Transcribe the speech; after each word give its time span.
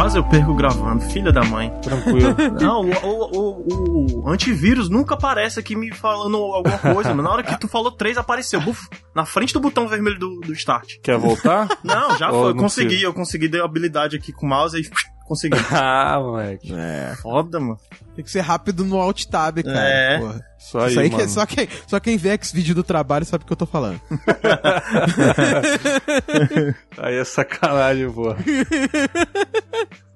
quase 0.00 0.16
eu 0.16 0.24
perco 0.24 0.54
gravando, 0.54 1.02
filha 1.10 1.30
da 1.30 1.42
mãe. 1.42 1.70
Tranquilo. 1.82 2.34
Não, 2.58 2.80
o, 2.80 3.36
o, 3.36 3.66
o, 3.68 4.24
o 4.24 4.28
antivírus 4.30 4.88
nunca 4.88 5.12
aparece 5.12 5.60
aqui 5.60 5.76
me 5.76 5.92
falando 5.94 6.38
alguma 6.38 6.78
coisa, 6.78 7.12
mas 7.12 7.22
na 7.22 7.30
hora 7.30 7.42
que 7.42 7.54
tu 7.60 7.68
falou 7.68 7.92
três, 7.92 8.16
apareceu, 8.16 8.62
buf, 8.62 8.88
na 9.14 9.26
frente 9.26 9.52
do 9.52 9.60
botão 9.60 9.86
vermelho 9.86 10.18
do, 10.18 10.40
do 10.40 10.54
start. 10.54 10.94
Quer 11.02 11.18
voltar? 11.18 11.68
Não, 11.84 12.16
já 12.16 12.30
foi, 12.30 12.52
eu 12.52 12.56
consegui, 12.56 12.86
precisa? 12.88 13.06
eu 13.08 13.12
consegui, 13.12 13.46
dei 13.46 13.60
habilidade 13.60 14.16
aqui 14.16 14.32
com 14.32 14.46
o 14.46 14.48
mouse 14.48 14.80
e 14.80 14.90
consegui. 15.28 15.58
ah, 15.70 16.18
moleque. 16.18 16.72
É. 16.74 17.14
Foda, 17.20 17.60
mano. 17.60 17.76
Tem 18.16 18.24
que 18.24 18.30
ser 18.30 18.40
rápido 18.40 18.86
no 18.86 18.98
alt 18.98 19.26
tab, 19.26 19.62
cara. 19.62 19.78
É. 19.80 20.18
porra. 20.18 20.50
Isso 20.58 20.78
aí, 20.78 20.90
Isso 20.90 21.00
aí 21.00 21.10
que, 21.10 21.16
mano. 21.16 21.28
só, 21.28 21.46
quem, 21.46 21.68
só 21.86 22.00
quem 22.00 22.16
vê 22.16 22.30
X 22.30 22.52
vídeo 22.52 22.74
do 22.74 22.82
trabalho 22.82 23.24
sabe 23.24 23.44
o 23.44 23.46
que 23.46 23.52
eu 23.52 23.56
tô 23.56 23.66
falando. 23.66 24.00
Aí 26.98 27.16
é 27.16 27.24
sacanagem, 27.24 28.10
pô. 28.12 28.34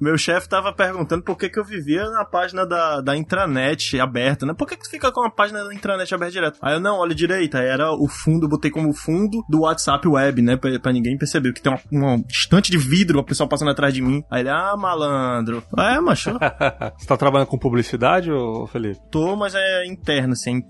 Meu 0.05 0.19
chefe 0.19 0.47
tava 0.47 0.71
perguntando 0.71 1.23
por 1.23 1.35
que, 1.35 1.49
que 1.49 1.59
eu 1.59 1.65
vivia 1.65 2.05
na 2.11 2.27
página 2.27 2.67
da, 2.67 3.01
da 3.01 3.17
intranet 3.17 3.99
aberta, 3.99 4.45
né? 4.45 4.53
Por 4.53 4.69
que, 4.69 4.77
que 4.77 4.83
tu 4.83 4.91
fica 4.91 5.11
com 5.11 5.25
a 5.25 5.31
página 5.31 5.65
da 5.65 5.73
intranet 5.73 6.15
aberta 6.15 6.33
direto? 6.33 6.59
Aí 6.61 6.75
eu, 6.75 6.81
não, 6.81 6.99
olha 6.99 7.15
direito, 7.15 7.57
aí 7.57 7.67
era 7.67 7.91
o 7.91 8.07
fundo, 8.07 8.45
eu 8.45 8.51
botei 8.51 8.71
como 8.71 8.93
fundo 8.93 9.43
do 9.49 9.63
WhatsApp 9.63 10.07
web, 10.07 10.43
né? 10.43 10.59
Pra, 10.59 10.79
pra 10.79 10.93
ninguém 10.93 11.17
perceber, 11.17 11.55
que 11.55 11.63
tem 11.63 11.73
uma, 11.73 11.81
uma 11.91 12.25
estante 12.29 12.71
de 12.71 12.77
vidro, 12.77 13.19
a 13.19 13.25
pessoa 13.25 13.49
passando 13.49 13.71
atrás 13.71 13.95
de 13.95 14.03
mim. 14.03 14.23
Aí 14.31 14.43
ele, 14.43 14.51
ah, 14.51 14.77
malandro. 14.77 15.65
É, 15.79 15.99
macho, 16.01 16.33
Você 16.99 17.07
tá 17.07 17.17
trabalhando 17.17 17.49
com 17.49 17.59
publicidade, 17.59 18.31
ô 18.31 18.67
Felipe? 18.67 19.01
tô, 19.11 19.35
mas 19.37 19.55
é 19.55 19.87
interna, 19.87 20.35
assim, 20.35 20.61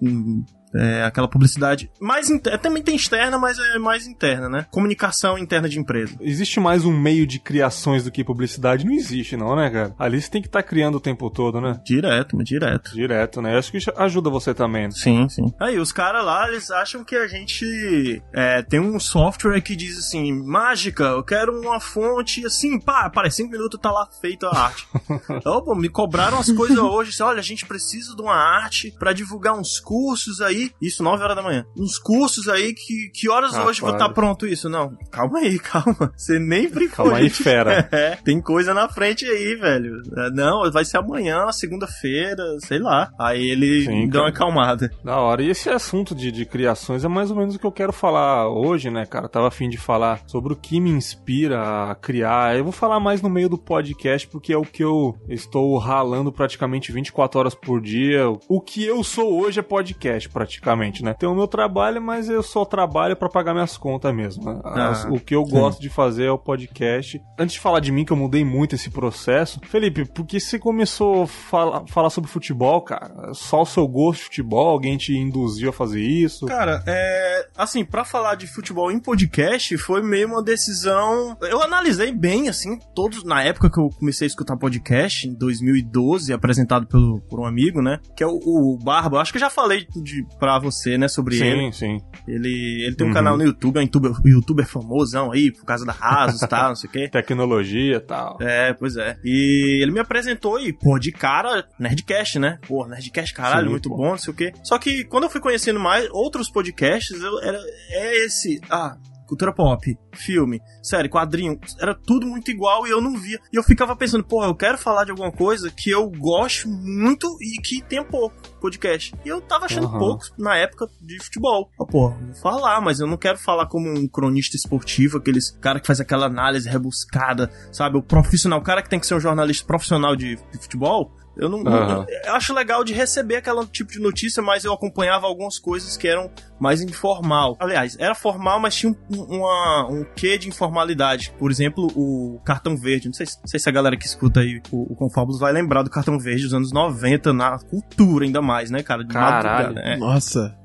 é 0.76 1.04
aquela 1.04 1.28
publicidade 1.28 1.90
mais 2.00 2.30
inter... 2.30 2.58
também 2.58 2.82
tem 2.82 2.96
externa, 2.96 3.38
mas 3.38 3.58
é 3.58 3.78
mais 3.78 4.06
interna, 4.06 4.48
né? 4.48 4.66
Comunicação 4.70 5.38
interna 5.38 5.68
de 5.68 5.78
empresa. 5.78 6.16
Existe 6.20 6.60
mais 6.60 6.84
um 6.84 6.96
meio 6.96 7.26
de 7.26 7.38
criações 7.38 8.04
do 8.04 8.10
que 8.10 8.24
publicidade? 8.24 8.84
Não 8.84 8.92
existe, 8.92 9.36
não, 9.36 9.56
né, 9.56 9.70
cara? 9.70 9.94
Ali 9.98 10.20
você 10.20 10.30
tem 10.30 10.42
que 10.42 10.48
estar 10.48 10.62
criando 10.62 10.96
o 10.96 11.00
tempo 11.00 11.30
todo, 11.30 11.60
né? 11.60 11.80
Direto, 11.84 12.36
mas 12.36 12.46
direto. 12.46 12.94
Direto, 12.94 13.40
né? 13.40 13.54
Eu 13.54 13.58
acho 13.58 13.70
que 13.70 13.78
isso 13.78 13.92
ajuda 13.96 14.30
você 14.30 14.54
também. 14.54 14.84
né? 14.84 14.90
Sim, 14.90 15.28
sim. 15.28 15.52
Aí, 15.60 15.78
os 15.78 15.92
caras 15.92 16.24
lá, 16.24 16.48
eles 16.48 16.70
acham 16.70 17.04
que 17.04 17.16
a 17.16 17.26
gente 17.26 18.22
é, 18.32 18.62
tem 18.62 18.80
um 18.80 18.98
software 18.98 19.60
que 19.60 19.76
diz 19.76 19.98
assim, 19.98 20.32
mágica, 20.32 21.04
eu 21.04 21.22
quero 21.22 21.60
uma 21.60 21.80
fonte 21.80 22.44
assim, 22.44 22.78
pá, 22.80 23.08
para 23.10 23.30
cinco 23.30 23.52
minutos 23.52 23.80
tá 23.80 23.90
lá 23.90 24.08
feita 24.20 24.48
a 24.48 24.58
arte. 24.66 24.86
Opa, 25.44 25.74
me 25.74 25.88
cobraram 25.88 26.38
as 26.38 26.50
coisas 26.50 26.78
hoje, 26.78 27.10
assim, 27.10 27.22
olha, 27.22 27.40
a 27.40 27.42
gente 27.42 27.66
precisa 27.66 28.14
de 28.14 28.22
uma 28.22 28.34
arte 28.34 28.94
pra 28.98 29.12
divulgar 29.12 29.54
uns 29.54 29.78
cursos 29.78 30.40
aí, 30.40 30.63
isso 30.80 31.02
9 31.02 31.22
horas 31.22 31.36
da 31.36 31.42
manhã, 31.42 31.64
uns 31.76 31.98
cursos 31.98 32.48
aí, 32.48 32.72
que, 32.74 33.10
que 33.12 33.28
horas 33.28 33.54
Ah, 33.54 33.64
hoje 33.64 33.80
claro. 33.80 33.96
estar 33.96 34.08
pronto 34.10 34.46
isso? 34.46 34.68
Não, 34.68 34.96
calma 35.10 35.38
aí, 35.40 35.58
calma, 35.60 36.12
você 36.16 36.38
nem 36.38 36.68
brincou. 36.68 37.04
Calma 37.04 37.18
aí, 37.18 37.30
fera. 37.30 37.88
É, 37.94 38.16
tem 38.16 38.40
coisa 38.40 38.72
na 38.74 38.88
frente 38.88 39.24
aí, 39.24 39.54
velho. 39.56 40.00
É, 40.16 40.30
Não, 40.30 40.70
vai 40.70 40.84
ser 40.84 40.98
amanhã, 40.98 41.50
segunda-feira, 41.52 42.42
sei 42.60 42.78
lá. 42.78 43.10
Aí 43.18 43.50
ele 43.50 43.84
Sim, 43.84 44.08
deu 44.08 44.22
uma 44.22 44.28
acalmada. 44.30 44.90
Da 45.04 45.18
hora. 45.18 45.42
E 45.42 45.50
esse 45.50 45.68
assunto 45.68 46.14
de, 46.14 46.30
de 46.32 46.44
criações 46.44 47.04
é 47.04 47.08
mais 47.08 47.30
ou 47.30 47.36
menos 47.36 47.54
o 47.54 47.58
que 47.58 47.66
eu 47.66 47.72
quero 47.72 47.92
falar 47.92 48.48
hoje, 48.48 48.90
né, 48.90 49.06
cara? 49.06 49.28
Tava 49.28 49.48
afim 49.48 49.68
de 49.68 49.76
falar 49.76 50.22
sobre 50.26 50.52
o 50.52 50.56
que 50.56 50.80
me 50.80 50.90
inspira 50.90 51.90
a 51.90 51.94
criar. 51.94 52.56
Eu 52.56 52.64
vou 52.64 52.72
falar 52.72 52.98
mais 53.00 53.20
no 53.22 53.28
meio 53.30 53.48
do 53.48 53.58
podcast, 53.58 54.26
porque 54.28 54.52
é 54.52 54.56
o 54.56 54.62
que 54.62 54.82
eu 54.82 55.16
estou 55.28 55.76
ralando 55.78 56.32
praticamente 56.32 56.92
24 56.92 57.38
horas 57.38 57.54
por 57.54 57.80
dia. 57.80 58.24
O 58.48 58.60
que 58.60 58.84
eu 58.84 59.02
sou 59.04 59.40
hoje 59.40 59.60
é 59.60 59.62
podcast, 59.62 60.28
praticamente, 60.28 60.53
né? 61.02 61.14
Tem 61.14 61.28
o 61.28 61.34
meu 61.34 61.46
trabalho, 61.46 62.00
mas 62.02 62.28
eu 62.28 62.42
só 62.42 62.64
trabalho 62.64 63.16
pra 63.16 63.28
pagar 63.28 63.52
minhas 63.54 63.76
contas 63.76 64.14
mesmo. 64.14 64.44
né? 64.44 64.60
As- 64.64 65.04
Ah, 65.04 65.08
o 65.10 65.18
que 65.20 65.34
eu 65.34 65.44
gosto 65.44 65.80
de 65.80 65.88
fazer 65.88 66.24
é 66.26 66.30
o 66.30 66.38
podcast. 66.38 67.20
Antes 67.38 67.54
de 67.54 67.60
falar 67.60 67.80
de 67.80 67.90
mim, 67.92 68.04
que 68.04 68.12
eu 68.12 68.16
mudei 68.16 68.44
muito 68.44 68.74
esse 68.74 68.90
processo, 68.90 69.60
Felipe, 69.66 70.04
por 70.04 70.24
que 70.26 70.38
você 70.40 70.58
começou 70.58 71.22
a 71.22 71.26
falar, 71.26 71.84
falar 71.88 72.10
sobre 72.10 72.30
futebol, 72.30 72.80
cara? 72.82 73.32
Só 73.34 73.62
o 73.62 73.66
seu 73.66 73.86
gosto 73.86 74.18
de 74.20 74.24
futebol? 74.26 74.68
Alguém 74.68 74.96
te 74.96 75.12
induziu 75.16 75.70
a 75.70 75.72
fazer 75.72 76.00
isso? 76.00 76.46
Cara, 76.46 76.82
é. 76.86 77.48
Assim, 77.56 77.84
pra 77.84 78.04
falar 78.04 78.34
de 78.36 78.46
futebol 78.46 78.90
em 78.90 78.98
podcast, 78.98 79.76
foi 79.78 80.02
meio 80.02 80.28
uma 80.28 80.42
decisão. 80.42 81.36
Eu 81.42 81.62
analisei 81.62 82.12
bem, 82.12 82.48
assim, 82.48 82.78
todos. 82.94 83.24
Na 83.24 83.42
época 83.42 83.70
que 83.70 83.78
eu 83.78 83.88
comecei 83.90 84.26
a 84.26 84.28
escutar 84.28 84.56
podcast, 84.56 85.28
em 85.28 85.34
2012, 85.34 86.32
apresentado 86.32 86.86
pelo, 86.86 87.20
por 87.22 87.40
um 87.40 87.46
amigo, 87.46 87.80
né? 87.82 87.98
Que 88.16 88.22
é 88.24 88.26
o, 88.26 88.38
o 88.44 88.78
Barba. 88.82 89.20
Acho 89.20 89.32
que 89.32 89.36
eu 89.38 89.40
já 89.40 89.50
falei 89.50 89.86
de, 90.02 90.26
pra 90.44 90.58
você, 90.58 90.96
né, 90.98 91.08
sobre 91.08 91.36
ele. 91.40 91.72
Sim, 91.72 91.98
sim. 91.98 92.04
Ele, 92.28 92.84
ele 92.86 92.94
tem 92.96 93.06
um 93.06 93.10
Uhum. 93.10 93.14
canal 93.14 93.36
no 93.36 93.44
YouTube, 93.44 93.76
é 93.76 93.80
um 93.80 93.82
youtuber, 93.82 94.12
youtuber 94.24 94.66
famosão 94.66 95.32
aí, 95.32 95.50
por 95.52 95.64
causa 95.64 95.84
da 95.84 95.92
Rasos 95.92 96.42
e 96.42 96.48
tal, 96.48 96.68
não 96.68 96.76
sei 96.76 96.88
o 96.88 96.92
quê. 96.92 97.08
Tecnologia 97.12 97.96
e 97.96 98.00
tal. 98.00 98.36
É, 98.40 98.72
pois 98.72 98.96
é. 98.96 99.16
E 99.24 99.80
ele 99.82 99.92
me 99.92 100.00
apresentou 100.00 100.58
e, 100.60 100.72
pô, 100.72 100.98
de 100.98 101.12
cara, 101.12 101.66
Nerdcast, 101.78 102.38
né? 102.38 102.58
Pô, 102.66 102.86
Nerdcast, 102.86 103.34
caralho, 103.34 103.64
Sim, 103.66 103.70
muito 103.70 103.88
pô. 103.88 103.96
bom, 103.96 104.10
não 104.10 104.18
sei 104.18 104.32
o 104.32 104.36
quê. 104.36 104.52
Só 104.62 104.78
que 104.78 105.04
quando 105.04 105.24
eu 105.24 105.30
fui 105.30 105.40
conhecendo 105.40 105.78
mais 105.80 106.08
outros 106.10 106.50
podcasts, 106.50 107.20
eu, 107.20 107.40
era, 107.42 107.58
é 107.90 108.24
esse. 108.24 108.60
Ah. 108.70 108.96
Cultura 109.34 109.52
pop, 109.52 109.98
filme, 110.12 110.62
série, 110.80 111.08
quadrinho, 111.08 111.58
era 111.80 111.92
tudo 111.92 112.24
muito 112.24 112.52
igual 112.52 112.86
e 112.86 112.90
eu 112.90 113.00
não 113.00 113.18
via. 113.18 113.40
E 113.52 113.56
eu 113.56 113.64
ficava 113.64 113.96
pensando, 113.96 114.22
pô, 114.22 114.44
eu 114.44 114.54
quero 114.54 114.78
falar 114.78 115.02
de 115.02 115.10
alguma 115.10 115.32
coisa 115.32 115.72
que 115.76 115.90
eu 115.90 116.08
gosto 116.08 116.68
muito 116.68 117.26
e 117.40 117.60
que 117.60 117.82
tenha 117.82 118.04
pouco 118.04 118.36
podcast. 118.60 119.12
E 119.24 119.28
eu 119.28 119.40
tava 119.40 119.64
achando 119.64 119.88
Aham. 119.88 119.98
pouco 119.98 120.24
na 120.38 120.56
época 120.56 120.86
de 121.00 121.20
futebol. 121.20 121.68
Ah, 121.80 121.84
pô, 121.84 122.10
vou 122.10 122.34
falar, 122.36 122.80
mas 122.80 123.00
eu 123.00 123.08
não 123.08 123.16
quero 123.16 123.36
falar 123.36 123.66
como 123.66 123.90
um 123.90 124.06
cronista 124.06 124.56
esportivo, 124.56 125.18
aqueles 125.18 125.50
cara 125.60 125.80
que 125.80 125.86
faz 125.88 125.98
aquela 125.98 126.26
análise 126.26 126.68
rebuscada, 126.68 127.50
sabe? 127.72 127.98
O 127.98 128.02
profissional, 128.02 128.60
o 128.60 128.62
cara 128.62 128.82
que 128.82 128.88
tem 128.88 129.00
que 129.00 129.06
ser 129.06 129.16
um 129.16 129.20
jornalista 129.20 129.66
profissional 129.66 130.14
de, 130.14 130.36
de 130.36 130.58
futebol. 130.58 131.12
Eu 131.36 131.48
não, 131.48 131.62
não- 131.62 131.72
Aham. 131.72 132.06
eu 132.26 132.34
acho 132.34 132.54
legal 132.54 132.84
de 132.84 132.92
receber 132.92 133.36
aquele 133.36 133.66
tipo 133.66 133.90
de 133.90 133.98
notícia, 134.00 134.42
mas 134.42 134.64
eu 134.64 134.72
acompanhava 134.72 135.26
algumas 135.26 135.58
coisas 135.58 135.96
que 135.96 136.06
eram 136.06 136.30
mais 136.60 136.80
informal. 136.80 137.56
Aliás, 137.58 137.96
era 137.98 138.14
formal, 138.14 138.60
mas 138.60 138.74
tinha 138.76 138.92
um, 138.92 139.22
uma, 139.22 139.88
um 139.90 140.04
quê 140.14 140.38
de 140.38 140.48
informalidade. 140.48 141.32
Por 141.38 141.50
exemplo, 141.50 141.86
o 141.96 142.40
Cartão 142.44 142.76
Verde. 142.76 143.08
Não 143.08 143.14
sei, 143.14 143.26
se- 143.26 143.38
não 143.40 143.46
sei 143.48 143.58
se 143.58 143.68
a 143.68 143.72
galera 143.72 143.96
que 143.96 144.06
escuta 144.06 144.40
aí 144.40 144.60
o, 144.70 144.92
o 144.92 144.96
Confábulos 144.96 145.40
vai 145.40 145.52
lembrar 145.52 145.82
do 145.82 145.90
Cartão 145.90 146.18
Verde 146.18 146.42
dos 146.44 146.54
anos 146.54 146.72
90, 146.72 147.32
na 147.32 147.58
cultura 147.58 148.24
ainda 148.24 148.40
mais, 148.40 148.70
né, 148.70 148.82
cara? 148.82 149.02
De 149.04 149.12
Caralho. 149.12 149.48
madrugada, 149.68 149.88
né? 149.88 149.96
Nossa. 149.96 150.56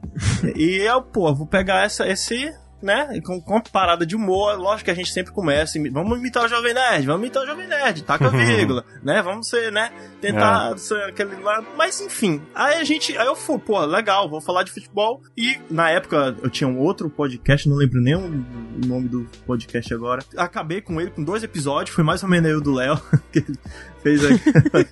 E 0.56 0.75
eu, 0.78 1.01
pô, 1.01 1.34
vou 1.34 1.47
pegar 1.47 1.84
essa, 1.84 2.07
esse, 2.07 2.53
né, 2.82 3.20
com, 3.22 3.42
com 3.42 3.54
uma 3.54 3.62
parada 3.64 4.06
de 4.06 4.16
humor, 4.16 4.58
lógico 4.58 4.86
que 4.86 4.92
a 4.92 4.96
gente 4.96 5.12
sempre 5.12 5.34
começa, 5.34 5.80
vamos 5.92 6.18
imitar 6.18 6.46
o 6.46 6.48
Jovem 6.48 6.74
Nerd, 6.74 7.06
vamos 7.06 7.22
imitar 7.22 7.44
o 7.44 7.46
Jovem 7.46 7.68
Nerd, 7.68 8.04
taca 8.04 8.28
a 8.28 8.30
vírgula, 8.32 8.86
né, 9.04 9.22
vamos 9.22 9.48
ser, 9.48 9.72
né, 9.72 9.92
tentar 10.22 10.78
ser 10.78 11.02
aquele 11.04 11.36
lá, 11.38 11.64
mas 11.78 12.00
enfim, 12.02 12.42
aí 12.54 12.76
a 12.76 12.84
gente, 12.84 13.18
aí 13.18 13.28
eu 13.28 13.36
fui, 13.36 13.60
pô, 13.60 13.80
legal, 13.86 14.30
vou 14.30 14.42
falar 14.42 14.64
de 14.64 14.72
futebol, 14.72 15.22
e 15.38 15.60
na 15.70 15.90
época 15.90 16.36
eu 16.42 16.50
tinha 16.50 16.68
um 16.68 16.80
outro 16.80 17.10
podcast, 17.10 17.68
não 17.68 17.76
lembro 17.76 18.02
nem 18.02 18.16
o 18.16 18.46
nome 18.86 19.08
do 19.08 19.28
podcast 19.46 19.94
agora, 19.94 20.24
acabei 20.38 20.82
com 20.82 21.00
ele 21.00 21.12
com 21.12 21.24
dois 21.24 21.44
episódios, 21.44 21.96
foi 21.96 22.04
mais 22.04 22.24
ou 22.24 22.30
menos 22.30 22.50
aí 22.50 22.56
o 22.56 22.62
do 22.62 22.74
Léo, 22.74 23.00
que 23.32 23.40
ele 23.40 23.60
fez 24.02 24.24
aquela 24.24 24.86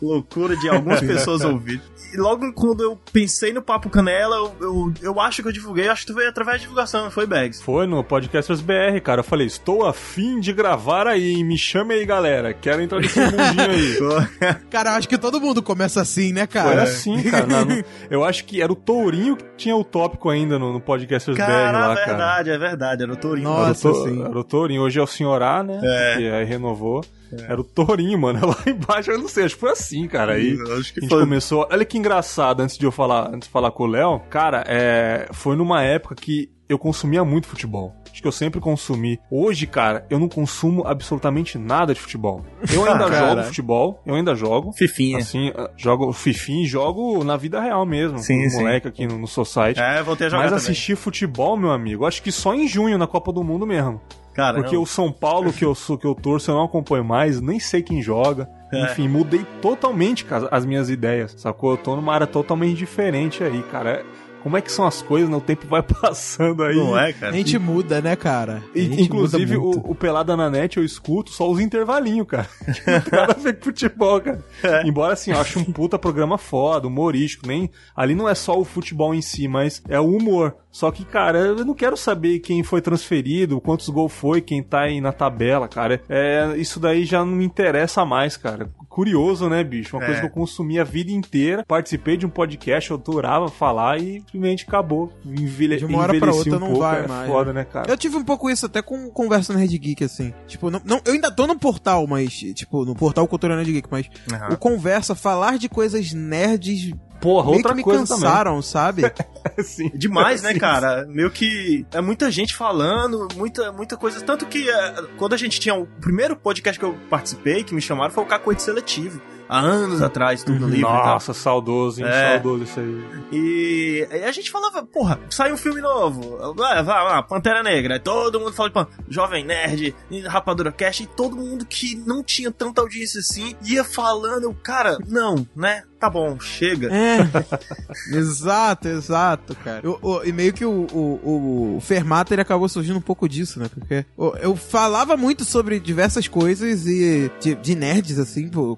loucura 0.00 0.56
de 0.56 0.68
algumas 0.68 1.00
pessoas 1.02 1.42
ouvir. 1.42 1.80
E 2.12 2.16
logo 2.16 2.50
quando 2.54 2.82
eu 2.82 2.98
pensei 3.12 3.52
no 3.52 3.60
Papo 3.60 3.90
Canela, 3.90 4.36
eu, 4.36 4.54
eu, 4.60 4.92
eu 5.02 5.20
acho 5.20 5.42
que 5.42 5.48
eu 5.48 5.52
divulguei, 5.52 5.88
acho 5.88 6.06
que 6.06 6.12
foi 6.14 6.26
através 6.26 6.56
da 6.58 6.62
divulgação, 6.62 7.04
não 7.04 7.10
foi 7.10 7.26
Bags? 7.26 7.60
Foi 7.62 7.86
no 7.86 8.02
Podcasters 8.02 8.60
BR, 8.62 8.98
cara. 9.04 9.20
Eu 9.20 9.24
falei, 9.24 9.46
estou 9.46 9.84
afim 9.86 10.40
de 10.40 10.52
gravar 10.52 11.06
aí, 11.06 11.32
hein? 11.34 11.44
me 11.44 11.58
chame 11.58 11.92
aí, 11.94 12.06
galera. 12.06 12.54
Quero 12.54 12.80
entrar 12.80 13.00
nesse 13.00 13.20
mundinho 13.20 13.70
aí. 13.70 13.98
Cara, 14.70 14.90
eu 14.90 14.94
acho 14.96 15.08
que 15.08 15.18
todo 15.18 15.38
mundo 15.40 15.62
começa 15.62 16.00
assim, 16.00 16.32
né, 16.32 16.46
Foi 16.50 16.62
cara? 16.62 16.82
assim, 16.84 17.22
cara. 17.30 17.46
Na- 17.46 17.64
no- 17.64 17.84
eu 18.10 18.24
acho 18.24 18.44
que 18.44 18.62
era 18.62 18.72
o 18.72 18.76
Tourinho 18.76 19.36
que 19.36 19.44
tinha 19.56 19.76
o 19.76 19.84
tópico 19.84 20.30
ainda 20.30 20.58
no, 20.58 20.72
no 20.72 20.80
Podcasters 20.80 21.36
BR 21.36 21.44
Cara, 21.44 21.78
lá, 21.88 21.92
é 21.92 21.96
cara. 21.96 22.06
verdade, 22.06 22.50
é 22.50 22.58
verdade, 22.58 23.02
era 23.02 23.12
o 23.12 23.16
Tourinho. 23.16 23.48
Nossa. 23.48 23.88
Era 23.88 23.96
o, 23.96 24.02
To- 24.02 24.08
sim. 24.08 24.22
era 24.24 24.38
o 24.38 24.44
Tourinho. 24.44 24.82
Hoje 24.82 24.98
é 24.98 25.02
o 25.02 25.06
Senhor 25.06 25.42
A, 25.42 25.62
né? 25.62 25.80
É. 25.82 26.16
Que 26.16 26.30
aí 26.30 26.44
renovou. 26.44 27.04
Era 27.48 27.60
o 27.60 27.64
Tourinho, 27.64 28.18
mano. 28.18 28.40
Lá 28.46 28.56
embaixo, 28.66 29.10
eu 29.10 29.18
não 29.18 29.28
sei, 29.28 29.44
acho 29.44 29.54
que 29.54 29.60
foi 29.60 29.70
assim, 29.70 30.06
cara. 30.08 30.34
Aí 30.34 30.52
acho 30.78 30.92
que 30.92 31.00
a 31.00 31.02
gente 31.02 31.10
foi. 31.10 31.20
começou. 31.20 31.66
Olha 31.70 31.84
que 31.84 31.98
engraçado, 31.98 32.60
antes 32.60 32.78
de 32.78 32.86
eu 32.86 32.92
falar, 32.92 33.28
antes 33.34 33.48
de 33.48 33.52
falar 33.52 33.70
com 33.70 33.84
o 33.84 33.86
Léo, 33.86 34.20
cara, 34.30 34.64
é, 34.66 35.28
foi 35.32 35.56
numa 35.56 35.82
época 35.82 36.14
que 36.14 36.50
eu 36.68 36.78
consumia 36.78 37.24
muito 37.24 37.46
futebol. 37.46 37.94
Acho 38.12 38.20
que 38.20 38.28
eu 38.28 38.32
sempre 38.32 38.60
consumi. 38.60 39.18
Hoje, 39.30 39.66
cara, 39.66 40.04
eu 40.10 40.18
não 40.18 40.28
consumo 40.28 40.84
absolutamente 40.86 41.56
nada 41.56 41.94
de 41.94 42.00
futebol. 42.00 42.44
Eu 42.72 42.84
ainda 42.84 43.06
Ah, 43.06 43.12
jogo 43.30 43.42
futebol, 43.44 44.02
eu 44.04 44.14
ainda 44.14 44.34
jogo. 44.34 44.72
Fifinha. 44.72 45.18
Assim, 45.18 45.52
ah, 45.56 45.70
jogo 45.76 46.12
fifim, 46.12 46.64
jogo 46.66 47.22
na 47.22 47.36
vida 47.36 47.60
real 47.60 47.86
mesmo. 47.86 48.18
Sim, 48.18 48.48
sim. 48.50 48.58
moleque 48.58 48.88
aqui 48.88 49.06
no, 49.06 49.18
no 49.18 49.26
Society. 49.28 49.80
É, 49.80 50.02
voltei 50.02 50.26
a 50.26 50.30
jogar 50.30 50.42
Mas 50.42 50.50
também. 50.50 50.64
assistir 50.64 50.96
futebol, 50.96 51.56
meu 51.56 51.70
amigo, 51.70 52.04
acho 52.04 52.22
que 52.22 52.32
só 52.32 52.54
em 52.54 52.66
junho 52.66 52.98
na 52.98 53.06
Copa 53.06 53.32
do 53.32 53.44
Mundo 53.44 53.64
mesmo. 53.66 54.00
Cara, 54.38 54.58
Porque 54.60 54.76
eu- 54.76 54.82
o 54.82 54.86
São 54.86 55.10
Paulo 55.10 55.52
que 55.52 55.64
eu 55.64 55.74
sou, 55.74 55.98
que 55.98 56.06
eu 56.06 56.14
torço, 56.14 56.48
eu 56.48 56.54
não 56.54 56.62
acompanho 56.62 57.04
mais, 57.04 57.40
nem 57.40 57.58
sei 57.58 57.82
quem 57.82 58.00
joga. 58.00 58.48
É. 58.72 58.84
Enfim, 58.84 59.08
mudei 59.08 59.44
totalmente 59.60 60.24
as 60.52 60.64
minhas 60.64 60.88
ideias, 60.88 61.34
sacou? 61.36 61.72
Eu 61.72 61.76
tô 61.76 61.96
numa 61.96 62.14
área 62.14 62.26
totalmente 62.26 62.76
diferente 62.76 63.42
aí, 63.42 63.62
cara. 63.64 63.90
É 63.90 64.04
como 64.48 64.56
é 64.56 64.62
que 64.62 64.72
são 64.72 64.86
as 64.86 65.02
coisas, 65.02 65.28
né? 65.28 65.36
O 65.36 65.40
tempo 65.42 65.66
vai 65.66 65.82
passando 65.84 66.62
aí. 66.64 66.74
Não 66.74 66.98
é, 66.98 67.10
A 67.10 67.12
cara? 67.12 67.32
gente 67.32 67.58
muda, 67.58 68.00
né, 68.00 68.16
cara? 68.16 68.62
A 68.74 68.78
E, 68.78 68.82
gente 68.84 69.02
inclusive, 69.02 69.56
muda 69.58 69.76
muito. 69.76 69.88
o, 69.88 69.92
o 69.92 69.94
Pelada 69.94 70.34
na 70.36 70.48
Net 70.48 70.78
eu 70.78 70.84
escuto 70.84 71.30
só 71.30 71.50
os 71.50 71.60
intervalinhos, 71.60 72.26
cara. 72.26 72.48
Não 72.86 73.00
tem 73.02 73.18
nada 73.20 73.32
a 73.32 73.36
ver 73.42 73.58
com 73.58 73.64
futebol, 73.64 74.20
cara. 74.20 74.42
É. 74.62 74.86
Embora, 74.88 75.12
assim, 75.12 75.32
eu 75.32 75.38
acho 75.40 75.58
um 75.58 75.64
puta 75.64 75.98
programa 75.98 76.38
foda, 76.38 76.86
humorístico. 76.88 77.46
Nem, 77.46 77.70
ali 77.94 78.14
não 78.14 78.28
é 78.28 78.34
só 78.34 78.58
o 78.58 78.64
futebol 78.64 79.14
em 79.14 79.20
si, 79.20 79.46
mas 79.46 79.82
é 79.88 80.00
o 80.00 80.06
humor. 80.16 80.56
Só 80.70 80.90
que, 80.90 81.04
cara, 81.04 81.38
eu 81.38 81.64
não 81.64 81.74
quero 81.74 81.96
saber 81.96 82.38
quem 82.38 82.62
foi 82.62 82.80
transferido, 82.80 83.60
quantos 83.60 83.88
gols 83.88 84.12
foi, 84.12 84.40
quem 84.40 84.62
tá 84.62 84.82
aí 84.82 85.00
na 85.00 85.12
tabela, 85.12 85.66
cara. 85.68 86.00
É, 86.08 86.54
isso 86.56 86.78
daí 86.80 87.04
já 87.04 87.24
não 87.24 87.32
me 87.32 87.44
interessa 87.44 88.04
mais, 88.04 88.36
cara. 88.36 88.70
Curioso, 88.98 89.48
né, 89.48 89.62
bicho? 89.62 89.96
Uma 89.96 90.02
É. 90.02 90.06
coisa 90.06 90.20
que 90.22 90.26
eu 90.26 90.30
consumi 90.30 90.76
a 90.76 90.82
vida 90.82 91.12
inteira. 91.12 91.64
Participei 91.68 92.16
de 92.16 92.26
um 92.26 92.28
podcast, 92.28 92.90
eu 92.90 92.96
adorava 92.96 93.46
falar 93.48 93.96
e 94.00 94.14
simplesmente 94.22 94.64
acabou. 94.66 95.12
Envelhe 95.24 95.76
De 95.76 95.84
uma 95.84 95.98
hora 95.98 96.18
pra 96.18 96.32
outra 96.34 96.56
um 96.56 96.58
não 96.58 96.66
pouco, 96.66 96.80
vai 96.82 97.04
é 97.04 97.06
mais, 97.06 97.30
foda, 97.30 97.52
né, 97.52 97.62
cara? 97.64 97.88
Eu 97.88 97.96
tive 97.96 98.16
um 98.16 98.24
pouco 98.24 98.50
isso 98.50 98.66
até 98.66 98.82
com 98.82 99.08
Conversa 99.08 99.54
Nerd 99.54 99.78
Geek, 99.78 100.02
assim. 100.02 100.34
Tipo, 100.48 100.68
não, 100.68 100.82
não- 100.84 101.00
eu 101.04 101.12
ainda 101.12 101.30
tô 101.30 101.46
no 101.46 101.56
portal, 101.56 102.08
mas, 102.08 102.32
tipo, 102.32 102.84
no 102.84 102.96
portal 102.96 103.28
Cultura 103.28 103.54
Nerd 103.54 103.70
Geek, 103.70 103.86
mas 103.88 104.08
Aham. 104.32 104.54
o 104.54 104.56
Conversa, 104.56 105.14
falar 105.14 105.58
de 105.58 105.68
coisas 105.68 106.12
nerds, 106.12 106.92
Porra, 107.20 107.46
meio 107.46 107.56
outra 107.56 107.72
que 107.72 107.76
me 107.76 107.82
coisa 107.82 108.06
cansaram, 108.06 108.62
sabe? 108.62 109.02
também. 109.10 109.28
Sim. 109.64 109.90
Demais, 109.94 110.42
né, 110.42 110.52
Sim. 110.52 110.58
cara? 110.58 111.06
Meio 111.06 111.30
que 111.30 111.84
é 111.92 112.00
muita 112.00 112.30
gente 112.30 112.54
falando, 112.54 113.28
muita, 113.36 113.72
muita 113.72 113.96
coisa. 113.96 114.20
Tanto 114.20 114.46
que 114.46 114.68
é, 114.68 114.94
quando 115.16 115.32
a 115.32 115.36
gente 115.36 115.58
tinha 115.58 115.74
o 115.74 115.86
primeiro 115.86 116.36
podcast 116.36 116.78
que 116.78 116.84
eu 116.84 116.96
participei, 117.10 117.64
que 117.64 117.74
me 117.74 117.80
chamaram, 117.80 118.12
foi 118.12 118.22
o 118.22 118.26
Cacoete 118.26 118.62
Seletivo. 118.62 119.20
Há 119.48 119.60
anos 119.60 120.02
atrás, 120.02 120.42
tudo 120.44 120.60
no 120.60 120.68
livro 120.68 120.88
e 120.90 120.92
tal. 120.92 121.06
Nossa, 121.06 121.32
saudoso, 121.32 122.00
hein? 122.02 122.06
É. 122.08 122.32
Saudoso 122.34 122.64
isso 122.64 122.80
aí. 122.80 123.04
E 123.32 124.08
aí 124.10 124.24
a 124.24 124.32
gente 124.32 124.50
falava, 124.50 124.82
porra, 124.84 125.18
sai 125.30 125.52
um 125.52 125.56
filme 125.56 125.80
novo. 125.80 126.36
Vai, 126.54 126.82
vai 126.82 127.04
lá, 127.04 127.22
Pantera 127.22 127.62
Negra. 127.62 127.94
Aí 127.94 128.00
todo 128.00 128.38
mundo 128.40 128.52
fala, 128.52 128.70
pô, 128.70 128.86
Jovem 129.08 129.44
Nerd, 129.44 129.94
Rapadura 130.26 130.70
Cast, 130.72 131.02
e 131.02 131.06
todo 131.06 131.36
mundo 131.36 131.64
que 131.64 131.94
não 131.96 132.22
tinha 132.22 132.50
tanta 132.50 132.80
audiência 132.80 133.20
assim 133.20 133.54
ia 133.64 133.84
falando, 133.84 134.44
eu, 134.44 134.54
cara, 134.54 134.98
não, 135.08 135.46
né? 135.56 135.82
Tá 135.98 136.08
bom, 136.08 136.38
chega. 136.38 136.88
É. 136.94 137.18
exato, 138.16 138.86
exato, 138.86 139.54
cara. 139.56 139.80
Eu- 139.82 139.98
eu- 140.02 140.24
e 140.24 140.32
meio 140.32 140.52
que 140.52 140.64
o, 140.64 140.86
o, 140.92 141.76
o 141.76 141.80
Fermata 141.80 142.32
ele 142.34 142.42
acabou 142.42 142.68
surgindo 142.68 142.98
um 142.98 143.02
pouco 143.02 143.28
disso, 143.28 143.58
né? 143.58 143.68
Porque 143.72 144.04
eu, 144.16 144.36
eu 144.40 144.56
falava 144.56 145.16
muito 145.16 145.44
sobre 145.44 145.80
diversas 145.80 146.28
coisas 146.28 146.86
e 146.86 147.30
de, 147.40 147.54
de 147.56 147.74
nerds, 147.74 148.18
assim, 148.18 148.48
com 148.48 148.70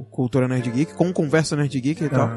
o 0.00 0.04
Cultura 0.10 0.46
Nerd 0.48 0.70
Geek, 0.70 0.94
com 0.94 1.12
Conversa 1.12 1.56
Nerd 1.56 1.80
Geek 1.80 2.04
e 2.04 2.08
tal. 2.08 2.28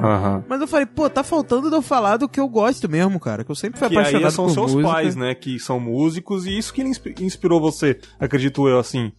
Mas 0.48 0.62
eu 0.62 0.68
falei, 0.68 0.86
pô, 0.86 1.10
tá 1.10 1.24
faltando 1.24 1.70
de 1.70 1.76
eu 1.76 1.82
falar 1.82 2.18
do 2.18 2.30
que 2.30 2.40
eu 2.40 2.48
gosto 2.48 2.90
mesmo, 2.90 3.20
cara. 3.20 3.44
Que 3.44 3.52
eu 3.52 3.56
sempre 3.56 3.80
fui 3.80 3.90
Que 3.90 3.96
aí 3.98 4.02
apaixonado 4.02 4.32
são 4.32 4.46
por 4.46 4.54
seus 4.54 4.72
música. 4.74 4.92
pais, 4.94 5.16
né? 5.16 5.36
Que 5.36 5.60
são 5.60 5.80
músicos, 5.80 6.46
e 6.46 6.58
isso 6.58 6.74
que 6.74 6.82
inspi- 6.82 7.16
inspirou 7.20 7.60
você, 7.60 8.00
acredito 8.20 8.68
eu, 8.68 8.80
assim. 8.80 9.12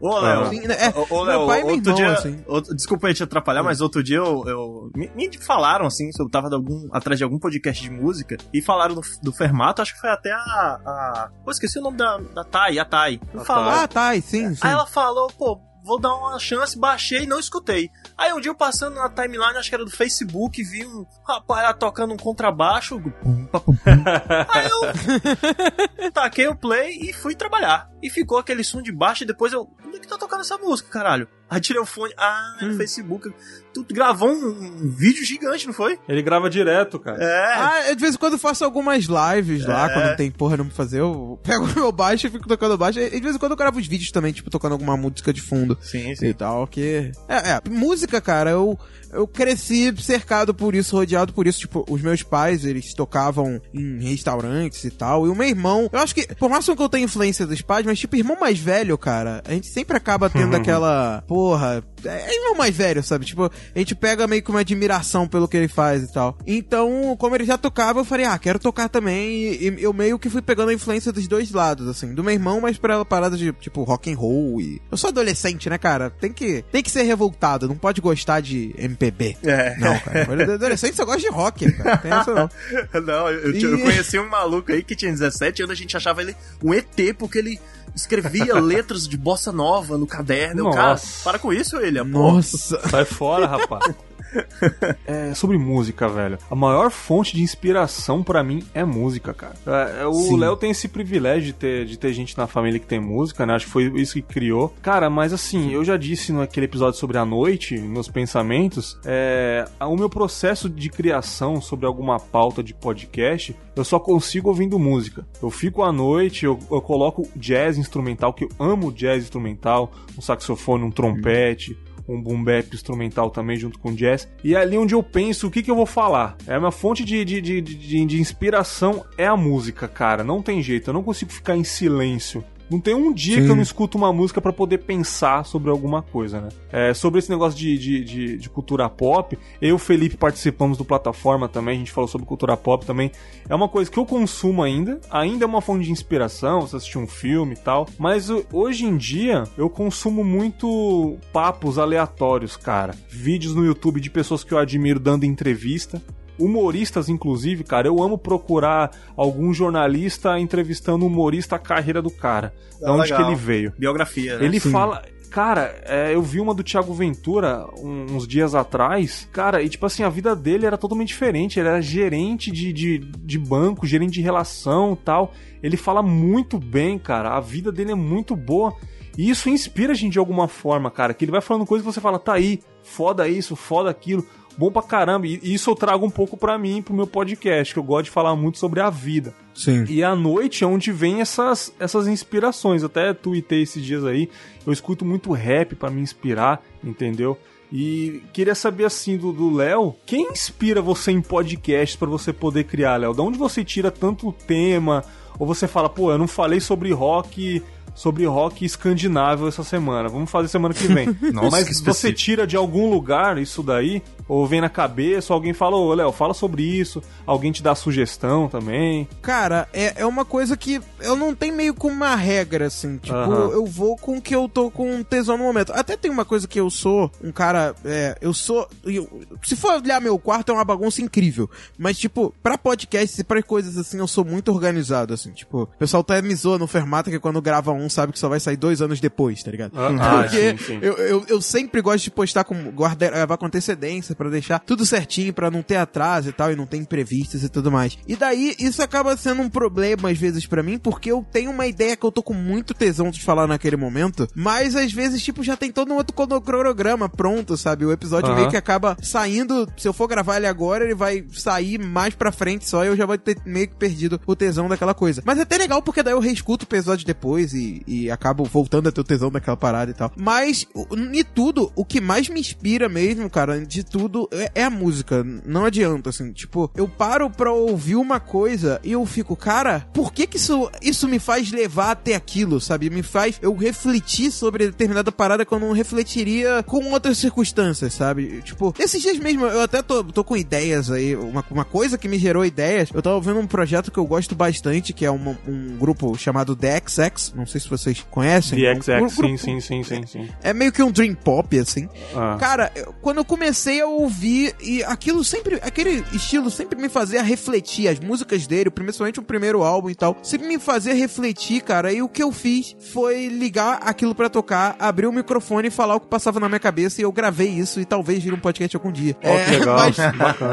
Ô, 0.00 0.18
Léo. 0.18 0.48
Sim, 0.48 0.66
né? 0.66 0.74
É, 0.80 0.88
Ô, 0.98 1.06
ô, 1.10 1.24
meu 1.24 1.38
Léo, 1.38 1.46
pai 1.46 1.60
e 1.60 1.62
outro 1.62 1.76
irmão, 1.78 1.94
dia, 1.94 2.12
assim. 2.12 2.42
outro- 2.48 2.74
desculpa 2.74 3.06
aí 3.06 3.14
te 3.14 3.22
atrapalhar, 3.22 3.62
mas 3.62 3.80
outro 3.80 4.02
dia 4.02 4.16
eu, 4.16 4.42
eu- 4.48 4.90
me, 4.96 5.08
me 5.14 5.38
falaram 5.38 5.86
assim, 5.86 6.10
eu 6.18 6.28
tava 6.28 6.48
de 6.48 6.56
algum, 6.56 6.88
atrás 6.90 7.16
de 7.18 7.22
algum 7.22 7.38
podcast 7.38 7.80
de 7.80 7.88
música 7.88 8.36
e 8.52 8.60
falaram 8.60 8.96
do, 8.96 9.00
do 9.22 9.32
Fermato, 9.32 9.80
acho 9.80 9.94
que 9.94 10.00
foi 10.00 10.10
até 10.10 10.32
a, 10.32 10.36
a 10.84 11.30
pô, 11.44 11.52
esqueci 11.52 11.78
o 11.78 11.82
nome 11.82 11.98
da, 11.98 12.18
da 12.34 12.42
Thay, 12.42 12.80
a 12.80 12.84
Thay. 12.84 13.20
A 13.32 13.44
Falou, 13.44 13.70
Ah, 13.70 13.86
tá, 13.86 14.12
sim, 14.14 14.52
sim. 14.54 14.58
Aí 14.62 14.72
ela 14.72 14.86
falou, 14.86 15.28
pô, 15.38 15.60
vou 15.82 16.00
dar 16.00 16.14
uma 16.14 16.38
chance, 16.38 16.78
baixei 16.78 17.22
e 17.22 17.26
não 17.26 17.38
escutei. 17.38 17.90
Aí 18.16 18.32
um 18.32 18.40
dia 18.40 18.50
eu 18.50 18.54
passando 18.54 18.94
na 18.94 19.08
timeline, 19.08 19.56
acho 19.56 19.68
que 19.68 19.74
era 19.74 19.84
do 19.84 19.90
Facebook, 19.90 20.62
vi 20.62 20.86
um 20.86 21.04
rapaz 21.26 21.62
lá 21.64 21.74
tocando 21.74 22.14
um 22.14 22.16
contrabaixo. 22.16 23.00
Aí 24.48 24.68
eu 24.68 26.12
taquei 26.12 26.48
o 26.48 26.56
play 26.56 26.98
e 27.00 27.12
fui 27.12 27.34
trabalhar. 27.34 27.90
E 28.02 28.10
ficou 28.10 28.38
aquele 28.38 28.64
som 28.64 28.82
de 28.82 28.92
baixo 28.92 29.24
e 29.24 29.26
depois 29.26 29.52
eu. 29.52 29.68
Onde 29.84 29.96
é 29.96 30.00
que 30.00 30.08
tá 30.08 30.18
tocando 30.18 30.40
essa 30.40 30.58
música, 30.58 30.88
caralho? 30.88 31.28
Aí 31.52 31.60
tirei 31.60 31.80
o 31.82 31.84
fone. 31.86 32.12
Ah, 32.16 32.56
é 32.60 32.64
no 32.64 32.72
Hum. 32.72 32.76
Facebook. 32.78 33.30
Tu 33.74 33.84
gravou 33.90 34.30
um, 34.30 34.48
um 34.84 34.90
vídeo 34.90 35.24
gigante, 35.24 35.66
não 35.66 35.72
foi? 35.74 35.98
Ele 36.08 36.22
grava 36.22 36.48
direto, 36.48 36.98
cara. 36.98 37.22
É. 37.22 37.52
Ah, 37.54 37.88
eu 37.90 37.94
de 37.94 38.00
vez 38.00 38.14
em 38.14 38.18
quando 38.18 38.34
eu 38.34 38.38
faço 38.38 38.64
algumas 38.64 39.04
lives 39.04 39.66
lá, 39.66 39.90
É. 39.90 39.92
quando 39.92 40.06
não 40.08 40.16
tem 40.16 40.30
porra 40.30 40.56
não 40.56 40.66
pra 40.66 40.74
fazer, 40.74 41.00
eu 41.00 41.38
pego 41.42 41.64
o 41.70 41.74
meu 41.74 41.92
baixo 41.92 42.26
e 42.26 42.30
fico 42.30 42.48
tocando 42.48 42.76
baixo. 42.78 42.98
E 43.00 43.10
de 43.10 43.20
vez 43.20 43.36
em 43.36 43.38
quando 43.38 43.52
eu 43.52 43.56
gravo 43.56 43.78
os 43.78 43.86
vídeos 43.86 44.10
também, 44.10 44.32
tipo, 44.32 44.48
tocando 44.50 44.72
alguma 44.72 44.96
música 44.96 45.32
de 45.32 45.40
fundo 45.42 45.76
Sim, 45.80 46.14
e 46.22 46.32
tal, 46.34 46.66
que... 46.66 47.12
É, 47.28 47.50
é, 47.52 47.60
música, 47.70 48.20
cara, 48.20 48.50
eu, 48.50 48.78
eu 49.12 49.26
cresci 49.26 49.94
cercado 49.98 50.54
por 50.54 50.74
isso, 50.74 50.96
rodeado 50.96 51.32
por 51.32 51.46
isso. 51.46 51.60
Tipo, 51.60 51.84
os 51.88 52.00
meus 52.00 52.22
pais, 52.22 52.64
eles 52.64 52.94
tocavam 52.94 53.60
em 53.72 54.00
restaurantes 54.00 54.82
e 54.84 54.90
tal, 54.90 55.26
e 55.26 55.30
o 55.30 55.34
meu 55.34 55.46
irmão... 55.46 55.88
Eu 55.92 55.98
acho 56.00 56.14
que, 56.14 56.26
por 56.34 56.48
mais 56.48 56.64
que 56.64 56.70
eu 56.70 56.88
tenha 56.88 57.04
influência 57.04 57.46
dos 57.46 57.60
pais, 57.60 57.84
mas 57.84 57.98
tipo, 57.98 58.16
irmão 58.16 58.36
mais 58.40 58.58
velho, 58.58 58.96
cara, 58.96 59.42
a 59.46 59.52
gente 59.52 59.68
sempre 59.68 59.96
acaba 59.96 60.30
tendo 60.30 60.54
aquela... 60.56 61.22
Porra, 61.26 61.84
é 62.04 62.34
irmão 62.34 62.54
mais 62.56 62.74
velho, 62.76 63.02
sabe? 63.02 63.24
Tipo, 63.24 63.44
a 63.74 63.78
gente 63.78 63.94
pega 63.94 64.26
meio 64.26 64.42
que 64.42 64.50
uma 64.50 64.60
admiração 64.60 65.26
pelo 65.28 65.48
que 65.48 65.56
ele 65.56 65.68
faz 65.68 66.02
e 66.02 66.12
tal. 66.12 66.36
Então, 66.46 67.16
como 67.18 67.34
ele 67.34 67.44
já 67.44 67.56
tocava, 67.58 68.00
eu 68.00 68.04
falei, 68.04 68.26
ah, 68.26 68.38
quero 68.38 68.58
tocar 68.58 68.88
também. 68.88 69.32
E, 69.54 69.68
e 69.78 69.82
eu 69.82 69.92
meio 69.92 70.18
que 70.18 70.28
fui 70.30 70.42
pegando 70.42 70.70
a 70.70 70.74
influência 70.74 71.12
dos 71.12 71.26
dois 71.28 71.50
lados, 71.50 71.88
assim. 71.88 72.14
Do 72.14 72.22
meu 72.24 72.32
irmão, 72.32 72.60
mas 72.60 72.78
pra 72.78 73.04
parada 73.04 73.36
de, 73.36 73.52
tipo, 73.52 73.82
rock 73.82 74.12
and 74.12 74.16
roll 74.16 74.60
e... 74.60 74.80
Eu 74.90 74.96
sou 74.96 75.08
adolescente, 75.08 75.68
né, 75.68 75.78
cara? 75.78 76.10
Tem 76.10 76.32
que, 76.32 76.64
tem 76.70 76.82
que 76.82 76.90
ser 76.90 77.02
revoltado, 77.02 77.68
não 77.68 77.76
pode 77.76 78.00
gostar 78.00 78.40
de 78.40 78.74
MPB. 78.78 79.36
É. 79.42 79.76
Não, 79.78 79.98
cara. 79.98 80.54
Adolescente 80.54 80.94
só 80.96 81.04
gosta 81.04 81.20
de 81.20 81.28
rock, 81.28 81.70
cara. 81.72 81.96
Tem 81.98 82.12
essa 82.12 82.34
não. 82.34 82.48
Não, 83.02 83.28
eu, 83.28 83.52
eu, 83.52 83.54
eu 83.70 83.78
E- 83.78 83.82
conheci 83.82 84.18
um 84.18 84.28
maluco 84.28 84.70
aí 84.72 84.82
que 84.82 84.94
tinha 84.94 85.10
17 85.10 85.62
anos, 85.62 85.72
a 85.72 85.76
gente 85.80 85.96
achava 85.96 86.22
ele 86.22 86.36
um 86.62 86.72
ET, 86.72 86.86
porque 87.18 87.38
ele 87.38 87.58
escrevia 87.94 88.54
letras 88.60 89.06
de 89.06 89.16
bossa 89.16 89.52
nova 89.52 89.98
no 89.98 90.06
caderno. 90.06 90.66
Eu, 90.66 90.70
cara, 90.70 90.90
Nossa. 90.90 91.24
para 91.24 91.38
com 91.38 91.52
isso, 91.52 91.76
ele. 91.76 92.02
Nossa. 92.02 92.80
Sai 92.88 93.04
fora, 93.04 93.46
rapaz. 93.46 93.94
É, 95.06 95.34
sobre 95.34 95.58
música, 95.58 96.08
velho. 96.08 96.38
A 96.50 96.54
maior 96.54 96.90
fonte 96.90 97.34
de 97.34 97.42
inspiração 97.42 98.22
pra 98.22 98.42
mim 98.42 98.62
é 98.72 98.84
música, 98.84 99.34
cara. 99.34 99.54
É, 99.66 100.02
é, 100.02 100.06
o. 100.06 100.36
Léo 100.36 100.56
tem 100.56 100.70
esse 100.70 100.88
privilégio 100.88 101.46
de 101.46 101.52
ter, 101.52 101.84
de 101.84 101.98
ter 101.98 102.12
gente 102.12 102.36
na 102.36 102.46
família 102.46 102.78
que 102.78 102.86
tem 102.86 103.00
música, 103.00 103.44
né? 103.44 103.54
Acho 103.54 103.66
que 103.66 103.72
foi 103.72 103.84
isso 104.00 104.14
que 104.14 104.22
criou. 104.22 104.74
Cara, 104.80 105.10
mas 105.10 105.32
assim, 105.32 105.72
eu 105.72 105.84
já 105.84 105.96
disse 105.96 106.32
naquele 106.32 106.66
episódio 106.66 106.98
sobre 106.98 107.18
a 107.18 107.24
noite, 107.24 107.78
meus 107.78 108.08
pensamentos, 108.08 108.98
é, 109.04 109.64
o 109.80 109.96
meu 109.96 110.08
processo 110.08 110.68
de 110.68 110.88
criação 110.88 111.60
sobre 111.60 111.86
alguma 111.86 112.18
pauta 112.18 112.62
de 112.62 112.72
podcast, 112.72 113.56
eu 113.74 113.84
só 113.84 113.98
consigo 113.98 114.48
ouvindo 114.48 114.78
música. 114.78 115.26
Eu 115.42 115.50
fico 115.50 115.82
à 115.82 115.92
noite, 115.92 116.44
eu, 116.44 116.58
eu 116.70 116.80
coloco 116.80 117.28
jazz 117.36 117.76
instrumental, 117.76 118.32
que 118.32 118.44
eu 118.44 118.48
amo 118.58 118.92
jazz 118.92 119.22
instrumental, 119.22 119.92
um 120.16 120.20
saxofone, 120.20 120.84
um 120.84 120.90
trompete 120.90 121.76
um 122.14 122.22
boom 122.22 122.42
bap 122.42 122.74
instrumental 122.74 123.30
também 123.30 123.56
junto 123.56 123.78
com 123.78 123.94
jazz. 123.94 124.28
E 124.42 124.54
é 124.54 124.58
ali 124.58 124.76
onde 124.76 124.94
eu 124.94 125.02
penso 125.02 125.46
o 125.46 125.50
que, 125.50 125.62
que 125.62 125.70
eu 125.70 125.76
vou 125.76 125.86
falar. 125.86 126.36
É 126.46 126.54
a 126.54 126.58
minha 126.58 126.70
fonte 126.70 127.04
de, 127.04 127.24
de, 127.24 127.40
de, 127.40 127.60
de, 127.60 128.04
de 128.04 128.20
inspiração 128.20 129.04
é 129.16 129.26
a 129.26 129.36
música, 129.36 129.88
cara. 129.88 130.22
Não 130.22 130.42
tem 130.42 130.62
jeito, 130.62 130.90
eu 130.90 130.94
não 130.94 131.02
consigo 131.02 131.32
ficar 131.32 131.56
em 131.56 131.64
silêncio. 131.64 132.44
Não 132.70 132.80
tem 132.80 132.94
um 132.94 133.12
dia 133.12 133.36
Sim. 133.36 133.44
que 133.44 133.50
eu 133.50 133.56
não 133.56 133.62
escuto 133.62 133.98
uma 133.98 134.12
música 134.12 134.40
pra 134.40 134.52
poder 134.52 134.78
pensar 134.78 135.44
sobre 135.44 135.70
alguma 135.70 136.02
coisa, 136.02 136.40
né? 136.40 136.48
É, 136.70 136.94
sobre 136.94 137.18
esse 137.18 137.30
negócio 137.30 137.58
de, 137.58 137.76
de, 137.76 138.04
de, 138.04 138.38
de 138.38 138.50
cultura 138.50 138.88
pop, 138.88 139.38
eu 139.60 139.68
e 139.68 139.72
o 139.72 139.78
Felipe 139.78 140.16
participamos 140.16 140.78
do 140.78 140.84
plataforma 140.84 141.48
também, 141.48 141.76
a 141.76 141.78
gente 141.78 141.92
falou 141.92 142.08
sobre 142.08 142.26
cultura 142.26 142.56
pop 142.56 142.84
também. 142.84 143.10
É 143.48 143.54
uma 143.54 143.68
coisa 143.68 143.90
que 143.90 143.98
eu 143.98 144.06
consumo 144.06 144.62
ainda, 144.62 145.00
ainda 145.10 145.44
é 145.44 145.46
uma 145.46 145.60
fonte 145.60 145.84
de 145.84 145.92
inspiração, 145.92 146.62
você 146.62 146.76
assistir 146.76 146.98
um 146.98 147.06
filme 147.06 147.54
e 147.54 147.58
tal. 147.58 147.86
Mas 147.98 148.28
hoje 148.52 148.84
em 148.84 148.96
dia 148.96 149.44
eu 149.56 149.68
consumo 149.68 150.24
muito 150.24 151.16
papos 151.32 151.78
aleatórios, 151.78 152.56
cara. 152.56 152.94
Vídeos 153.08 153.54
no 153.54 153.64
YouTube 153.64 154.00
de 154.00 154.10
pessoas 154.10 154.44
que 154.44 154.52
eu 154.52 154.58
admiro 154.58 154.98
dando 154.98 155.24
entrevista. 155.24 156.02
Humoristas, 156.44 157.08
inclusive, 157.08 157.64
cara, 157.64 157.86
eu 157.88 158.02
amo 158.02 158.16
procurar 158.18 158.90
algum 159.16 159.52
jornalista 159.54 160.38
entrevistando 160.38 161.04
um 161.04 161.08
humorista 161.08 161.56
a 161.56 161.58
carreira 161.58 162.00
do 162.02 162.10
cara. 162.10 162.52
Da 162.80 162.88
Ah, 162.88 162.92
onde 162.92 163.02
legal. 163.04 163.18
que 163.18 163.24
ele 163.28 163.36
veio. 163.36 163.72
Biografia, 163.78 164.38
né? 164.38 164.44
Ele 164.44 164.58
Sim. 164.60 164.70
fala. 164.70 165.02
Cara, 165.30 165.74
é, 165.86 166.14
eu 166.14 166.20
vi 166.20 166.40
uma 166.40 166.52
do 166.52 166.62
Thiago 166.62 166.92
Ventura 166.92 167.64
um- 167.78 168.16
uns 168.16 168.28
dias 168.28 168.54
atrás. 168.54 169.26
Cara, 169.32 169.62
e 169.62 169.68
tipo 169.70 169.86
assim, 169.86 170.02
a 170.02 170.10
vida 170.10 170.36
dele 170.36 170.66
era 170.66 170.76
totalmente 170.76 171.08
diferente. 171.08 171.58
Ele 171.58 171.68
era 171.68 171.80
gerente 171.80 172.50
de, 172.50 172.70
de, 172.70 172.98
de 172.98 173.38
banco, 173.38 173.86
gerente 173.86 174.12
de 174.12 174.20
relação 174.20 174.94
tal. 174.94 175.32
Ele 175.62 175.78
fala 175.78 176.02
muito 176.02 176.58
bem, 176.58 176.98
cara. 176.98 177.30
A 177.34 177.40
vida 177.40 177.72
dele 177.72 177.92
é 177.92 177.94
muito 177.94 178.36
boa. 178.36 178.74
E 179.16 179.30
isso 179.30 179.48
inspira 179.48 179.92
a 179.92 179.94
gente 179.94 180.12
de 180.12 180.18
alguma 180.18 180.48
forma, 180.48 180.90
cara. 180.90 181.14
Que 181.14 181.24
ele 181.24 181.32
vai 181.32 181.40
falando 181.40 181.64
coisas 181.64 181.86
que 181.86 181.90
você 181.94 182.00
fala, 182.00 182.18
tá 182.18 182.34
aí, 182.34 182.60
foda 182.82 183.26
isso, 183.26 183.56
foda 183.56 183.88
aquilo. 183.88 184.26
Bom 184.56 184.70
pra 184.70 184.82
caramba. 184.82 185.26
E 185.26 185.40
isso 185.42 185.70
eu 185.70 185.74
trago 185.74 186.04
um 186.04 186.10
pouco 186.10 186.36
pra 186.36 186.58
mim, 186.58 186.82
pro 186.82 186.94
meu 186.94 187.06
podcast, 187.06 187.72
que 187.72 187.78
eu 187.78 187.84
gosto 187.84 188.04
de 188.04 188.10
falar 188.10 188.36
muito 188.36 188.58
sobre 188.58 188.80
a 188.80 188.90
vida. 188.90 189.34
Sim. 189.54 189.84
E 189.88 190.02
à 190.02 190.14
noite 190.14 190.64
é 190.64 190.66
onde 190.66 190.92
vem 190.92 191.20
essas, 191.20 191.74
essas 191.78 192.06
inspirações. 192.06 192.84
Até 192.84 193.12
tuitei 193.12 193.62
esses 193.62 193.84
dias 193.84 194.04
aí. 194.04 194.28
Eu 194.66 194.72
escuto 194.72 195.04
muito 195.04 195.32
rap 195.32 195.74
pra 195.74 195.90
me 195.90 196.00
inspirar, 196.00 196.62
entendeu? 196.82 197.38
E 197.72 198.22
queria 198.34 198.54
saber 198.54 198.84
assim 198.84 199.16
do 199.16 199.54
Léo, 199.54 199.94
quem 200.04 200.30
inspira 200.30 200.82
você 200.82 201.10
em 201.10 201.22
podcast 201.22 201.96
para 201.96 202.08
você 202.08 202.30
poder 202.30 202.64
criar, 202.64 202.98
Léo? 202.98 203.14
Da 203.14 203.22
onde 203.22 203.38
você 203.38 203.64
tira 203.64 203.90
tanto 203.90 204.30
tema? 204.30 205.02
Ou 205.38 205.46
você 205.46 205.66
fala, 205.66 205.88
pô, 205.88 206.12
eu 206.12 206.18
não 206.18 206.28
falei 206.28 206.60
sobre 206.60 206.92
rock 206.92 207.62
sobre 207.94 208.24
rock 208.26 208.64
escandinavo 208.64 209.48
essa 209.48 209.62
semana. 209.62 210.08
Vamos 210.08 210.30
fazer 210.30 210.48
semana 210.48 210.74
que 210.74 210.86
vem. 210.86 211.16
Nossa, 211.32 211.50
Mas 211.50 211.68
que 211.68 211.84
você 211.84 212.12
tira 212.12 212.46
de 212.46 212.56
algum 212.56 212.90
lugar 212.90 213.38
isso 213.38 213.62
daí? 213.62 214.02
Ou 214.28 214.46
vem 214.46 214.60
na 214.60 214.68
cabeça, 214.68 215.32
ou 215.32 215.36
alguém 215.36 215.52
fala, 215.52 215.76
ô 215.76 215.92
Léo, 215.92 216.12
fala 216.12 216.32
sobre 216.32 216.62
isso, 216.62 217.02
alguém 217.26 217.52
te 217.52 217.62
dá 217.62 217.74
sugestão 217.74 218.48
também. 218.48 219.08
Cara, 219.20 219.68
é, 219.72 220.00
é 220.02 220.06
uma 220.06 220.24
coisa 220.24 220.56
que 220.56 220.80
eu 221.00 221.16
não 221.16 221.34
tenho 221.34 221.54
meio 221.54 221.74
como 221.74 221.94
uma 221.94 222.14
regra, 222.14 222.66
assim. 222.66 222.96
Tipo, 222.98 223.16
eu 223.16 223.66
vou 223.66 223.96
com 223.96 224.16
o 224.16 224.22
que 224.22 224.34
eu 224.34 224.48
tô 224.48 224.70
com 224.70 225.02
tesão 225.02 225.36
no 225.36 225.44
momento. 225.44 225.72
Até 225.74 225.96
tem 225.96 226.10
uma 226.10 226.24
coisa 226.24 226.48
que 226.48 226.58
eu 226.58 226.70
sou 226.70 227.10
um 227.22 227.32
cara. 227.32 227.74
É, 227.84 228.16
eu 228.20 228.32
sou. 228.32 228.66
Eu, 228.84 229.08
se 229.42 229.56
for 229.56 229.80
olhar 229.82 230.00
meu 230.00 230.18
quarto, 230.18 230.50
é 230.50 230.54
uma 230.54 230.64
bagunça 230.64 231.02
incrível. 231.02 231.50
Mas, 231.76 231.98
tipo, 231.98 232.34
pra 232.42 232.56
podcast 232.56 233.20
e 233.20 233.24
pra 233.24 233.42
coisas 233.42 233.76
assim, 233.76 233.98
eu 233.98 234.08
sou 234.08 234.24
muito 234.24 234.50
organizado, 234.50 235.12
assim. 235.12 235.32
Tipo, 235.32 235.62
o 235.62 235.66
pessoal 235.66 236.00
até 236.00 236.22
me 236.22 236.34
zoa 236.34 236.58
no 236.58 236.66
Fermata 236.66 237.10
que 237.10 237.18
quando 237.18 237.42
grava 237.42 237.72
um, 237.72 237.81
sabe 237.88 238.12
que 238.12 238.18
só 238.18 238.28
vai 238.28 238.40
sair 238.40 238.56
dois 238.56 238.80
anos 238.80 239.00
depois, 239.00 239.42
tá 239.42 239.50
ligado? 239.50 239.72
Ah, 239.74 240.22
Porque 240.22 240.56
sim, 240.56 240.64
sim. 240.64 240.78
Eu, 240.82 240.94
eu, 240.94 241.24
eu, 241.28 241.40
sempre 241.40 241.80
gosto 241.80 242.04
de 242.04 242.10
postar 242.10 242.44
com. 242.44 242.70
guardar 242.70 243.26
com 243.36 243.46
antecedência 243.46 244.14
para 244.14 244.30
deixar 244.30 244.58
tudo 244.58 244.84
certinho, 244.86 245.32
para 245.32 245.50
não 245.50 245.62
ter 245.62 245.76
atraso 245.76 246.28
e 246.28 246.32
tal, 246.32 246.52
e 246.52 246.56
não 246.56 246.66
ter 246.66 246.76
imprevistos 246.76 247.42
e 247.42 247.48
tudo 247.48 247.70
mais. 247.70 247.98
E 248.06 248.16
daí, 248.16 248.54
isso 248.58 248.82
acaba 248.82 249.16
sendo 249.16 249.42
um 249.42 249.48
problema 249.48 250.10
às 250.10 250.18
vezes 250.18 250.46
para 250.46 250.62
mim, 250.62 250.78
porque 250.78 251.10
eu 251.10 251.24
tenho 251.30 251.50
uma 251.50 251.66
ideia 251.66 251.96
que 251.96 252.04
eu 252.04 252.12
tô 252.12 252.22
com 252.22 252.34
muito 252.34 252.74
tesão 252.74 253.10
de 253.10 253.22
falar 253.22 253.46
naquele 253.46 253.76
momento, 253.76 254.28
mas 254.34 254.76
às 254.76 254.92
vezes, 254.92 255.22
tipo, 255.22 255.42
já 255.42 255.56
tem 255.56 255.70
todo 255.70 255.92
um 255.92 255.96
outro 255.96 256.14
cronograma 256.40 257.08
pronto, 257.08 257.56
sabe? 257.56 257.84
O 257.84 257.92
episódio 257.92 258.30
uhum. 258.30 258.36
meio 258.36 258.50
que 258.50 258.56
acaba 258.56 258.96
saindo, 259.02 259.68
se 259.76 259.88
eu 259.88 259.92
for 259.92 260.08
gravar 260.08 260.36
ele 260.36 260.46
agora, 260.46 260.84
ele 260.84 260.94
vai 260.94 261.24
sair 261.32 261.78
mais 261.78 262.14
pra 262.14 262.32
frente 262.32 262.68
só, 262.68 262.84
e 262.84 262.88
eu 262.88 262.96
já 262.96 263.06
vou 263.06 263.16
ter 263.16 263.38
meio 263.44 263.68
que 263.68 263.76
perdido 263.76 264.20
o 264.26 264.36
tesão 264.36 264.68
daquela 264.68 264.94
coisa. 264.94 265.22
Mas 265.24 265.38
é 265.38 265.42
até 265.42 265.56
legal, 265.56 265.82
porque 265.82 266.02
daí 266.02 266.14
eu 266.14 266.20
reescuto 266.20 266.64
o 266.64 266.68
episódio 266.68 267.06
depois 267.06 267.52
e, 267.52 267.71
e 267.86 268.10
acabo 268.10 268.44
voltando 268.44 268.88
a 268.88 268.92
ter 268.92 269.00
o 269.00 269.04
tesão 269.04 269.30
daquela 269.30 269.56
parada 269.56 269.90
e 269.90 269.94
tal. 269.94 270.12
Mas, 270.16 270.66
de 271.12 271.24
tudo, 271.24 271.72
o 271.74 271.84
que 271.84 272.00
mais 272.00 272.28
me 272.28 272.40
inspira 272.40 272.88
mesmo, 272.88 273.28
cara, 273.30 273.64
de 273.64 273.84
tudo, 273.84 274.28
é, 274.32 274.50
é, 274.56 274.64
a 274.64 274.70
música. 274.70 275.24
Não 275.46 275.64
adianta, 275.64 276.10
assim. 276.10 276.32
Tipo, 276.32 276.70
eu 276.74 276.88
paro 276.88 277.30
pra 277.30 277.52
ouvir 277.52 277.96
uma 277.96 278.20
coisa 278.20 278.80
e 278.82 278.92
eu 278.92 279.04
fico, 279.06 279.36
cara, 279.36 279.86
por 279.92 280.12
que 280.12 280.26
que 280.26 280.36
isso, 280.36 280.70
isso 280.80 281.08
me 281.08 281.18
faz 281.18 281.50
levar 281.50 281.92
até 281.92 282.14
aquilo, 282.14 282.60
sabe? 282.60 282.90
Me 282.90 283.02
faz 283.02 283.38
eu 283.42 283.54
refletir 283.54 284.30
sobre 284.30 284.66
determinada 284.66 285.12
parada 285.12 285.44
que 285.44 285.52
eu 285.52 285.60
não 285.60 285.72
refletiria 285.72 286.62
com 286.62 286.90
outras 286.92 287.18
circunstâncias, 287.18 287.94
sabe? 287.94 288.42
Tipo, 288.42 288.74
esses 288.78 289.00
dias 289.00 289.18
mesmo, 289.18 289.46
eu 289.46 289.62
até 289.62 289.82
tô, 289.82 290.04
tô 290.04 290.24
com 290.24 290.36
ideias 290.36 290.90
aí. 290.90 291.16
Uma, 291.16 291.44
uma 291.50 291.64
coisa 291.64 291.98
que 291.98 292.08
me 292.08 292.18
gerou 292.18 292.44
ideias, 292.44 292.90
eu 292.92 293.02
tava 293.02 293.20
vendo 293.20 293.40
um 293.40 293.46
projeto 293.46 293.90
que 293.90 293.98
eu 293.98 294.06
gosto 294.06 294.34
bastante, 294.34 294.92
que 294.92 295.04
é 295.04 295.10
uma, 295.10 295.38
um 295.46 295.76
grupo 295.78 296.16
chamado 296.16 296.56
DXX. 296.56 297.32
Não 297.34 297.46
sei 297.46 297.60
se 297.62 297.68
vocês 297.68 298.04
conhecem. 298.10 298.58
DXX, 298.58 298.88
um, 298.88 299.04
um 299.04 299.08
sim, 299.08 299.36
sim, 299.36 299.60
sim, 299.60 299.82
sim, 299.82 300.06
sim. 300.06 300.28
É 300.42 300.52
meio 300.52 300.72
que 300.72 300.82
um 300.82 300.90
dream 300.90 301.14
pop, 301.14 301.58
assim. 301.58 301.88
Ah. 302.14 302.36
Cara, 302.38 302.72
eu, 302.74 302.94
quando 303.00 303.18
eu 303.18 303.24
comecei 303.24 303.80
a 303.80 303.86
ouvir 303.86 304.54
e, 304.60 304.82
aquilo 304.84 305.24
sempre, 305.24 305.56
aquele 305.62 306.04
estilo 306.12 306.50
sempre 306.50 306.80
me 306.80 306.88
fazia 306.88 307.22
refletir. 307.22 307.88
As 307.88 307.98
músicas 307.98 308.46
dele, 308.46 308.70
principalmente 308.70 309.20
o 309.20 309.22
primeiro 309.22 309.62
álbum 309.62 309.90
e 309.90 309.94
tal, 309.94 310.16
sempre 310.22 310.46
me 310.46 310.58
fazia 310.58 310.94
refletir, 310.94 311.62
cara. 311.62 311.92
E 311.92 312.02
o 312.02 312.08
que 312.08 312.22
eu 312.22 312.32
fiz 312.32 312.76
foi 312.92 313.28
ligar 313.28 313.80
aquilo 313.82 314.14
para 314.14 314.28
tocar, 314.28 314.76
abrir 314.78 315.06
o 315.06 315.12
microfone 315.12 315.68
e 315.68 315.70
falar 315.70 315.96
o 315.96 316.00
que 316.00 316.06
passava 316.06 316.40
na 316.40 316.48
minha 316.48 316.60
cabeça. 316.60 317.00
E 317.00 317.04
eu 317.04 317.12
gravei 317.12 317.48
isso 317.48 317.80
e 317.80 317.84
talvez 317.84 318.22
vire 318.22 318.34
um 318.34 318.40
podcast 318.40 318.76
algum 318.76 318.92
dia. 318.92 319.16
Oh, 319.22 319.28
é, 319.28 319.46
legal. 319.46 319.76
Mas, 319.78 319.96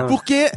porque, 0.08 0.52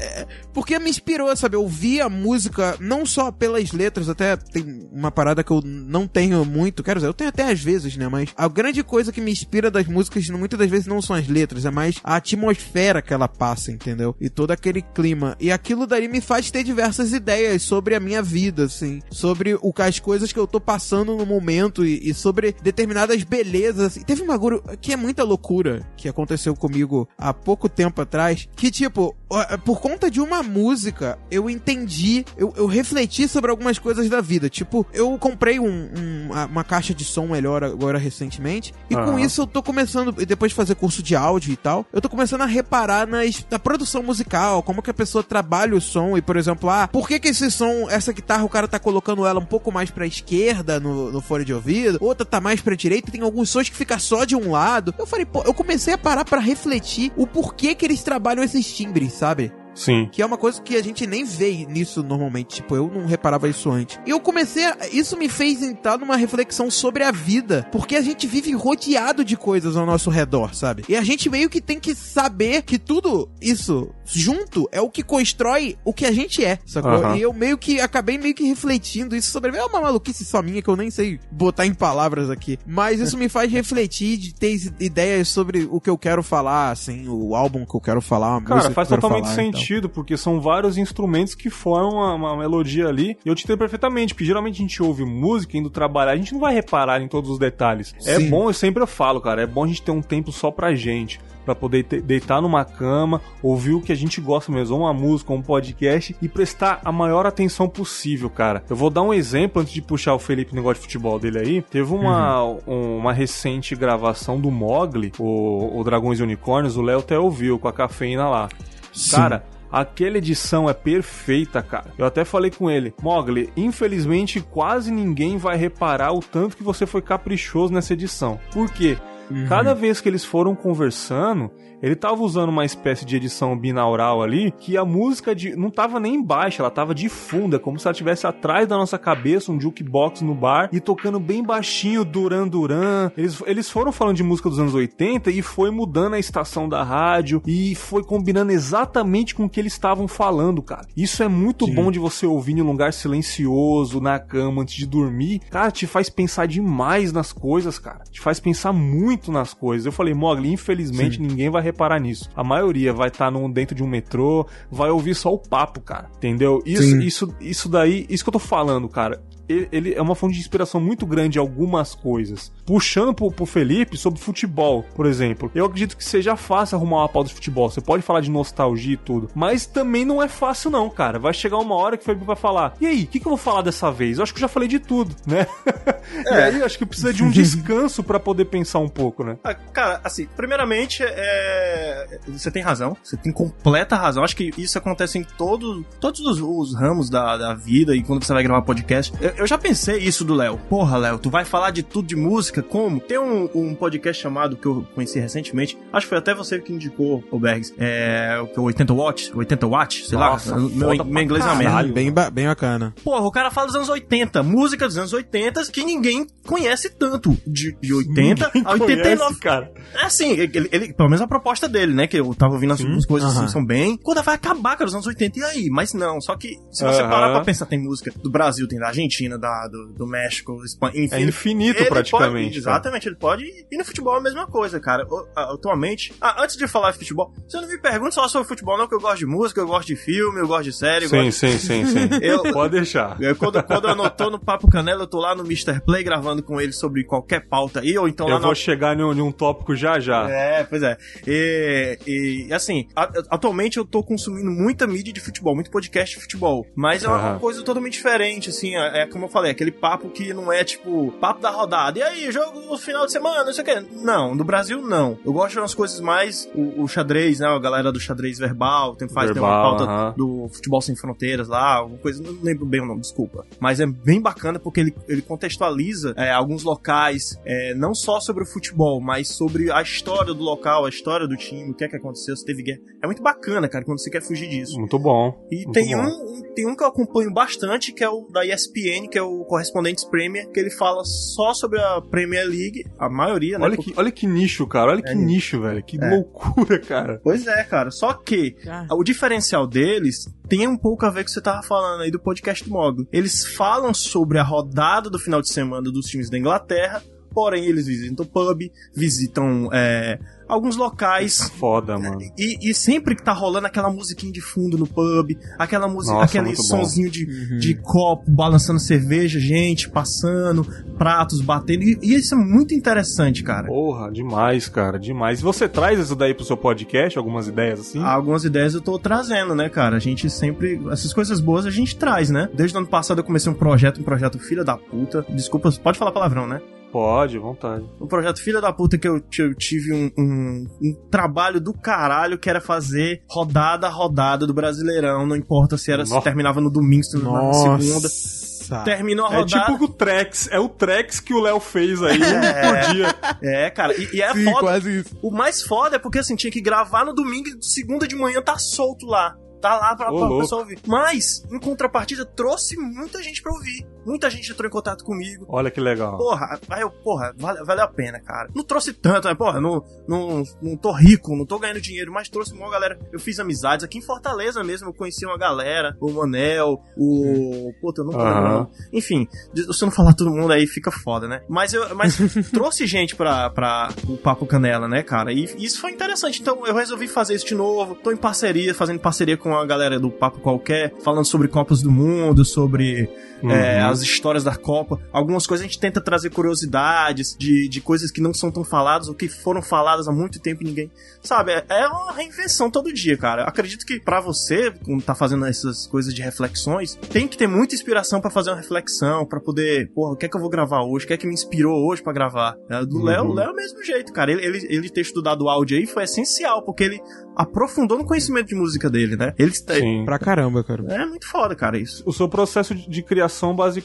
porque 0.52 0.78
me 0.78 0.90
inspirou, 0.90 1.34
sabe? 1.36 1.56
Eu 1.56 1.66
vi 1.66 2.00
a 2.00 2.08
música 2.08 2.76
não 2.80 3.06
só 3.06 3.30
pelas 3.30 3.72
letras, 3.72 4.08
até 4.08 4.36
tem 4.36 4.88
uma 4.92 5.10
parada 5.10 5.42
que 5.42 5.50
eu 5.50 5.62
não 5.64 6.06
tenho 6.06 6.41
muito, 6.44 6.82
quero 6.82 6.98
dizer, 6.98 7.08
eu 7.08 7.14
tenho 7.14 7.30
até 7.30 7.50
às 7.50 7.60
vezes, 7.60 7.96
né? 7.96 8.08
Mas 8.08 8.30
a 8.36 8.48
grande 8.48 8.82
coisa 8.82 9.12
que 9.12 9.20
me 9.20 9.30
inspira 9.30 9.70
das 9.70 9.86
músicas 9.86 10.28
muitas 10.30 10.58
das 10.58 10.70
vezes 10.70 10.86
não 10.86 11.02
são 11.02 11.16
as 11.16 11.28
letras, 11.28 11.64
é 11.64 11.70
mais 11.70 11.96
a 12.02 12.16
atmosfera 12.16 13.02
que 13.02 13.12
ela 13.12 13.28
passa, 13.28 13.70
entendeu? 13.70 14.16
E 14.20 14.28
todo 14.28 14.50
aquele 14.50 14.82
clima. 14.82 15.36
E 15.40 15.50
aquilo 15.50 15.86
daí 15.86 16.08
me 16.08 16.20
faz 16.20 16.50
ter 16.50 16.64
diversas 16.64 17.12
ideias 17.12 17.62
sobre 17.62 17.94
a 17.94 18.00
minha 18.00 18.22
vida, 18.22 18.64
assim. 18.64 19.00
Sobre 19.10 19.54
o, 19.54 19.72
as 19.78 19.98
coisas 19.98 20.32
que 20.32 20.38
eu 20.38 20.46
tô 20.46 20.60
passando 20.60 21.16
no 21.16 21.26
momento 21.26 21.84
e, 21.84 22.08
e 22.08 22.14
sobre 22.14 22.54
determinadas 22.62 23.22
belezas. 23.22 23.96
E 23.96 24.04
teve 24.04 24.22
um 24.22 24.26
bagulho 24.26 24.62
que 24.80 24.92
é 24.92 24.96
muita 24.96 25.24
loucura 25.24 25.86
que 25.96 26.08
aconteceu 26.08 26.54
comigo 26.54 27.08
há 27.16 27.32
pouco 27.32 27.68
tempo 27.68 28.00
atrás. 28.00 28.48
Que, 28.54 28.70
tipo, 28.70 29.16
por 29.64 29.80
conta 29.80 30.10
de 30.10 30.20
uma 30.20 30.42
música, 30.42 31.18
eu 31.30 31.48
entendi, 31.48 32.24
eu, 32.36 32.52
eu 32.56 32.66
refleti 32.66 33.26
sobre 33.28 33.50
algumas 33.50 33.78
coisas 33.78 34.08
da 34.08 34.20
vida. 34.20 34.48
Tipo, 34.48 34.86
eu 34.92 35.16
comprei 35.18 35.58
um, 35.58 35.66
um, 35.66 36.28
uma 36.50 36.64
caixa 36.64 36.94
de 36.94 37.04
som 37.04 37.26
melhor 37.26 37.64
agora 37.64 37.98
recentemente. 37.98 38.72
E 38.90 38.94
uhum. 38.94 39.04
com 39.04 39.18
isso 39.18 39.42
eu 39.42 39.46
tô 39.46 39.62
começando, 39.62 40.14
e 40.20 40.26
depois 40.26 40.50
de 40.50 40.56
fazer 40.56 40.74
curso 40.74 41.02
de 41.02 41.16
áudio 41.16 41.52
e 41.52 41.56
tal, 41.56 41.86
eu 41.92 42.00
tô 42.00 42.08
começando 42.08 42.42
a 42.42 42.46
reparar 42.46 43.06
nas, 43.06 43.44
na 43.50 43.58
produção 43.58 44.02
musical, 44.02 44.62
como 44.62 44.82
que 44.82 44.90
a 44.90 44.94
pessoa 44.94 45.22
trabalha 45.22 45.74
o 45.74 45.80
som 45.80 46.16
e, 46.16 46.22
por 46.22 46.36
exemplo, 46.36 46.68
ah, 46.68 46.88
por 46.88 47.08
que 47.08 47.18
que 47.18 47.28
esse 47.28 47.50
som, 47.50 47.88
essa 47.88 48.12
guitarra, 48.12 48.44
o 48.44 48.48
cara 48.48 48.68
tá 48.68 48.78
colocando 48.78 49.26
ela 49.26 49.40
um 49.40 49.44
pouco 49.44 49.72
mais 49.72 49.90
pra 49.90 50.06
esquerda 50.06 50.78
no, 50.78 51.10
no 51.10 51.20
fone 51.20 51.44
de 51.44 51.54
ouvido, 51.54 51.98
outra 52.00 52.24
tá 52.26 52.40
mais 52.40 52.60
pra 52.60 52.74
direita, 52.74 53.10
tem 53.10 53.22
alguns 53.22 53.50
sons 53.50 53.68
que 53.68 53.76
fica 53.76 53.98
só 53.98 54.24
de 54.24 54.36
um 54.36 54.50
lado. 54.50 54.94
Eu 54.98 55.06
falei, 55.06 55.24
pô, 55.24 55.42
eu 55.44 55.54
comecei 55.54 55.94
a 55.94 55.98
parar 55.98 56.24
para 56.24 56.40
refletir 56.40 57.12
o 57.16 57.26
porquê 57.26 57.74
que 57.74 57.84
eles 57.84 58.02
trabalham 58.02 58.42
esses 58.42 58.66
timbres, 58.74 59.12
sabe? 59.22 59.52
Sim. 59.72 60.08
Que 60.10 60.20
é 60.20 60.26
uma 60.26 60.36
coisa 60.36 60.60
que 60.60 60.76
a 60.76 60.82
gente 60.82 61.06
nem 61.06 61.24
vê 61.24 61.64
nisso 61.66 62.02
normalmente. 62.02 62.56
Tipo, 62.56 62.74
eu 62.74 62.90
não 62.92 63.06
reparava 63.06 63.48
isso 63.48 63.70
antes. 63.70 63.98
E 64.04 64.10
eu 64.10 64.18
comecei 64.18 64.66
a... 64.66 64.76
Isso 64.92 65.16
me 65.16 65.28
fez 65.28 65.62
entrar 65.62 65.96
numa 65.96 66.16
reflexão 66.16 66.70
sobre 66.70 67.04
a 67.04 67.12
vida. 67.12 67.66
Porque 67.70 67.94
a 67.94 68.02
gente 68.02 68.26
vive 68.26 68.52
rodeado 68.52 69.24
de 69.24 69.36
coisas 69.36 69.76
ao 69.76 69.86
nosso 69.86 70.10
redor, 70.10 70.54
sabe? 70.54 70.84
E 70.88 70.96
a 70.96 71.02
gente 71.02 71.30
meio 71.30 71.48
que 71.48 71.60
tem 71.60 71.78
que 71.78 71.94
saber 71.94 72.62
que 72.62 72.78
tudo 72.78 73.28
isso 73.40 73.90
junto 74.04 74.68
é 74.72 74.80
o 74.80 74.90
que 74.90 75.02
constrói 75.02 75.76
o 75.84 75.92
que 75.92 76.06
a 76.06 76.12
gente 76.12 76.44
é, 76.44 76.58
sacou? 76.66 76.92
Uhum. 76.92 77.16
E 77.16 77.22
eu 77.22 77.32
meio 77.32 77.58
que 77.58 77.80
acabei 77.80 78.18
meio 78.18 78.34
que 78.34 78.44
refletindo 78.44 79.16
isso 79.16 79.30
sobre. 79.30 79.56
É 79.56 79.64
uma 79.64 79.80
maluquice 79.80 80.24
só 80.24 80.42
minha 80.42 80.62
que 80.62 80.68
eu 80.68 80.76
nem 80.76 80.90
sei 80.90 81.20
botar 81.30 81.66
em 81.66 81.74
palavras 81.74 82.30
aqui. 82.30 82.58
Mas 82.66 83.00
isso 83.00 83.16
me 83.16 83.28
faz 83.28 83.50
refletir, 83.50 84.16
de 84.16 84.34
ter 84.34 84.56
ideias 84.80 85.28
sobre 85.28 85.68
o 85.70 85.80
que 85.80 85.90
eu 85.90 85.98
quero 85.98 86.22
falar, 86.22 86.70
assim, 86.70 87.08
o 87.08 87.34
álbum 87.34 87.64
que 87.64 87.74
eu 87.74 87.80
quero 87.80 88.00
falar, 88.00 88.38
uma 88.38 88.42
Cara, 88.42 88.70
faz 88.70 88.88
totalmente 88.88 89.24
falar, 89.24 89.34
sentido 89.34 89.72
sentido, 89.72 89.88
porque 89.88 90.16
são 90.16 90.40
vários 90.40 90.76
instrumentos 90.76 91.34
que 91.34 91.48
formam 91.48 91.94
uma, 91.94 92.14
uma, 92.14 92.36
melodia 92.36 92.88
ali. 92.88 93.16
E 93.24 93.28
eu 93.28 93.34
te 93.34 93.44
entendo 93.44 93.58
perfeitamente, 93.58 94.14
porque 94.14 94.24
geralmente 94.24 94.56
a 94.56 94.62
gente 94.62 94.82
ouve 94.82 95.04
música 95.04 95.56
indo 95.56 95.70
trabalhar, 95.70 96.12
a 96.12 96.16
gente 96.16 96.32
não 96.32 96.40
vai 96.40 96.54
reparar 96.54 97.00
em 97.00 97.08
todos 97.08 97.30
os 97.30 97.38
detalhes. 97.38 97.94
É 98.04 98.16
Sim. 98.16 98.26
É 98.26 98.30
bom, 98.30 98.48
eu 98.48 98.54
sempre 98.54 98.84
falo, 98.86 99.20
cara, 99.20 99.42
é 99.42 99.46
bom 99.46 99.64
a 99.64 99.66
gente 99.66 99.82
ter 99.82 99.90
um 99.90 100.02
tempo 100.02 100.32
só 100.32 100.50
pra 100.50 100.74
gente 100.74 101.20
para 101.44 101.54
poder 101.54 101.82
deitar 101.82 102.40
numa 102.40 102.64
cama, 102.64 103.20
ouvir 103.42 103.74
o 103.74 103.80
que 103.80 103.92
a 103.92 103.96
gente 103.96 104.20
gosta 104.20 104.50
mesmo, 104.52 104.78
uma 104.78 104.92
música, 104.92 105.32
um 105.32 105.42
podcast 105.42 106.16
e 106.20 106.28
prestar 106.28 106.80
a 106.84 106.92
maior 106.92 107.26
atenção 107.26 107.68
possível, 107.68 108.30
cara. 108.30 108.62
Eu 108.68 108.76
vou 108.76 108.90
dar 108.90 109.02
um 109.02 109.12
exemplo 109.12 109.60
antes 109.60 109.72
de 109.72 109.82
puxar 109.82 110.14
o 110.14 110.18
Felipe 110.18 110.54
negócio 110.54 110.76
de 110.76 110.86
futebol 110.86 111.18
dele 111.18 111.38
aí. 111.38 111.62
Teve 111.62 111.92
uma, 111.92 112.42
uhum. 112.44 112.98
uma 112.98 113.12
recente 113.12 113.74
gravação 113.74 114.40
do 114.40 114.50
Mogli, 114.50 115.12
o, 115.18 115.78
o 115.78 115.84
Dragões 115.84 116.20
e 116.20 116.22
Unicórnios, 116.22 116.76
o 116.76 116.82
Léo 116.82 117.00
até 117.00 117.18
ouviu 117.18 117.58
com 117.58 117.68
a 117.68 117.72
cafeína 117.72 118.28
lá. 118.28 118.48
Sim. 118.92 119.16
Cara, 119.16 119.44
Aquela 119.72 120.18
edição 120.18 120.68
é 120.68 120.74
perfeita, 120.74 121.62
cara. 121.62 121.94
Eu 121.96 122.04
até 122.04 122.26
falei 122.26 122.50
com 122.50 122.70
ele, 122.70 122.92
Mogli, 123.00 123.50
infelizmente 123.56 124.38
quase 124.38 124.92
ninguém 124.92 125.38
vai 125.38 125.56
reparar 125.56 126.12
o 126.12 126.20
tanto 126.20 126.58
que 126.58 126.62
você 126.62 126.84
foi 126.84 127.00
caprichoso 127.00 127.72
nessa 127.72 127.94
edição. 127.94 128.38
Por 128.52 128.70
quê? 128.70 128.98
Uhum. 129.30 129.46
Cada 129.48 129.74
vez 129.74 130.00
que 130.00 130.08
eles 130.08 130.24
foram 130.24 130.54
conversando, 130.54 131.50
ele 131.82 131.96
tava 131.96 132.22
usando 132.22 132.50
uma 132.50 132.64
espécie 132.64 133.04
de 133.04 133.16
edição 133.16 133.56
binaural 133.58 134.22
ali, 134.22 134.52
que 134.52 134.76
a 134.76 134.84
música 134.84 135.34
de, 135.34 135.56
não 135.56 135.70
tava 135.70 135.98
nem 135.98 136.14
embaixo, 136.14 136.62
ela 136.62 136.70
tava 136.70 136.94
de 136.94 137.08
fundo, 137.08 137.56
é 137.56 137.58
como 137.58 137.78
se 137.78 137.86
ela 137.86 137.92
estivesse 137.92 138.26
atrás 138.26 138.68
da 138.68 138.76
nossa 138.76 138.98
cabeça, 138.98 139.52
um 139.52 139.60
jukebox 139.60 140.20
no 140.22 140.34
bar, 140.34 140.68
e 140.72 140.80
tocando 140.80 141.18
bem 141.18 141.42
baixinho 141.42 142.04
Duran 142.04 142.48
Duran. 142.48 143.10
Eles, 143.16 143.42
eles 143.46 143.70
foram 143.70 143.92
falando 143.92 144.16
de 144.16 144.22
música 144.22 144.48
dos 144.48 144.58
anos 144.58 144.74
80 144.74 145.30
e 145.30 145.42
foi 145.42 145.70
mudando 145.70 146.14
a 146.14 146.18
estação 146.18 146.68
da 146.68 146.82
rádio 146.82 147.42
e 147.46 147.74
foi 147.74 148.02
combinando 148.02 148.52
exatamente 148.52 149.34
com 149.34 149.44
o 149.44 149.48
que 149.48 149.60
eles 149.60 149.72
estavam 149.72 150.06
falando, 150.06 150.62
cara. 150.62 150.86
Isso 150.96 151.22
é 151.22 151.28
muito 151.28 151.66
Sim. 151.66 151.74
bom 151.74 151.90
de 151.90 151.98
você 151.98 152.26
ouvir 152.26 152.56
em 152.56 152.62
um 152.62 152.66
lugar 152.66 152.92
silencioso, 152.92 154.00
na 154.00 154.18
cama, 154.18 154.62
antes 154.62 154.74
de 154.74 154.86
dormir. 154.86 155.40
Cara, 155.50 155.70
te 155.70 155.86
faz 155.86 156.08
pensar 156.08 156.46
demais 156.46 157.12
nas 157.12 157.32
coisas, 157.32 157.78
cara. 157.78 158.04
Te 158.10 158.20
faz 158.20 158.38
pensar 158.38 158.72
muito 158.72 159.12
muito 159.12 159.32
nas 159.32 159.52
coisas. 159.52 159.86
Eu 159.86 159.92
falei, 159.92 160.14
Mogli, 160.14 160.52
infelizmente 160.52 161.16
Sim. 161.16 161.22
ninguém 161.22 161.50
vai 161.50 161.62
reparar 161.72 161.98
nisso. 161.98 162.30
A 162.36 162.44
maioria 162.44 162.92
vai 162.92 163.08
estar 163.08 163.30
num 163.30 163.50
dentro 163.50 163.74
de 163.74 163.82
um 163.82 163.86
metrô, 163.86 164.46
vai 164.70 164.90
ouvir 164.90 165.14
só 165.14 165.32
o 165.32 165.38
papo, 165.38 165.80
cara. 165.80 166.08
Entendeu? 166.16 166.62
Isso, 166.64 166.82
Sim. 166.82 167.00
isso, 167.00 167.34
isso 167.40 167.68
daí, 167.68 168.06
isso 168.08 168.22
que 168.22 168.28
eu 168.28 168.32
tô 168.32 168.38
falando, 168.38 168.88
cara. 168.88 169.20
Ele, 169.48 169.94
é 169.94 170.00
uma 170.00 170.14
fonte 170.14 170.34
de 170.34 170.40
inspiração 170.40 170.80
muito 170.80 171.06
grande 171.06 171.38
em 171.38 171.40
algumas 171.40 171.94
coisas. 171.94 172.52
Puxando 172.64 173.14
pro, 173.14 173.30
pro 173.30 173.46
Felipe 173.46 173.96
sobre 173.96 174.20
futebol, 174.20 174.84
por 174.94 175.06
exemplo. 175.06 175.50
Eu 175.54 175.66
acredito 175.66 175.96
que 175.96 176.04
seja 176.04 176.36
fácil 176.36 176.76
arrumar 176.76 176.98
uma 176.98 177.08
pauta 177.08 177.28
de 177.28 177.34
futebol. 177.34 177.70
Você 177.70 177.80
pode 177.80 178.02
falar 178.02 178.20
de 178.20 178.30
nostalgia 178.30 178.94
e 178.94 178.96
tudo. 178.96 179.30
Mas 179.34 179.66
também 179.66 180.04
não 180.04 180.22
é 180.22 180.28
fácil, 180.28 180.70
não, 180.70 180.88
cara. 180.88 181.18
Vai 181.18 181.34
chegar 181.34 181.58
uma 181.58 181.74
hora 181.74 181.96
que 181.96 182.02
o 182.02 182.06
Felipe 182.06 182.24
vai 182.24 182.36
falar: 182.36 182.74
E 182.80 182.86
aí, 182.86 183.02
o 183.04 183.06
que, 183.06 183.20
que 183.20 183.26
eu 183.26 183.30
vou 183.30 183.38
falar 183.38 183.62
dessa 183.62 183.90
vez? 183.90 184.18
Eu 184.18 184.22
acho 184.22 184.32
que 184.32 184.38
eu 184.38 184.42
já 184.42 184.48
falei 184.48 184.68
de 184.68 184.78
tudo, 184.78 185.14
né? 185.26 185.46
E 186.12 186.34
aí, 186.34 186.58
eu 186.58 186.66
acho 186.66 186.76
que 186.76 186.84
precisa 186.84 187.12
de 187.12 187.22
um 187.22 187.30
descanso 187.32 188.02
pra 188.02 188.20
poder 188.20 188.44
pensar 188.46 188.78
um 188.80 188.88
pouco, 188.88 189.24
né? 189.24 189.38
Ah, 189.42 189.54
Cara, 189.54 190.00
assim, 190.04 190.26
primeiramente, 190.36 191.02
é... 191.02 192.01
você 192.26 192.50
tem 192.50 192.62
razão, 192.62 192.96
você 193.02 193.16
tem 193.16 193.32
completa 193.32 193.96
razão. 193.96 194.22
Acho 194.24 194.36
que 194.36 194.50
isso 194.56 194.78
acontece 194.78 195.18
em 195.18 195.24
todo, 195.24 195.84
todos 196.00 196.20
os, 196.20 196.40
os 196.40 196.74
ramos 196.74 197.08
da, 197.10 197.36
da 197.36 197.54
vida 197.54 197.94
e 197.94 198.02
quando 198.02 198.24
você 198.24 198.32
vai 198.32 198.42
gravar 198.42 198.62
podcast. 198.62 199.12
Eu, 199.20 199.30
eu 199.38 199.46
já 199.46 199.58
pensei 199.58 199.98
isso 199.98 200.24
do 200.24 200.34
Léo. 200.34 200.58
Porra, 200.68 200.96
Léo, 200.96 201.18
tu 201.18 201.30
vai 201.30 201.44
falar 201.44 201.70
de 201.70 201.82
tudo 201.82 202.06
de 202.08 202.16
música? 202.16 202.62
Como? 202.62 203.00
Tem 203.00 203.18
um, 203.18 203.48
um 203.54 203.74
podcast 203.74 204.22
chamado 204.22 204.56
que 204.56 204.66
eu 204.66 204.86
conheci 204.94 205.18
recentemente, 205.18 205.76
acho 205.92 206.06
que 206.06 206.10
foi 206.10 206.18
até 206.18 206.34
você 206.34 206.58
que 206.60 206.72
indicou, 206.72 207.22
o 207.30 207.38
Bergs, 207.38 207.74
é 207.78 208.38
o 208.42 208.46
que 208.46 208.58
é 208.58 208.60
o 208.60 208.64
80 208.64 208.94
Watts, 208.94 209.32
80 209.34 209.66
Watts, 209.66 210.08
sei 210.08 210.18
Nossa, 210.18 210.52
lá. 210.54 210.58
Meu, 210.60 211.04
meu 211.04 211.22
inglês 211.22 211.44
é 211.44 211.48
uma 211.48 211.54
merda. 211.56 211.70
caralho. 211.72 211.92
Bem, 211.92 212.12
bem 212.32 212.46
bacana. 212.46 212.94
Porra, 213.02 213.24
o 213.26 213.30
cara 213.30 213.50
fala 213.50 213.66
dos 213.66 213.76
anos 213.76 213.88
80, 213.88 214.42
música 214.42 214.86
dos 214.86 214.96
anos 214.98 215.12
80 215.12 215.64
que 215.72 215.84
ninguém 215.84 216.26
conhece 216.46 216.90
tanto. 216.90 217.36
De, 217.46 217.76
de 217.80 217.92
80 217.94 218.50
Ninguém 218.54 218.62
a 218.64 218.72
89. 218.72 219.16
conhece, 219.16 219.40
cara. 219.40 219.72
É 219.94 220.04
assim, 220.04 220.30
ele, 220.32 220.68
ele- 220.70 220.92
pelo 220.92 221.08
menos 221.08 221.20
a 221.22 221.26
proposta 221.26 221.68
dele, 221.68 221.92
né? 221.94 222.06
Que 222.12 222.20
eu 222.20 222.34
tava 222.34 222.52
ouvindo 222.52 222.74
as, 222.74 222.78
Sim. 222.78 222.94
as 222.94 223.06
coisas 223.06 223.34
assim, 223.34 223.48
são 223.48 223.64
bem. 223.64 223.96
Quando 223.96 224.22
vai 224.22 224.34
acabar, 224.34 224.76
cara, 224.76 224.86
os 224.86 224.92
anos 224.94 225.06
80, 225.06 225.38
e 225.38 225.42
aí? 225.44 225.70
Mas 225.70 225.94
não, 225.94 226.20
só 226.20 226.36
que 226.36 226.58
se 226.70 226.84
você 226.84 227.02
parar 227.04 227.32
pra 227.32 227.40
pensar, 227.40 227.64
tem 227.64 227.78
música 227.78 228.12
do 228.22 228.30
Brasil, 228.30 228.68
tem 228.68 228.78
da 228.78 228.88
Argentina, 228.88 229.38
da, 229.38 229.66
do, 229.66 229.94
do 229.94 230.06
México, 230.06 230.54
do 230.56 230.64
Espanha, 230.64 230.92
enfim. 231.04 231.14
É 231.14 231.20
infinito, 231.22 231.82
praticamente. 231.86 232.48
pode- 232.48 232.58
exatamente, 232.58 233.08
ele 233.08 233.16
pode. 233.16 233.44
E 233.72 233.78
no 233.78 233.84
futebol 233.84 234.14
é 234.14 234.18
a 234.18 234.22
mesma 234.22 234.46
coisa, 234.46 234.78
cara. 234.78 235.06
Atualmente. 235.34 236.12
Ah, 236.20 236.42
antes 236.42 236.56
de 236.56 236.66
falar 236.68 236.90
de 236.92 236.98
futebol, 236.98 237.32
você 237.48 237.60
não 237.60 237.68
me 237.68 237.78
pergunta 237.78 238.10
só 238.12 238.28
sobre 238.28 238.46
futebol, 238.48 238.76
não, 238.76 238.86
que 238.86 238.94
eu 238.94 239.00
gosto 239.00 239.18
de 239.18 239.26
música, 239.26 239.60
eu 239.60 239.66
gosto 239.66 239.88
de 239.88 239.96
filme, 239.96 240.40
eu 240.40 240.46
gosto 240.46 240.64
de 240.64 240.72
série, 240.72 241.06
eu 241.06 241.08
Sim, 241.08 241.24
gosto 241.24 241.38
sim, 241.38 241.58
sim, 241.58 241.86
sim. 241.86 242.08
Eu- 242.22 242.42
Pode 242.52 242.72
deixar. 242.74 243.16
eu, 243.22 243.34
quando, 243.36 243.62
quando 243.62 243.88
eu 243.88 243.94
não 243.96 244.08
tô 244.10 244.28
no 244.30 244.38
Papo 244.38 244.70
Canela, 244.70 245.02
eu 245.02 245.06
tô 245.06 245.18
lá 245.18 245.34
no 245.34 245.44
Mr. 245.44 245.80
Play 245.80 246.02
gravando 246.04 246.42
com 246.42 246.60
ele 246.60 246.72
sobre 246.72 247.04
qualquer 247.04 247.46
pauta 247.48 247.80
aí, 247.80 247.96
ou 247.96 248.06
então 248.06 248.26
lá 248.26 248.34
Eu 248.36 248.40
vou 248.40 248.54
chegar 248.54 248.98
em 248.98 249.02
um, 249.02 249.12
em 249.12 249.20
um 249.22 249.32
tópico 249.32 249.74
já 249.74 249.98
já. 249.98 250.28
é, 250.28 250.64
pois 250.64 250.82
é. 250.82 250.98
E, 251.26 251.98
e, 252.06 252.52
assim, 252.52 252.86
a- 252.94 253.10
atualmente 253.30 253.76
eu 253.78 253.84
tô 253.84 254.02
consumindo 254.02 254.50
muita 254.50 254.86
mídia 254.86 255.12
de 255.12 255.20
futebol, 255.20 255.54
muito 255.54 255.70
podcast 255.70 256.16
de 256.16 256.22
futebol. 256.22 256.66
Mas 256.74 257.04
é 257.04 257.08
uma 257.08 257.16
Aham. 257.16 257.38
coisa 257.38 257.62
totalmente 257.62 257.94
diferente, 257.94 258.50
assim. 258.50 258.74
É, 258.76 259.02
é 259.02 259.06
como 259.06 259.24
eu 259.24 259.28
falei, 259.28 259.50
aquele 259.50 259.70
papo 259.72 260.08
que 260.10 260.32
não 260.34 260.52
é 260.52 260.64
tipo 260.64 261.12
papo 261.20 261.40
da 261.40 261.50
rodada. 261.50 261.98
E 261.98 262.02
aí, 262.02 262.30
jogo 262.32 262.60
no 262.60 262.78
final 262.78 263.06
de 263.06 263.12
semana, 263.12 263.44
não 263.44 263.52
sei 263.52 263.62
o 263.62 263.66
quê. 263.66 263.84
Não, 263.92 264.34
no 264.34 264.44
Brasil 264.44 264.80
não. 264.82 265.18
Eu 265.24 265.32
gosto 265.32 265.52
de 265.52 265.58
umas 265.58 265.74
coisas 265.74 266.00
mais. 266.00 266.48
O, 266.54 266.82
o 266.82 266.88
xadrez, 266.88 267.40
né? 267.40 267.46
A 267.46 267.58
galera 267.58 267.92
do 267.92 268.00
xadrez 268.00 268.38
verbal, 268.38 268.94
tem, 268.96 269.08
faz 269.08 269.30
tem 269.30 269.40
uma 269.40 269.48
Verbal, 269.48 269.76
pauta 269.76 269.84
aham. 269.84 270.14
do 270.16 270.48
futebol 270.52 270.80
sem 270.80 270.96
fronteiras 270.96 271.48
lá, 271.48 271.76
alguma 271.76 271.98
coisa, 271.98 272.22
não 272.22 272.32
lembro 272.42 272.66
bem 272.66 272.80
o 272.80 272.86
nome, 272.86 273.00
desculpa. 273.00 273.44
Mas 273.60 273.80
é 273.80 273.86
bem 273.86 274.20
bacana 274.20 274.58
porque 274.58 274.80
ele, 274.80 274.94
ele 275.08 275.22
contextualiza 275.22 276.14
é, 276.16 276.30
alguns 276.30 276.62
locais, 276.62 277.38
é, 277.44 277.74
não 277.74 277.94
só 277.94 278.20
sobre 278.20 278.42
o 278.42 278.46
futebol, 278.46 279.00
mas 279.00 279.28
sobre 279.28 279.70
a 279.70 279.82
história 279.82 280.32
do 280.34 280.42
local, 280.42 280.84
a 280.84 280.88
história 280.88 281.26
do 281.26 281.36
time, 281.36 281.70
o 281.70 281.74
que 281.74 281.84
é 281.84 281.88
que 281.92 281.96
aconteceu, 281.98 282.36
se 282.36 282.44
teve 282.44 282.62
guerra. 282.62 282.80
É 283.02 283.06
muito 283.06 283.22
bacana, 283.22 283.68
cara, 283.68 283.84
quando 283.84 284.00
você 284.00 284.10
quer 284.10 284.22
fugir 284.22 284.48
disso. 284.48 284.78
Muito 284.78 284.98
bom. 284.98 285.46
E 285.50 285.64
Muito 285.64 285.72
tem 285.72 285.94
bom. 285.96 286.02
um, 286.02 286.54
tem 286.54 286.66
um 286.66 286.74
que 286.76 286.82
eu 286.82 286.88
acompanho 286.88 287.32
bastante, 287.32 287.92
que 287.92 288.02
é 288.02 288.08
o 288.08 288.26
da 288.32 288.44
ESPN, 288.44 289.08
que 289.10 289.18
é 289.18 289.22
o 289.22 289.44
Correspondentes 289.44 290.04
Premier, 290.04 290.48
que 290.50 290.58
ele 290.60 290.70
fala 290.70 291.04
só 291.04 291.54
sobre 291.54 291.78
a 291.80 292.00
Premier 292.00 292.46
League, 292.46 292.84
a 292.98 293.08
maioria, 293.08 293.58
né? 293.58 293.64
Olha 293.64 293.76
que, 293.76 293.92
olha 293.96 294.10
que 294.10 294.26
nicho, 294.26 294.66
cara. 294.66 294.92
Olha 294.92 295.02
que 295.02 295.10
É 295.10 295.14
nicho, 295.14 295.60
velho. 295.60 295.82
Que 295.84 296.02
É. 296.02 296.10
loucura, 296.10 296.78
cara. 296.80 297.20
Pois 297.22 297.46
é, 297.46 297.62
cara. 297.64 297.90
Só 297.90 298.12
que 298.12 298.56
o 298.90 299.02
diferencial 299.04 299.66
deles 299.66 300.26
tem 300.48 300.66
um 300.66 300.76
pouco 300.76 301.06
a 301.06 301.10
ver 301.10 301.16
com 301.16 301.22
o 301.22 301.24
que 301.26 301.30
você 301.30 301.40
tava 301.40 301.62
falando 301.62 302.02
aí 302.02 302.10
do 302.10 302.18
podcast 302.20 302.64
do 302.64 302.70
Mogli. 302.70 303.06
Eles 303.12 303.46
falam 303.46 303.94
sobre 303.94 304.38
a 304.38 304.42
rodada 304.42 305.08
do 305.08 305.18
final 305.18 305.40
de 305.40 305.52
semana 305.52 305.90
dos 305.90 306.06
times 306.06 306.28
da 306.28 306.36
Inglaterra, 306.38 307.02
porém 307.32 307.64
eles 307.64 307.86
visitam 307.86 308.26
pub, 308.26 308.60
visitam 308.94 309.68
é, 309.72 310.18
alguns 310.52 310.76
locais. 310.76 311.50
Foda, 311.58 311.98
mano. 311.98 312.18
E, 312.38 312.70
e 312.70 312.74
sempre 312.74 313.16
que 313.16 313.22
tá 313.22 313.32
rolando 313.32 313.66
aquela 313.66 313.90
musiquinha 313.90 314.32
de 314.32 314.40
fundo 314.40 314.76
no 314.76 314.86
pub, 314.86 315.36
aquela 315.58 315.88
música, 315.88 316.14
Nossa, 316.14 316.24
aquele 316.38 316.54
bom. 316.54 316.62
sonzinho 316.62 317.10
de, 317.10 317.58
de 317.58 317.74
copo 317.74 318.30
balançando 318.30 318.78
cerveja, 318.78 319.40
gente 319.40 319.88
passando, 319.88 320.66
pratos 320.98 321.40
batendo. 321.40 321.82
E, 321.82 321.98
e 322.02 322.14
isso 322.14 322.34
é 322.34 322.38
muito 322.38 322.74
interessante, 322.74 323.42
cara. 323.42 323.66
Porra, 323.66 324.10
demais, 324.10 324.68
cara. 324.68 324.98
Demais. 324.98 325.40
E 325.40 325.42
você 325.42 325.68
traz 325.68 325.98
isso 325.98 326.14
daí 326.14 326.34
pro 326.34 326.44
seu 326.44 326.56
podcast? 326.56 327.18
Algumas 327.18 327.48
ideias 327.48 327.80
assim? 327.80 328.02
Algumas 328.02 328.44
ideias 328.44 328.74
eu 328.74 328.80
tô 328.80 328.98
trazendo, 328.98 329.54
né, 329.54 329.68
cara? 329.68 329.96
A 329.96 330.00
gente 330.00 330.28
sempre. 330.28 330.80
Essas 330.90 331.12
coisas 331.12 331.40
boas 331.40 331.66
a 331.66 331.70
gente 331.70 331.96
traz, 331.96 332.30
né? 332.30 332.48
Desde 332.54 332.76
o 332.76 332.80
ano 332.80 332.86
passado 332.88 333.18
eu 333.18 333.24
comecei 333.24 333.50
um 333.50 333.54
projeto, 333.54 334.00
um 334.00 334.04
projeto 334.04 334.38
filha 334.38 334.64
da 334.64 334.76
puta. 334.76 335.24
Desculpa, 335.30 335.70
pode 335.82 335.98
falar 335.98 336.12
palavrão, 336.12 336.46
né? 336.46 336.60
Pode, 336.92 337.38
vontade. 337.38 337.84
Um 338.00 338.06
projeto 338.06 338.42
filha 338.42 338.60
da 338.60 338.70
puta 338.72 338.98
que 338.98 339.08
eu, 339.08 339.16
eu 339.38 339.54
tive 339.54 339.92
um, 339.94 340.10
um- 340.18 340.66
um 340.82 340.94
trabalho 341.10 341.58
do 341.58 341.72
caralho 341.72 342.38
que 342.38 342.50
era 342.50 342.60
fazer 342.60 343.22
rodada 343.30 343.86
a 343.86 343.90
rodada 343.90 344.46
do 344.46 344.52
Brasileirão. 344.52 345.26
Não 345.26 345.34
importa 345.34 345.78
se 345.78 345.90
era 345.90 346.04
se 346.04 346.12
Nossa. 346.12 346.22
terminava 346.24 346.60
no 346.60 346.68
domingo, 346.70 347.02
se 347.04 347.16
na 347.16 347.52
segunda. 347.54 347.82
Nossa. 348.02 348.84
Terminou 348.84 349.26
a 349.26 349.32
É 349.32 349.36
rodada. 349.38 349.72
tipo 349.72 349.84
o 349.84 349.88
Trex. 349.88 350.48
É 350.50 350.58
o 350.60 350.68
Trex 350.68 351.18
que 351.18 351.32
o 351.34 351.40
Léo 351.40 351.58
fez 351.60 352.02
aí 352.02 352.22
É. 352.22 352.60
por 352.84 352.92
dia. 352.94 353.14
É, 353.42 353.70
cara. 353.70 353.94
E, 353.98 354.08
e 354.14 354.22
é 354.22 354.32
Sim, 354.34 354.44
foda. 354.44 354.60
quase 354.60 354.98
isso. 355.00 355.16
O 355.22 355.30
mais 355.30 355.62
foda 355.62 355.96
é 355.96 355.98
porque 355.98 356.18
assim, 356.18 356.36
tinha 356.36 356.50
que 356.50 356.60
gravar 356.60 357.04
no 357.06 357.14
domingo 357.14 357.48
e 357.48 357.64
segunda 357.64 358.06
de 358.06 358.14
manhã 358.14 358.40
tá 358.42 358.58
solto 358.58 359.06
lá. 359.06 359.34
Tá 359.60 359.76
lá 359.76 359.94
pra, 359.96 360.10
Ô, 360.12 360.18
pra 360.28 360.38
pessoa 360.38 360.60
ouvir. 360.62 360.78
Mas, 360.86 361.42
em 361.52 361.58
contrapartida, 361.60 362.24
trouxe 362.24 362.76
muita 362.76 363.22
gente 363.22 363.40
pra 363.42 363.52
ouvir. 363.52 363.86
Muita 364.04 364.28
gente 364.30 364.50
entrou 364.52 364.66
em 364.66 364.70
contato 364.72 365.04
comigo. 365.04 365.44
Olha 365.48 365.70
que 365.70 365.80
legal. 365.80 366.16
Porra, 366.18 366.58
aí 366.70 366.82
eu, 366.82 366.90
porra, 366.90 367.32
vale- 367.36 367.64
valeu 367.64 367.84
a 367.84 367.88
pena, 367.88 368.20
cara. 368.20 368.48
Não 368.54 368.64
trouxe 368.64 368.92
tanto, 368.92 369.28
né? 369.28 369.34
Porra, 369.34 369.60
não, 369.60 369.82
não, 370.08 370.42
não 370.60 370.76
tô 370.76 370.92
rico, 370.92 371.36
não 371.36 371.46
tô 371.46 371.58
ganhando 371.58 371.80
dinheiro, 371.80 372.12
mas 372.12 372.28
trouxe 372.28 372.52
uma 372.52 372.70
galera. 372.70 372.98
Eu 373.12 373.20
fiz 373.20 373.38
amizades 373.38 373.84
aqui 373.84 373.98
em 373.98 374.02
Fortaleza 374.02 374.62
mesmo, 374.64 374.88
eu 374.88 374.94
conheci 374.94 375.24
uma 375.26 375.38
galera, 375.38 375.96
o 376.00 376.10
Manel, 376.10 376.80
o. 376.96 377.72
Puta, 377.80 378.00
eu 378.02 378.04
não 378.06 378.12
tô 378.12 378.18
lembrando. 378.18 378.68
Enfim, 378.92 379.26
se 379.54 379.62
eu 379.84 379.86
não 379.86 379.90
falar 379.92 380.14
todo 380.14 380.30
mundo 380.30 380.52
aí 380.52 380.66
fica 380.66 380.90
foda, 380.90 381.28
né? 381.28 381.42
Mas 381.48 381.72
eu 381.72 381.94
mas 381.94 382.16
trouxe 382.52 382.86
gente 382.86 383.14
pra, 383.16 383.50
pra 383.50 383.88
o 384.08 384.16
Papo 384.16 384.46
Canela, 384.46 384.88
né, 384.88 385.02
cara? 385.02 385.32
E 385.32 385.44
isso 385.58 385.80
foi 385.80 385.90
interessante. 385.92 386.40
Então 386.40 386.66
eu 386.66 386.74
resolvi 386.74 387.08
fazer 387.08 387.34
isso 387.34 387.46
de 387.46 387.54
novo. 387.54 387.94
Tô 387.94 388.10
em 388.10 388.16
parceria, 388.16 388.74
fazendo 388.74 389.00
parceria 389.00 389.36
com 389.36 389.54
a 389.56 389.64
galera 389.66 389.98
do 389.98 390.10
Papo 390.10 390.40
Qualquer, 390.40 390.94
falando 391.02 391.24
sobre 391.24 391.48
Copas 391.48 391.80
do 391.82 391.90
Mundo, 391.90 392.44
sobre 392.44 393.08
é, 393.44 393.82
Uhum. 393.82 393.88
As 393.92 394.02
histórias 394.02 394.42
da 394.44 394.56
Copa. 394.56 394.98
Algumas 395.12 395.46
coisas 395.46 395.64
a 395.64 395.68
gente 395.68 395.78
tenta 395.80 396.00
trazer 396.00 396.30
curiosidades 396.30 397.36
de, 397.38 397.68
de 397.68 397.80
coisas 397.80 398.10
que 398.10 398.20
não 398.20 398.32
são 398.32 398.50
tão 398.50 398.64
faladas 398.64 399.08
ou 399.08 399.14
que 399.14 399.28
foram 399.28 399.62
faladas 399.62 400.06
há 400.08 400.12
muito 400.12 400.40
tempo 400.40 400.62
e 400.62 400.66
ninguém. 400.66 400.90
Sabe? 401.22 401.52
É, 401.52 401.64
é 401.68 401.88
uma 401.88 402.12
reinvenção 402.12 402.70
todo 402.70 402.92
dia, 402.92 403.16
cara. 403.16 403.44
Acredito 403.44 403.84
que 403.86 404.00
pra 404.00 404.20
você, 404.20 404.70
quando 404.84 405.02
tá 405.02 405.14
fazendo 405.14 405.44
essas 405.46 405.86
coisas 405.86 406.14
de 406.14 406.22
reflexões, 406.22 406.94
tem 407.10 407.26
que 407.26 407.36
ter 407.36 407.46
muita 407.46 407.74
inspiração 407.74 408.20
pra 408.20 408.30
fazer 408.30 408.50
uma 408.50 408.56
reflexão, 408.56 409.26
pra 409.26 409.40
poder, 409.40 409.90
porra, 409.92 410.12
o 410.12 410.16
que 410.16 410.26
é 410.26 410.28
que 410.28 410.36
eu 410.36 410.40
vou 410.40 410.50
gravar 410.50 410.82
hoje? 410.82 411.04
O 411.04 411.08
que 411.08 411.14
é 411.14 411.16
que 411.16 411.26
me 411.26 411.34
inspirou 411.34 411.86
hoje 411.86 412.02
pra 412.02 412.12
gravar? 412.12 412.56
É, 412.70 412.84
do 412.84 412.98
Uhum. 412.98 413.04
Léo, 413.04 413.24
o 413.26 413.34
Léo 413.34 413.48
é 413.48 413.52
o 413.52 413.56
mesmo 413.56 413.82
jeito, 413.84 414.12
cara. 414.12 414.30
Ele, 414.30 414.44
ele, 414.44 414.66
ele 414.68 414.90
ter 414.90 415.00
estudado 415.00 415.48
áudio 415.48 415.76
aí 415.78 415.86
foi 415.86 416.04
essencial, 416.04 416.62
porque 416.62 416.84
ele 416.84 417.00
aprofundou 417.36 417.98
no 417.98 418.04
conhecimento 418.04 418.48
de 418.48 418.54
música 418.54 418.88
dele, 418.90 419.16
né? 419.16 419.32
Ele 419.38 419.52
Sim. 419.52 420.04
Pra 420.04 420.18
caramba, 420.18 420.62
cara. 420.62 420.84
é 420.92 421.06
muito 421.06 421.26
foda, 421.28 421.54
cara, 421.54 421.78
isso. 421.78 422.02
O 422.06 422.12
seu 422.12 422.28
processo 422.28 422.74
de 422.74 422.92
de 422.92 423.02
criação, 423.02 423.54
basicamente, 423.56 423.81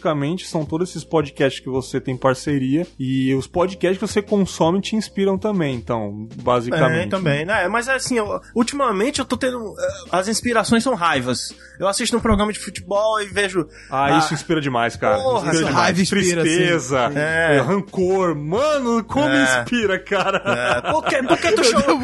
são 0.48 0.66
todos 0.66 0.90
esses 0.90 1.04
podcasts 1.04 1.60
que 1.62 1.70
você 1.70 2.00
tem 2.00 2.16
parceria 2.18 2.86
e 3.00 3.34
os 3.36 3.48
podcasts 3.48 3.98
que 4.00 4.08
você 4.08 4.22
consome 4.22 4.80
te 4.82 4.96
inspiram 4.96 5.38
também, 5.38 5.76
então, 5.76 6.28
basicamente. 6.42 7.08
É, 7.08 7.10
também, 7.10 7.46
né? 7.46 7.68
Mas 7.68 7.88
assim, 7.90 8.18
eu- 8.18 8.40
ultimamente 8.56 9.20
eu 9.20 9.26
tô 9.26 9.36
tendo. 9.38 9.74
eh, 9.80 9.88
As 10.12 10.28
inspirações 10.28 10.84
são 10.84 10.94
raivas. 10.96 11.54
Eu 11.80 11.88
assisto 11.88 12.16
um 12.18 12.20
programa 12.20 12.52
de 12.52 12.60
futebol 12.60 13.22
e 13.22 13.26
vejo. 13.26 13.68
Ah, 13.90 14.16
Ah, 14.16 14.20
isso 14.20 14.34
inspira 14.34 14.60
demais, 14.62 14.96
cara. 14.96 15.18
porra, 15.22 15.46
inspira 15.48 15.58
demais. 15.66 15.76
raiva 15.76 16.02
inspira, 16.02 16.42
Tristeza, 16.42 17.06
assim. 17.08 17.18
É. 17.20 17.60
rancor. 17.62 18.36
Mano, 18.36 19.04
como 19.04 19.28
É. 19.28 19.44
inspira, 19.62 20.00
cara. 20.00 20.42
É, 20.46 20.92
por 20.92 21.04
que, 21.06 21.24
por 21.24 21.38
que 21.38 21.52
tu 21.52 21.64
chorou? 21.66 22.00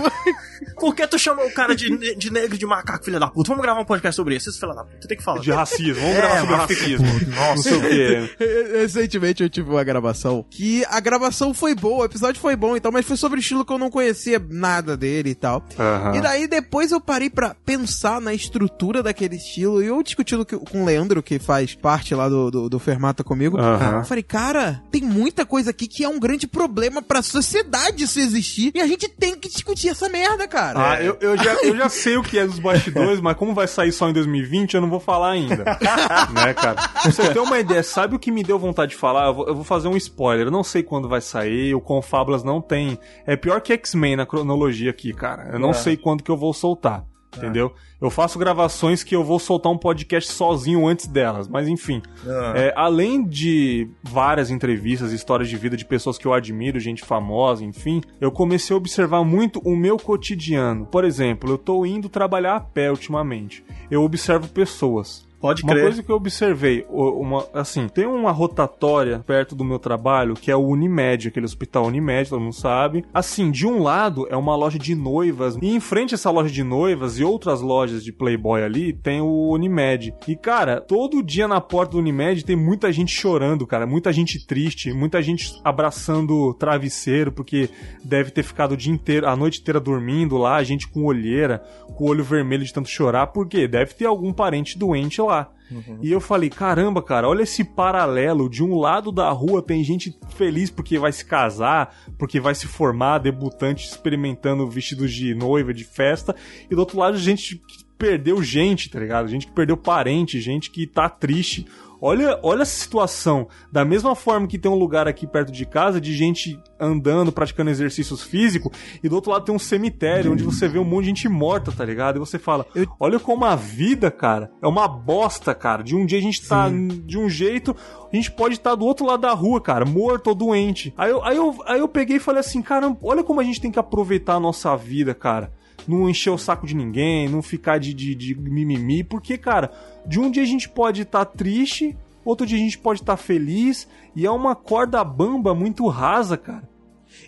Por 0.83 0.93
que 0.93 1.07
tu 1.07 1.17
chamou 1.17 1.45
o 1.45 1.53
cara 1.53 1.73
de, 1.73 2.13
de 2.13 2.29
negro 2.29 2.57
de 2.57 2.65
macaco, 2.65 3.05
filha 3.05 3.17
da 3.17 3.29
puta? 3.29 3.47
Vamos 3.47 3.63
gravar 3.63 3.79
um 3.79 3.85
podcast 3.85 4.17
sobre 4.17 4.35
isso, 4.35 4.51
filha 4.51 4.73
da 4.73 4.83
puta. 4.83 4.97
Tu 4.99 5.07
tem 5.07 5.17
que 5.17 5.23
falar. 5.23 5.39
De 5.39 5.49
racismo, 5.49 5.95
vamos 5.95 6.17
é, 6.17 6.17
gravar 6.17 6.39
sobre 6.39 6.55
racismo. 6.55 7.05
Não 7.33 7.57
sei 7.57 7.73
o 7.73 7.81
quê. 7.81 8.29
Recentemente 8.81 9.41
eu 9.41 9.49
tive 9.49 9.69
uma 9.69 9.83
gravação 9.85 10.45
que 10.49 10.83
a 10.89 10.99
gravação 10.99 11.53
foi 11.53 11.73
boa, 11.73 12.01
o 12.01 12.03
episódio 12.03 12.41
foi 12.41 12.57
bom 12.57 12.75
e 12.75 12.81
tal, 12.81 12.91
mas 12.91 13.05
foi 13.05 13.15
sobre 13.15 13.39
estilo 13.39 13.63
que 13.63 13.71
eu 13.71 13.77
não 13.77 13.89
conhecia 13.89 14.45
nada 14.49 14.97
dele 14.97 15.29
e 15.29 15.35
tal. 15.35 15.63
Uhum. 15.79 16.15
E 16.15 16.21
daí 16.21 16.47
depois 16.49 16.91
eu 16.91 16.99
parei 16.99 17.29
para 17.29 17.55
pensar 17.65 18.19
na 18.19 18.33
estrutura 18.33 19.01
daquele 19.01 19.37
estilo 19.37 19.81
e 19.81 19.87
eu 19.87 20.03
discutindo 20.03 20.45
com 20.45 20.81
o 20.81 20.85
Leandro, 20.85 21.23
que 21.23 21.39
faz 21.39 21.73
parte 21.73 22.13
lá 22.13 22.27
do, 22.27 22.51
do, 22.51 22.69
do 22.69 22.77
Fermata 22.77 23.23
comigo, 23.23 23.57
uhum. 23.57 23.99
eu 23.99 24.03
falei, 24.03 24.21
cara, 24.23 24.83
tem 24.91 25.01
muita 25.01 25.45
coisa 25.45 25.69
aqui 25.69 25.87
que 25.87 26.03
é 26.03 26.09
um 26.09 26.19
grande 26.19 26.45
problema 26.45 27.01
pra 27.01 27.21
sociedade 27.21 28.03
isso 28.03 28.19
existir 28.19 28.73
e 28.75 28.81
a 28.81 28.87
gente 28.87 29.07
tem 29.07 29.37
que 29.37 29.47
discutir 29.47 29.87
essa 29.87 30.09
merda, 30.09 30.45
cara. 30.45 30.72
Ah, 30.75 31.01
eu, 31.01 31.17
eu, 31.21 31.37
já, 31.37 31.53
eu 31.63 31.75
já 31.75 31.89
sei 31.89 32.17
o 32.17 32.23
que 32.23 32.37
é 32.37 32.45
dos 32.45 32.59
bastidores, 32.59 33.19
mas 33.21 33.35
como 33.37 33.53
vai 33.53 33.67
sair 33.67 33.91
só 33.91 34.09
em 34.09 34.13
2020, 34.13 34.73
eu 34.73 34.81
não 34.81 34.89
vou 34.89 34.99
falar 34.99 35.31
ainda. 35.31 35.63
né, 36.33 36.53
cara? 36.53 36.75
Pra 36.75 37.11
você 37.11 37.29
ter 37.29 37.39
uma 37.39 37.59
ideia, 37.59 37.83
sabe 37.83 38.15
o 38.15 38.19
que 38.19 38.31
me 38.31 38.43
deu 38.43 38.57
vontade 38.57 38.91
de 38.91 38.97
falar? 38.97 39.27
Eu 39.27 39.33
vou, 39.33 39.47
eu 39.47 39.55
vou 39.55 39.63
fazer 39.63 39.87
um 39.87 39.97
spoiler. 39.97 40.47
Eu 40.47 40.51
não 40.51 40.63
sei 40.63 40.83
quando 40.83 41.07
vai 41.07 41.21
sair, 41.21 41.73
o 41.75 41.81
Confablas 41.81 42.43
não 42.43 42.61
tem. 42.61 42.97
É 43.25 43.35
pior 43.35 43.61
que 43.61 43.73
X-Men 43.73 44.15
na 44.15 44.25
cronologia 44.25 44.89
aqui, 44.89 45.13
cara. 45.13 45.49
Eu 45.53 45.59
não 45.59 45.71
é. 45.71 45.73
sei 45.73 45.97
quando 45.97 46.23
que 46.23 46.31
eu 46.31 46.37
vou 46.37 46.53
soltar. 46.53 47.05
É. 47.35 47.37
Entendeu? 47.37 47.73
Eu 47.99 48.09
faço 48.09 48.37
gravações 48.37 49.03
que 49.03 49.15
eu 49.15 49.23
vou 49.23 49.39
soltar 49.39 49.71
um 49.71 49.77
podcast 49.77 50.31
sozinho 50.31 50.85
antes 50.87 51.07
delas, 51.07 51.47
mas 51.47 51.67
enfim. 51.67 52.01
É. 52.25 52.67
É, 52.67 52.73
além 52.75 53.23
de 53.23 53.87
várias 54.03 54.51
entrevistas, 54.51 55.11
histórias 55.11 55.49
de 55.49 55.55
vida 55.55 55.77
de 55.77 55.85
pessoas 55.85 56.17
que 56.17 56.25
eu 56.25 56.33
admiro, 56.33 56.79
gente 56.79 57.03
famosa, 57.03 57.63
enfim, 57.63 58.01
eu 58.19 58.31
comecei 58.31 58.73
a 58.73 58.77
observar 58.77 59.23
muito 59.23 59.59
o 59.63 59.75
meu 59.75 59.97
cotidiano. 59.97 60.85
Por 60.85 61.05
exemplo, 61.05 61.49
eu 61.49 61.57
tô 61.57 61.85
indo 61.85 62.09
trabalhar 62.09 62.55
a 62.55 62.59
pé 62.59 62.91
ultimamente. 62.91 63.63
Eu 63.89 64.03
observo 64.03 64.47
pessoas. 64.49 65.25
Pode 65.43 65.61
crer. 65.61 65.75
Uma 65.75 65.81
coisa 65.81 66.01
que 66.01 66.09
eu 66.09 66.15
observei, 66.15 66.85
uma, 66.89 67.45
assim, 67.53 67.89
tem 67.89 68.05
uma 68.05 68.31
rotatória 68.31 69.19
perto 69.27 69.53
do 69.53 69.65
meu 69.65 69.77
trabalho 69.77 70.35
que 70.35 70.49
é 70.49 70.55
o 70.55 70.65
Unimed, 70.65 71.27
aquele 71.27 71.45
hospital 71.45 71.87
Unimed, 71.87 72.29
todo 72.29 72.39
mundo 72.39 72.55
sabe. 72.55 73.03
Assim, 73.13 73.51
de 73.51 73.67
um 73.67 73.83
lado 73.83 74.25
é 74.29 74.37
uma 74.37 74.55
loja 74.55 74.79
de 74.79 74.95
noivas, 74.95 75.57
e 75.61 75.75
em 75.75 75.81
frente 75.81 76.13
a 76.13 76.15
essa 76.15 76.31
loja 76.31 76.49
de 76.49 76.63
noivas 76.63 77.19
e 77.19 77.25
outras 77.25 77.59
lojas 77.59 78.05
de 78.05 78.13
Playboy 78.13 78.63
ali, 78.63 78.93
tem 78.93 79.19
o 79.19 79.49
Unimed. 79.51 80.15
E, 80.25 80.33
cara, 80.37 80.79
todo 80.79 81.21
dia 81.21 81.45
na 81.45 81.59
porta 81.59 81.91
do 81.91 81.97
Unimed 81.97 82.45
tem 82.45 82.55
muita 82.55 82.89
gente 82.93 83.11
chorando, 83.11 83.67
cara, 83.67 83.85
muita 83.85 84.13
gente 84.13 84.47
triste, 84.47 84.93
muita 84.93 85.21
gente 85.21 85.59
abraçando 85.61 86.53
travesseiro, 86.53 87.33
porque 87.33 87.69
deve 88.01 88.31
ter 88.31 88.43
ficado 88.43 88.71
o 88.71 88.77
dia 88.77 88.93
inteiro, 88.93 89.27
a 89.27 89.35
noite 89.35 89.59
inteira 89.59 89.81
dormindo 89.81 90.37
lá, 90.37 90.63
gente 90.63 90.87
com 90.87 91.03
olheira, 91.03 91.61
com 91.97 92.05
o 92.05 92.07
olho 92.07 92.23
vermelho 92.23 92.63
de 92.63 92.71
tanto 92.71 92.87
chorar, 92.87 93.27
porque 93.27 93.67
deve 93.67 93.93
ter 93.93 94.05
algum 94.05 94.31
parente 94.31 94.79
doente 94.79 95.21
lá 95.21 95.32
lá. 95.33 95.51
Uhum. 95.71 95.99
E 96.01 96.11
eu 96.11 96.21
falei, 96.21 96.49
caramba, 96.49 97.01
cara, 97.01 97.27
olha 97.27 97.43
esse 97.43 97.63
paralelo. 97.63 98.49
De 98.49 98.63
um 98.63 98.77
lado 98.77 99.11
da 99.11 99.29
rua 99.29 99.61
tem 99.61 99.83
gente 99.83 100.17
feliz 100.35 100.69
porque 100.69 100.99
vai 100.99 101.11
se 101.11 101.25
casar, 101.25 101.95
porque 102.17 102.39
vai 102.39 102.53
se 102.53 102.67
formar, 102.67 103.19
debutante 103.19 103.85
experimentando 103.85 104.67
vestidos 104.67 105.11
de 105.13 105.33
noiva, 105.33 105.73
de 105.73 105.83
festa. 105.83 106.35
E 106.69 106.75
do 106.75 106.79
outro 106.79 106.99
lado, 106.99 107.17
gente 107.17 107.57
que 107.57 107.83
perdeu 107.97 108.43
gente, 108.43 108.89
tá 108.89 108.99
ligado? 108.99 109.27
Gente 109.27 109.47
que 109.47 109.53
perdeu 109.53 109.77
parente, 109.77 110.41
gente 110.41 110.69
que 110.69 110.85
tá 110.85 111.09
triste. 111.09 111.65
Olha, 112.05 112.37
olha 112.43 112.63
essa 112.63 112.77
situação. 112.77 113.47
Da 113.71 113.85
mesma 113.85 114.13
forma 114.13 114.45
que 114.45 114.59
tem 114.59 114.69
um 114.69 114.75
lugar 114.75 115.07
aqui 115.07 115.25
perto 115.25 115.53
de 115.53 115.65
casa 115.65 116.01
de 116.01 116.13
gente 116.13 116.59
andando, 116.77 117.31
praticando 117.31 117.69
exercícios 117.69 118.21
físicos, 118.21 118.77
e 119.01 119.07
do 119.07 119.15
outro 119.15 119.31
lado 119.31 119.45
tem 119.45 119.55
um 119.55 119.59
cemitério 119.59 120.33
onde 120.33 120.43
você 120.43 120.67
vê 120.67 120.77
um 120.77 120.83
monte 120.83 121.03
de 121.03 121.07
gente 121.11 121.29
morta, 121.29 121.71
tá 121.71 121.85
ligado? 121.85 122.17
E 122.17 122.19
você 122.19 122.37
fala, 122.37 122.65
olha 122.99 123.21
como 123.21 123.45
a 123.45 123.55
vida, 123.55 124.11
cara, 124.11 124.51
é 124.61 124.67
uma 124.67 124.85
bosta, 124.85 125.55
cara. 125.55 125.81
De 125.81 125.95
um 125.95 126.05
dia 126.05 126.17
a 126.17 126.21
gente 126.21 126.45
tá 126.45 126.69
Sim. 126.69 126.89
de 127.05 127.17
um 127.17 127.29
jeito, 127.29 127.73
a 128.11 128.13
gente 128.13 128.29
pode 128.33 128.55
estar 128.55 128.71
tá 128.71 128.75
do 128.75 128.83
outro 128.83 129.05
lado 129.05 129.21
da 129.21 129.31
rua, 129.31 129.61
cara, 129.61 129.85
morto 129.85 130.27
ou 130.27 130.35
doente. 130.35 130.93
Aí 130.97 131.09
eu, 131.09 131.23
aí, 131.23 131.37
eu, 131.37 131.55
aí 131.65 131.79
eu 131.79 131.87
peguei 131.87 132.17
e 132.17 132.19
falei 132.19 132.41
assim, 132.41 132.61
cara, 132.61 132.93
olha 133.01 133.23
como 133.23 133.39
a 133.39 133.43
gente 133.45 133.61
tem 133.61 133.71
que 133.71 133.79
aproveitar 133.79 134.33
a 134.33 134.41
nossa 134.41 134.75
vida, 134.75 135.15
cara 135.15 135.53
não 135.87 136.09
encher 136.09 136.29
o 136.31 136.37
saco 136.37 136.65
de 136.65 136.75
ninguém, 136.75 137.29
não 137.29 137.41
ficar 137.41 137.77
de, 137.77 137.93
de, 137.93 138.15
de 138.15 138.35
mimimi, 138.35 139.03
porque, 139.03 139.37
cara, 139.37 139.71
de 140.05 140.19
um 140.19 140.29
dia 140.29 140.43
a 140.43 140.47
gente 140.47 140.69
pode 140.69 141.03
estar 141.03 141.25
tá 141.25 141.31
triste, 141.31 141.95
outro 142.25 142.45
dia 142.45 142.57
a 142.57 142.61
gente 142.61 142.77
pode 142.77 143.01
estar 143.01 143.17
tá 143.17 143.17
feliz, 143.17 143.87
e 144.15 144.25
é 144.25 144.31
uma 144.31 144.55
corda 144.55 145.03
bamba 145.03 145.53
muito 145.53 145.87
rasa, 145.87 146.37
cara. 146.37 146.72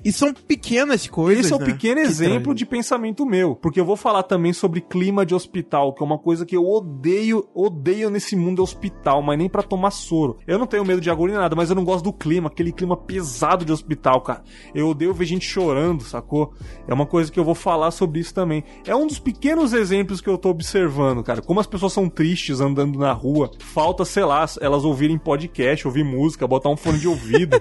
E 0.04 0.12
são 0.12 0.34
pequenas 0.34 1.08
coisas. 1.08 1.46
Esse 1.46 1.54
é 1.54 1.56
um 1.56 1.60
né? 1.60 1.66
pequeno 1.66 2.02
que 2.02 2.08
exemplo 2.08 2.56
de 2.56 2.66
pensamento 2.66 3.26
meu. 3.26 3.56
Porque 3.56 3.80
eu 3.80 3.86
vou 3.86 3.96
falar 3.96 4.24
também 4.24 4.54
sobre 4.54 4.82
clima 4.82 5.26
de 5.26 5.34
hospital, 5.36 5.94
que 5.94 6.04
é 6.04 6.06
uma 6.06 6.18
coisa 6.18 6.46
que 6.46 6.56
eu 6.56 6.66
odeio, 6.66 7.48
odeio 7.54 8.10
nesse 8.10 8.36
mundo 8.36 8.62
hospital, 8.62 9.22
mas 9.22 9.38
nem 9.38 9.50
para 9.50 9.64
tomar 9.64 9.92
soro. 9.92 10.38
Eu 10.48 10.58
não 10.58 10.68
tenho 10.68 10.86
medo 10.86 11.02
de 11.02 11.10
agulha 11.10 11.34
nem 11.34 11.42
nada, 11.42 11.56
mas 11.56 11.70
eu 11.70 11.76
não 11.76 11.84
gosto 11.84 12.04
do 12.04 12.14
clima, 12.14 12.48
aquele 12.48 12.72
clima 12.72 12.98
pesado 12.98 13.66
de 13.66 13.72
hospital, 13.72 14.22
cara. 14.22 14.44
Eu 14.74 14.90
odeio 14.90 15.14
ver 15.14 15.26
gente 15.26 15.46
chorando, 15.46 16.04
sacou? 16.04 16.54
É 16.88 16.94
uma 16.94 17.06
coisa 17.06 17.32
que 17.32 17.40
eu 17.40 17.44
vou 17.44 17.56
falar 17.56 17.92
sobre 17.92 18.20
isso 18.20 18.34
também. 18.34 18.64
É 18.86 18.96
um 18.96 19.08
dos 19.08 19.20
pequenos 19.20 19.74
exemplos 19.74 20.22
que 20.22 20.30
eu 20.30 20.38
tô 20.38 20.50
observando, 20.50 21.24
cara. 21.24 21.42
Como 21.42 21.60
as 21.60 21.68
pessoas 21.68 21.94
são 21.94 22.10
tristes 22.10 22.60
andando 22.60 22.98
na 23.00 23.12
rua. 23.12 23.52
Falta, 23.60 24.06
sei 24.06 24.24
lá, 24.24 24.46
elas 24.62 24.84
ouvirem 24.84 25.18
podcast, 25.18 25.88
ouvir 25.88 26.04
música, 26.04 26.48
botar 26.48 26.70
um 26.70 26.78
fone 26.78 27.00
de 27.00 27.08
ouvido. 27.08 27.60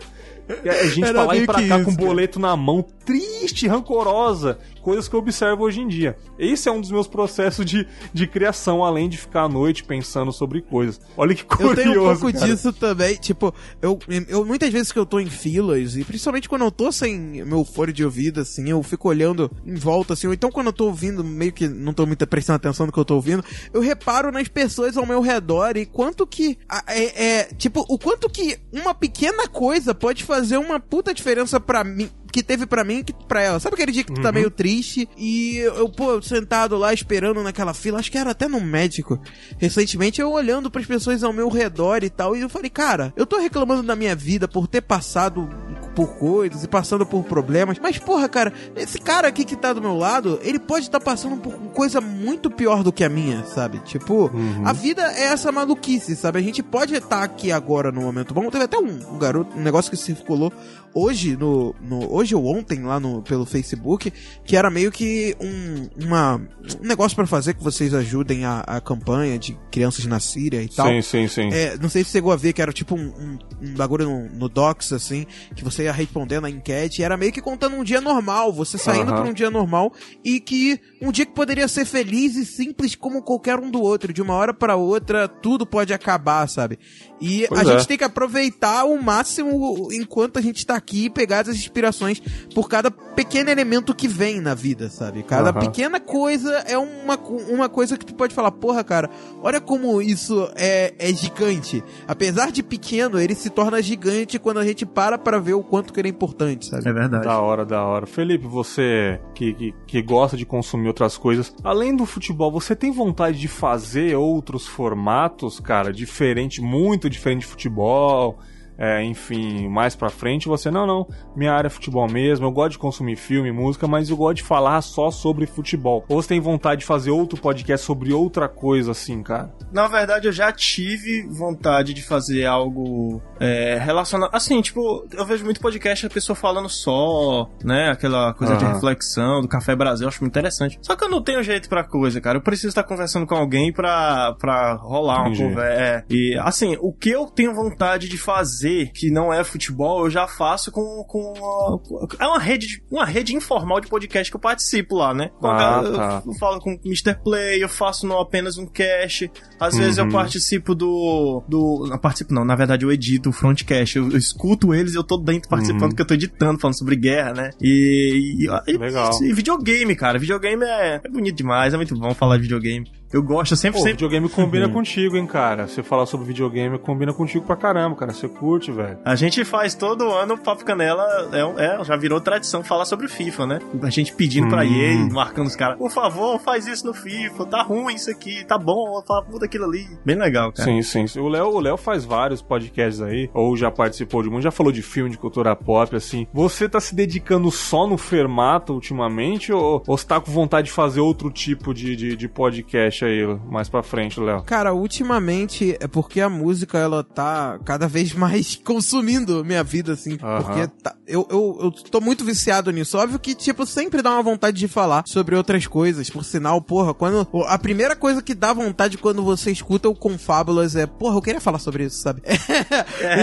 A 0.49 0.87
gente 0.89 1.05
Era 1.05 1.13
pra 1.13 1.25
lá 1.25 1.37
e 1.37 1.47
pra 1.47 1.55
cá 1.55 1.77
isso, 1.79 1.85
com 1.85 1.95
boleto 1.95 2.24
na 2.39 2.57
mão, 2.57 2.83
triste, 2.83 3.67
rancorosa, 3.67 4.59
coisas 4.85 5.09
que 5.09 5.17
eu 5.17 5.21
observo 5.21 5.65
hoje 5.65 5.81
em 5.81 5.89
dia. 5.89 6.17
Esse 6.39 6.69
é 6.69 6.73
um 6.73 6.81
dos 6.81 6.91
meus 6.91 7.09
processos 7.09 7.65
de, 7.65 7.89
de 8.13 8.27
criação, 8.27 8.85
além 8.85 9.09
de 9.09 9.17
ficar 9.17 9.45
à 9.45 9.49
noite 9.49 9.83
pensando 9.83 10.31
sobre 10.31 10.61
coisas. 10.61 11.01
Olha 11.17 11.35
que 11.35 11.43
curioso. 11.43 11.73
Eu 11.73 11.83
tenho 11.83 12.03
um 12.03 12.17
pouco 12.17 12.33
cara. 12.33 12.47
disso 12.47 12.73
também, 12.73 13.17
tipo, 13.17 13.53
eu, 13.81 13.99
eu 14.29 14.45
muitas 14.45 14.71
vezes 14.71 14.93
que 14.93 14.99
eu 14.99 15.07
tô 15.07 15.19
em 15.19 15.31
filas, 15.31 15.97
e 15.97 16.05
principalmente 16.05 16.49
quando 16.49 16.67
eu 16.67 16.71
tô 16.71 16.93
sem 16.93 17.43
meu 17.45 17.65
fone 17.65 17.93
de 17.93 18.05
ouvido, 18.05 18.43
assim, 18.43 18.69
eu 18.69 18.83
fico 18.83 19.09
olhando 19.09 19.51
em 19.65 19.75
volta, 19.75 20.13
assim, 20.13 20.27
ou 20.27 20.35
então 20.35 20.51
quando 20.51 20.67
eu 20.67 20.73
tô 20.73 20.85
ouvindo, 20.87 21.25
meio 21.25 21.53
que 21.53 21.67
não 21.67 21.95
tô 21.95 22.05
muito 22.05 22.27
prestando 22.27 22.57
atenção 22.57 22.85
no 22.85 22.93
que 22.93 22.99
eu 22.99 23.05
tô 23.05 23.15
ouvindo, 23.15 23.43
eu 23.73 23.81
reparo 23.81 24.31
nas 24.31 24.49
pessoas 24.49 24.99
ao 24.99 25.07
meu 25.07 25.23
redor 25.23 25.79
e 25.79 25.87
quanto 25.87 26.27
que, 26.27 26.59
é, 26.87 27.25
é 27.25 27.45
tipo, 27.55 27.85
o 27.89 27.99
quanto 27.99 28.29
que 28.29 28.59
uma 28.71 28.95
pequena 28.95 29.49
coisa 29.49 29.95
pode 29.95 30.25
fazer 30.25 30.59
uma 30.59 30.79
puta 30.79 31.15
diferença 31.15 31.59
para 31.59 31.83
mim, 31.83 32.11
que 32.35 32.43
teve 32.43 32.67
para 32.67 32.83
mim 32.83 33.05
que 33.05 33.13
pra 33.13 33.41
ela. 33.41 33.61
Sabe 33.61 33.75
aquele 33.75 33.93
dia 33.93 34.03
que 34.03 34.13
tu 34.13 34.21
tá 34.21 34.31
uhum. 34.31 34.35
meio 34.35 34.51
triste 34.51 35.09
e 35.17 35.59
eu, 35.59 35.89
pô, 35.89 36.21
sentado 36.21 36.77
lá 36.77 36.93
esperando 36.93 37.41
naquela 37.45 37.73
fila, 37.73 38.01
acho 38.01 38.11
que 38.11 38.19
era 38.19 38.33
até 38.33 38.49
no 38.49 38.61
médico. 38.61 39.21
Recentemente 39.57 40.21
eu 40.21 40.33
olhando 40.33 40.69
para 40.69 40.81
as 40.81 40.87
pessoas 40.87 41.23
ao 41.23 41.33
meu 41.33 41.49
redor 41.49 42.03
e 42.03 42.11
tal, 42.11 42.37
e 42.37 42.41
eu 42.41 42.49
falei, 42.49 42.69
cara, 42.69 43.15
eu 43.17 43.25
tô 43.25 43.39
reclamando 43.39 43.85
da 43.85 43.95
minha 43.95 44.17
vida 44.17 44.49
por 44.49 44.67
ter 44.67 44.81
passado 44.81 45.49
por 45.95 46.17
coisas 46.17 46.65
e 46.65 46.69
passando 46.69 47.07
por 47.07 47.23
problemas, 47.23 47.79
mas 47.79 47.99
porra, 47.99 48.29
cara, 48.29 48.53
esse 48.75 48.99
cara 48.99 49.29
aqui 49.29 49.45
que 49.45 49.55
tá 49.55 49.73
do 49.73 49.81
meu 49.81 49.97
lado, 49.97 50.41
ele 50.43 50.59
pode 50.59 50.87
estar 50.87 50.99
tá 50.99 51.05
passando 51.05 51.37
por 51.37 51.53
coisa 51.73 52.01
muito 52.01 52.51
pior 52.51 52.83
do 52.83 52.93
que 52.93 53.05
a 53.05 53.09
minha, 53.09 53.45
sabe? 53.45 53.79
Tipo, 53.85 54.29
uhum. 54.35 54.67
a 54.67 54.73
vida 54.73 55.03
é 55.13 55.27
essa 55.27 55.53
maluquice, 55.53 56.17
sabe? 56.17 56.41
A 56.41 56.43
gente 56.43 56.65
pode 56.65 56.95
estar 56.95 57.19
tá 57.19 57.23
aqui 57.23 57.53
agora 57.53 57.93
no 57.93 58.01
momento 58.01 58.35
bom. 58.35 58.51
Teve 58.51 58.65
até 58.65 58.77
um, 58.77 59.15
um 59.15 59.19
garoto, 59.19 59.57
um 59.57 59.63
negócio 59.63 59.89
que 59.89 59.97
circulou 59.97 60.53
hoje 60.95 61.37
no, 61.37 61.75
no 61.81 62.13
hoje 62.13 62.35
ou 62.35 62.47
ontem 62.47 62.83
lá 62.83 63.01
no 63.01 63.21
pelo 63.23 63.45
Facebook 63.45 64.13
que 64.45 64.57
era 64.57 64.71
meio 64.71 64.93
que 64.93 65.37
um, 65.41 66.05
uma, 66.05 66.37
um 66.81 66.87
negócio 66.87 67.17
para 67.17 67.27
fazer 67.27 67.55
que 67.55 67.63
vocês 67.63 67.93
ajudem 67.93 68.45
a, 68.45 68.61
a 68.61 68.81
campanha 68.81 69.39
de 69.39 69.59
crianças 69.71 70.07
na 70.07 70.21
Síria 70.21 70.63
e 70.63 70.69
tal. 70.69 70.87
Sim, 70.87 71.03
sim, 71.03 71.29
sim. 71.29 71.49
É, 71.53 71.77
não 71.79 71.89
sei 71.89 72.05
se 72.05 72.11
chegou 72.11 72.33
a 72.33 72.37
ver 72.37 72.53
que 72.53 72.63
era 72.63 72.73
tipo 72.73 72.95
um, 72.95 73.07
um, 73.07 73.39
um 73.61 73.75
bagulho 73.75 74.09
no, 74.09 74.29
no, 74.31 74.49
Docs 74.49 74.93
assim 74.93 75.27
que 75.57 75.65
você 75.65 75.85
ia 75.85 75.93
respondendo 75.93 76.45
a 76.45 76.51
enquete 76.51 77.01
e 77.01 77.05
era 77.05 77.17
meio 77.17 77.33
que 77.33 77.41
contando 77.41 77.77
um 77.77 77.83
dia 77.83 78.01
normal, 78.01 78.53
você 78.53 78.79
saindo 78.79 79.11
uh 79.11 79.15
-huh. 79.15 79.21
para 79.21 79.31
um 79.31 79.33
dia 79.33 79.51
normal 79.51 79.93
e 80.25 80.39
que 80.39 80.81
um 81.03 81.11
dia 81.11 81.27
que 81.27 81.33
poderia 81.33 81.67
ser 81.67 81.85
feliz 81.85 82.37
e 82.37 82.45
simples 82.45 82.95
como 82.95 83.23
qualquer 83.23 83.59
um 83.59 83.71
do 83.71 83.83
outro, 83.83 84.13
de 84.13 84.23
uma 84.23 84.35
hora 84.35 84.55
para 84.55 84.77
outra 84.77 85.27
tudo 85.27 85.67
pode 85.67 85.93
acabar, 85.93 86.49
sabe? 86.49 86.79
E 87.21 87.47
pois 87.49 87.61
a 87.61 87.63
é. 87.63 87.79
gente 87.79 87.89
tem 87.89 87.99
que 87.99 88.05
aproveitar 88.05 88.85
o 88.85 89.03
máximo 89.03 89.89
enquanto 89.93 90.39
a 90.39 90.43
gente 90.43 90.65
tá 90.65 90.77
aqui 90.85 91.07
e 91.07 91.11
pegar 91.11 91.41
as 91.41 91.49
inspirações 91.49 92.21
por 92.55 92.69
cada 92.69 92.91
pequeno 92.91 93.51
elemento 93.51 93.95
que 93.95 94.07
vem 94.07 94.41
na 94.41 94.55
vida, 94.55 94.91
sabe? 94.91 95.23
Cada 95.23 95.53
uhum. 95.53 95.61
pequena 95.61 95.99
coisa 95.99 96.53
é 96.67 96.77
uma, 96.77 97.17
uma 97.49 97.69
coisa 97.69 97.97
que 97.97 98.05
tu 98.05 98.15
pode 98.15 98.35
falar, 98.35 98.53
porra, 98.53 98.85
cara, 98.85 99.09
olha 99.43 99.61
como 99.61 100.01
isso 100.03 100.49
é, 100.55 100.95
é 100.99 101.13
gigante. 101.13 101.83
Apesar 102.07 102.53
de 102.53 102.63
pequeno, 102.63 103.19
ele 103.19 103.35
se 103.35 103.49
torna 103.49 103.83
gigante 103.83 104.39
quando 104.39 104.59
a 104.59 104.65
gente 104.65 104.85
para 104.85 105.17
pra 105.17 105.39
ver 105.39 105.55
o 105.55 105.63
quanto 105.63 105.93
que 105.93 106.01
ele 106.01 106.09
é 106.09 106.11
importante, 106.11 106.67
sabe? 106.67 106.89
É 106.89 106.93
verdade. 106.93 107.25
Da 107.25 107.41
hora, 107.41 107.65
da 107.65 107.83
hora. 107.83 108.07
Felipe, 108.07 108.47
você 108.47 109.21
que, 109.35 109.55
que, 109.55 109.75
que 109.87 110.03
gosta 110.03 110.37
de 110.37 110.45
consumir 110.45 110.89
outras 110.89 111.17
coisas, 111.17 111.55
além 111.65 111.97
do 111.97 112.05
futebol, 112.05 112.53
você 112.53 112.77
tem 112.77 112.93
vontade 112.93 113.39
de 113.41 113.49
fazer 113.49 114.17
outros 114.17 114.67
formatos, 114.67 115.59
cara, 115.59 115.93
diferente, 115.93 116.61
muito 116.61 117.09
diferente 117.09 117.41
de 117.41 117.47
futebol? 117.47 118.39
É, 118.79 119.03
enfim, 119.03 119.69
mais 119.69 119.95
pra 119.95 120.11
frente, 120.11 120.49
você, 120.49 120.71
não, 120.71 120.87
não, 120.87 121.07
minha 121.37 121.53
área 121.53 121.69
é 121.69 121.71
futebol 121.71 122.09
mesmo, 122.11 122.47
eu 122.47 122.53
gosto 122.53 122.73
de 122.73 122.79
consumir 122.79 123.17
filme, 123.17 123.53
música, 123.53 123.87
mas 123.87 124.11
eu 124.11 124.17
gosto 124.17 124.37
de 124.37 124.43
falar 124.43 124.81
só 124.83 125.11
sobre 125.11 125.47
futebol. 125.47 126.05
Ou 126.09 126.21
você 126.21 126.29
tem 126.29 126.41
vontade 126.41 126.81
de 126.81 126.87
fazer 126.87 127.11
outro 127.11 127.41
podcast 127.41 127.85
sobre 127.85 128.13
outra 128.13 128.49
coisa, 128.49 128.93
assim, 128.93 129.23
cara? 129.23 129.53
Na 129.73 129.89
verdade, 129.89 130.29
eu 130.29 130.33
já 130.33 130.53
tive 130.53 131.27
vontade 131.29 131.95
de 131.95 132.03
fazer 132.03 132.45
algo 132.47 133.23
é, 133.41 133.79
relacionado. 133.81 134.31
Assim, 134.33 134.61
tipo, 134.61 135.07
eu 135.13 135.25
vejo 135.25 135.45
muito 135.45 135.61
podcast 135.61 136.07
a 136.07 136.11
pessoa 136.11 136.37
falando 136.37 136.69
só, 136.69 137.49
né? 137.63 137.91
Aquela 137.91 138.35
coisa 138.35 138.57
de 138.57 138.65
reflexão 138.65 139.41
do 139.41 139.49
Café 139.49 139.75
Brasil, 139.75 140.05
eu 140.05 140.09
acho 140.09 140.21
muito 140.21 140.33
interessante. 140.33 140.79
Só 140.83 140.97
que 140.97 141.05
eu 141.05 141.09
não 141.09 141.23
tenho 141.23 141.43
jeito 141.43 141.69
pra 141.69 141.85
coisa, 141.85 142.21
cara. 142.21 142.39
Eu 142.39 142.43
preciso 142.43 142.69
estar 142.69 142.83
conversando 142.83 143.27
com 143.27 143.35
alguém 143.35 143.73
pra, 143.73 144.35
pra 144.39 144.75
rolar 144.75 145.23
uma 145.23 145.37
conversa. 145.37 145.83
É. 145.83 146.05
E, 146.11 146.39
assim, 146.41 146.77
o 146.81 146.93
que 146.93 147.11
eu 147.11 147.27
tenho 147.27 147.55
vontade 147.55 148.09
de 148.09 148.19
fazer, 148.19 148.64
que 148.95 149.11
não 149.11 149.33
é 149.33 149.43
futebol, 149.45 150.05
eu 150.05 150.11
já 150.11 150.27
faço 150.27 150.71
com. 150.71 151.05
com 151.05 151.33
uma, 151.37 151.81
é 152.19 152.27
uma 152.27 152.39
rede, 152.39 152.67
de- 152.67 152.83
uma 152.91 153.05
rede 153.05 153.35
informal 153.35 153.81
de 153.81 153.89
podcast 153.89 154.31
que 154.31 154.37
eu 154.37 154.41
participo 154.41 154.97
lá, 154.97 155.13
né? 155.15 155.31
Ah, 155.43 155.83
eu, 155.85 155.93
tá. 155.95 156.23
eu 156.27 156.33
falo 156.35 156.61
com 156.61 156.75
o 156.75 156.79
Mr. 156.85 157.15
Play, 157.23 157.63
eu 157.63 157.69
faço 157.69 158.07
não 158.07 158.19
apenas 158.19 158.57
um 158.59 158.67
cast. 158.67 159.31
Às 159.61 159.77
vezes 159.77 159.99
eu 159.99 160.05
Uhum. 160.05 160.11
participo 160.11 160.75
do. 160.75 161.43
do 161.49 161.87
não 161.89 161.99
participo, 161.99 162.33
não. 162.35 162.45
Na 162.45 162.57
verdade, 162.57 162.85
eu 162.85 162.93
edito 162.93 163.31
o 163.31 163.33
frontcast. 163.33 163.97
Eu, 163.99 164.11
eu 164.11 164.19
escuto 164.19 164.75
eles 164.75 164.95
e 164.95 164.97
eu 164.97 165.05
tô 165.05 165.17
dentro 165.17 165.49
participando, 165.49 165.83
Uhum. 165.83 165.89
porque 165.91 166.03
eu 166.03 166.07
tô 166.07 166.15
editando, 166.15 166.59
falando 166.61 166.79
sobre 166.79 166.97
guerra, 166.97 167.33
né? 167.33 167.51
E. 167.61 168.47
e, 168.47 168.73
e- 168.73 168.77
Legal. 168.79 169.11
e 169.23 169.33
videogame, 169.33 169.95
cara. 169.97 170.19
Videogame 170.19 170.65
é, 170.65 171.01
é 171.05 171.09
bonito 171.09 171.37
demais, 171.37 171.73
é 171.75 171.77
muito 171.77 171.95
bom 171.99 172.15
falar 172.15 172.37
de 172.37 172.43
videogame. 172.43 172.91
Eu 173.15 173.23
gosto, 173.23 173.53
eu 173.53 173.57
sempre, 173.57 173.79
Pô, 173.79 173.85
sempre. 173.85 173.93
videogame 173.93 174.29
combina 174.29 174.69
contigo, 174.69 175.17
hein, 175.17 175.25
cara. 175.25 175.69
Você 175.69 175.85
falar 175.85 176.05
sobre 176.05 176.27
videogame 176.27 176.81
combina 176.81 177.13
contigo 177.15 177.47
pra 177.47 177.55
caramba, 177.55 177.95
cara. 177.95 178.13
Você 178.13 178.29
curte, 178.29 178.73
velho. 178.73 178.99
A 179.05 179.15
gente 179.15 179.45
faz 179.45 179.73
todo 179.73 180.11
ano 180.11 180.35
o 180.35 180.39
Papo 180.39 180.65
Canela, 180.65 181.05
é, 181.33 181.65
é, 181.65 181.85
já 181.85 181.95
virou 181.97 182.21
tradição 182.21 182.65
falar 182.65 182.85
sobre 182.85 183.07
o 183.07 183.09
FIFA, 183.09 183.47
né? 183.47 183.59
A 183.85 183.89
gente 183.89 184.13
pedindo 184.13 184.49
pra 184.49 184.65
Hum. 184.65 185.05
EA, 185.05 185.13
marcando 185.13 185.47
os 185.47 185.55
caras, 185.55 185.79
por 185.79 185.93
favor, 185.93 186.41
faz 186.41 186.67
isso 186.67 186.85
no 186.85 186.93
FIFA, 186.93 187.47
tá 187.47 187.65
puta 187.65 187.93
isso 187.93 188.11
aqui, 188.11 188.45
tá 188.47 188.59
bom, 188.59 189.01
fala 189.07 189.25
muda 189.31 189.47
aquilo 189.47 189.67
ali. 189.67 189.87
Bem 190.05 190.17
legal, 190.17 190.53
cara. 190.53 190.69
Sim, 190.69 190.83
sim. 190.83 191.07
sim. 191.07 191.21
O 191.21 191.29
Léo, 191.29 191.51
o 191.51 191.61
Léo 191.61 191.77
faz 191.77 192.05
vários 192.05 192.43
podcasts 192.43 193.01
aí, 193.01 193.31
ou 193.33 193.57
já 193.57 193.71
participou 193.71 194.25
de 194.25 194.29
um, 194.29 194.43
já 194.43 194.51
falou 194.51 194.73
de 194.73 194.83
filme, 194.83 195.11
de 195.11 195.19
cultura 195.19 195.55
pop, 195.55 195.95
assim. 195.95 196.27
Você 196.33 196.69
tá 196.69 196.81
se 196.81 196.93
dedicando 196.97 197.49
só 197.53 197.87
no 197.87 197.97
Fermata 197.97 198.73
ultimamente, 198.73 199.53
ou, 199.53 199.85
ou 199.87 199.97
você 199.97 200.05
tá 200.05 200.21
com 200.21 200.33
vontade 200.33 200.67
de 200.67 200.73
fazer 200.73 200.99
outro 200.99 201.31
tipo 201.31 201.73
de, 201.73 201.95
de, 201.95 202.17
de 202.17 202.29
podcast 202.29 203.04
aí, 203.05 203.27
mais 203.51 203.69
pra 203.69 203.83
frente, 203.83 204.19
Léo? 204.21 204.43
Cara, 204.43 204.73
ultimamente 204.75 205.77
é 205.81 205.87
porque 205.87 206.21
a 206.21 206.29
música 206.29 206.79
ela 206.79 207.03
tá 207.05 207.59
cada 207.65 207.87
vez 207.87 208.13
mais 208.13 208.57
consumindo 208.65 209.45
minha 209.45 209.63
vida, 209.63 209.93
assim. 209.93 210.19
Aham. 210.23 210.43
Porque 210.43 210.67
tá- 210.83 210.95
eu, 211.07 211.27
eu, 211.31 211.59
eu 211.63 211.71
tô 211.71 212.01
muito 212.01 212.25
viciado 212.25 212.71
nisso. 212.71 212.99
Óbvio 212.99 213.19
que, 213.19 213.35
tipo, 213.35 213.67
sempre 213.67 214.03
dá 214.03 214.11
uma 214.13 214.23
vontade 214.23 214.59
de 214.59 214.69
falar 214.69 215.05
sobre 215.07 215.37
outras 215.37 215.67
coisas. 215.67 216.09
Por 216.11 216.25
sinal, 216.25 216.61
porra, 216.61 216.95
quando. 216.95 217.27
A 217.47 217.59
primeira 217.59 217.95
coisa 217.97 218.23
que 218.23 218.35
dá 218.35 218.53
vontade 218.53 218.99
quando 218.99 219.23
você 219.23 219.51
escuta 219.51 219.89
o 219.89 219.95
Confábulas 219.95 220.77
é, 220.77 220.87
porra, 220.87 221.17
eu 221.17 221.23
queria 221.23 221.41
falar 221.41 221.59
sobre 221.59 221.85
isso, 221.85 221.99
sabe? 222.03 222.23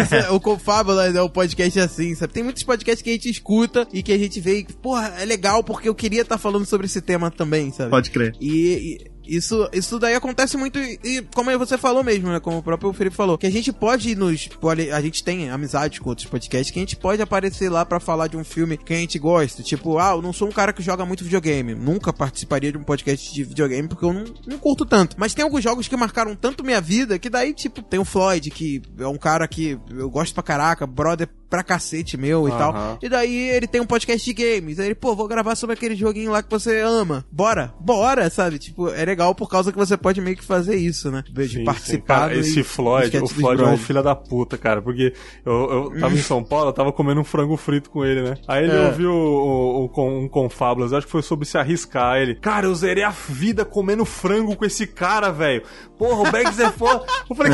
Isso 0.03 0.15
é- 0.15 0.29
o 0.31 0.39
Confábulas 0.39 1.15
é 1.15 1.21
um 1.21 1.29
podcast 1.29 1.79
assim, 1.79 2.15
sabe? 2.15 2.33
Tem 2.33 2.43
muitos 2.43 2.63
podcasts 2.63 3.01
que 3.01 3.09
a 3.09 3.13
gente 3.13 3.29
escuta 3.29 3.87
e 3.93 4.01
que 4.03 4.11
a 4.11 4.17
gente 4.17 4.39
vê 4.39 4.59
e, 4.59 4.63
porra, 4.65 5.13
é 5.19 5.25
legal 5.25 5.63
porque 5.63 5.89
eu 5.89 5.95
queria 5.95 6.21
estar 6.21 6.37
falando 6.37 6.65
sobre 6.65 6.85
esse 6.85 7.01
tema 7.01 7.29
também, 7.31 7.71
sabe? 7.71 7.89
Pode 7.89 8.11
crer. 8.11 8.35
E, 8.39 8.97
e 9.05 9.10
isso, 9.25 9.69
isso 9.71 9.99
daí 9.99 10.15
acontece 10.15 10.57
muito, 10.57 10.79
e, 10.79 10.99
e 11.03 11.21
como 11.33 11.57
você 11.57 11.77
falou 11.77 12.03
mesmo, 12.03 12.29
né? 12.29 12.39
Como 12.39 12.57
o 12.57 12.63
próprio 12.63 12.93
Felipe 12.93 13.15
falou, 13.15 13.37
que 13.37 13.47
a 13.47 13.51
gente 13.51 13.71
pode 13.71 14.15
nos. 14.15 14.49
A 14.93 15.01
gente 15.01 15.23
tem 15.23 15.49
amizade 15.49 15.99
com 15.99 16.09
outros 16.09 16.27
podcasts 16.27 16.71
que 16.71 16.79
a 16.79 16.81
gente 16.81 16.95
pode 16.95 17.21
aparecer 17.21 17.69
lá 17.69 17.85
pra 17.85 17.99
falar 17.99 18.27
de 18.27 18.37
um 18.37 18.43
filme 18.43 18.77
que 18.77 18.93
a 18.93 18.97
gente 18.97 19.19
gosta. 19.19 19.63
Tipo, 19.63 19.97
ah, 19.99 20.11
eu 20.11 20.21
não 20.21 20.33
sou 20.33 20.47
um 20.47 20.51
cara 20.51 20.73
que 20.73 20.81
joga 20.81 21.05
muito 21.05 21.23
videogame. 21.23 21.75
Nunca 21.75 22.11
participaria 22.13 22.71
de 22.71 22.77
um 22.77 22.83
podcast 22.83 23.33
de 23.33 23.43
videogame 23.43 23.87
porque 23.87 24.05
eu 24.05 24.13
não, 24.13 24.25
não 24.45 24.57
curto 24.57 24.85
tanto. 24.85 25.15
Mas 25.19 25.33
tem 25.33 25.43
alguns 25.43 25.63
jogos 25.63 25.87
que 25.87 25.95
marcaram 25.95 26.35
tanto 26.35 26.63
minha 26.63 26.81
vida 26.81 27.19
que 27.19 27.29
daí, 27.29 27.53
tipo, 27.53 27.81
tem 27.81 27.99
o 27.99 28.05
Floyd, 28.05 28.49
que 28.49 28.81
é 28.99 29.07
um 29.07 29.17
cara 29.17 29.47
que 29.47 29.77
eu 29.89 30.09
gosto 30.09 30.33
pra 30.33 30.43
caraca, 30.43 30.87
brother 30.87 31.29
pra 31.51 31.63
cacete 31.63 32.15
meu 32.17 32.47
e 32.47 32.51
tal. 32.51 32.97
E 33.01 33.09
daí 33.09 33.49
ele 33.49 33.67
tem 33.67 33.81
um 33.81 33.85
podcast 33.85 34.23
de 34.25 34.33
games. 34.33 34.79
Aí 34.79 34.85
ele, 34.87 34.95
pô, 34.95 35.13
vou 35.13 35.27
gravar 35.27 35.53
sobre 35.55 35.73
aquele 35.75 35.95
joguinho 35.95 36.31
lá 36.31 36.41
que 36.41 36.49
você 36.49 36.79
ama. 36.79 37.25
Bora, 37.29 37.73
bora, 37.77 38.29
sabe? 38.29 38.57
Tipo, 38.57 38.87
é 38.89 39.03
legal 39.03 39.35
por 39.35 39.49
causa 39.49 39.69
que 39.71 39.77
você 39.77 39.97
pode 39.97 40.21
meio 40.21 40.37
que 40.37 40.43
fazer 40.45 40.77
isso, 40.77 41.11
né? 41.11 41.23
De 41.29 41.47
Sim, 41.49 41.63
participar. 41.65 41.91
sim. 41.91 42.01
Cara, 42.21 42.37
esse 42.37 42.63
Floyd, 42.63 43.17
o 43.17 43.27
Floyd 43.27 43.61
é 43.61 43.65
um 43.67 43.77
filho 43.77 44.01
da 44.01 44.15
puta, 44.15 44.57
cara. 44.57 44.81
Porque 44.81 45.13
eu, 45.45 45.91
eu 45.93 45.99
tava 45.99 46.13
em 46.15 46.21
São 46.21 46.41
Paulo, 46.43 46.69
eu 46.69 46.73
tava 46.73 46.93
comendo 46.93 47.19
um 47.19 47.25
frango 47.25 47.57
frito 47.57 47.89
com 47.89 48.05
ele, 48.05 48.21
né? 48.21 48.37
Aí 48.47 48.63
ele 48.63 48.73
É. 48.73 48.85
ouviu 48.87 49.11
o, 49.11 49.91
o, 49.93 50.19
um 50.23 50.29
Confábulas, 50.29 50.93
eu 50.93 50.97
acho 50.99 51.05
que 51.07 51.11
foi 51.11 51.21
sobre 51.21 51.45
se 51.45 51.57
arriscar. 51.57 52.17
Ele, 52.17 52.35
cara, 52.35 52.65
eu 52.65 52.73
zerei 52.73 53.03
a 53.03 53.09
vida 53.09 53.65
comendo 53.65 54.05
frango 54.05 54.55
com 54.55 54.63
esse 54.63 54.87
cara, 54.87 55.29
velho. 55.31 55.63
Porra, 55.97 56.29
o 56.29 56.31
Bags 56.31 56.59
é 56.59 56.71
foda. 56.71 57.05
Eu 57.29 57.35
falei, 57.35 57.51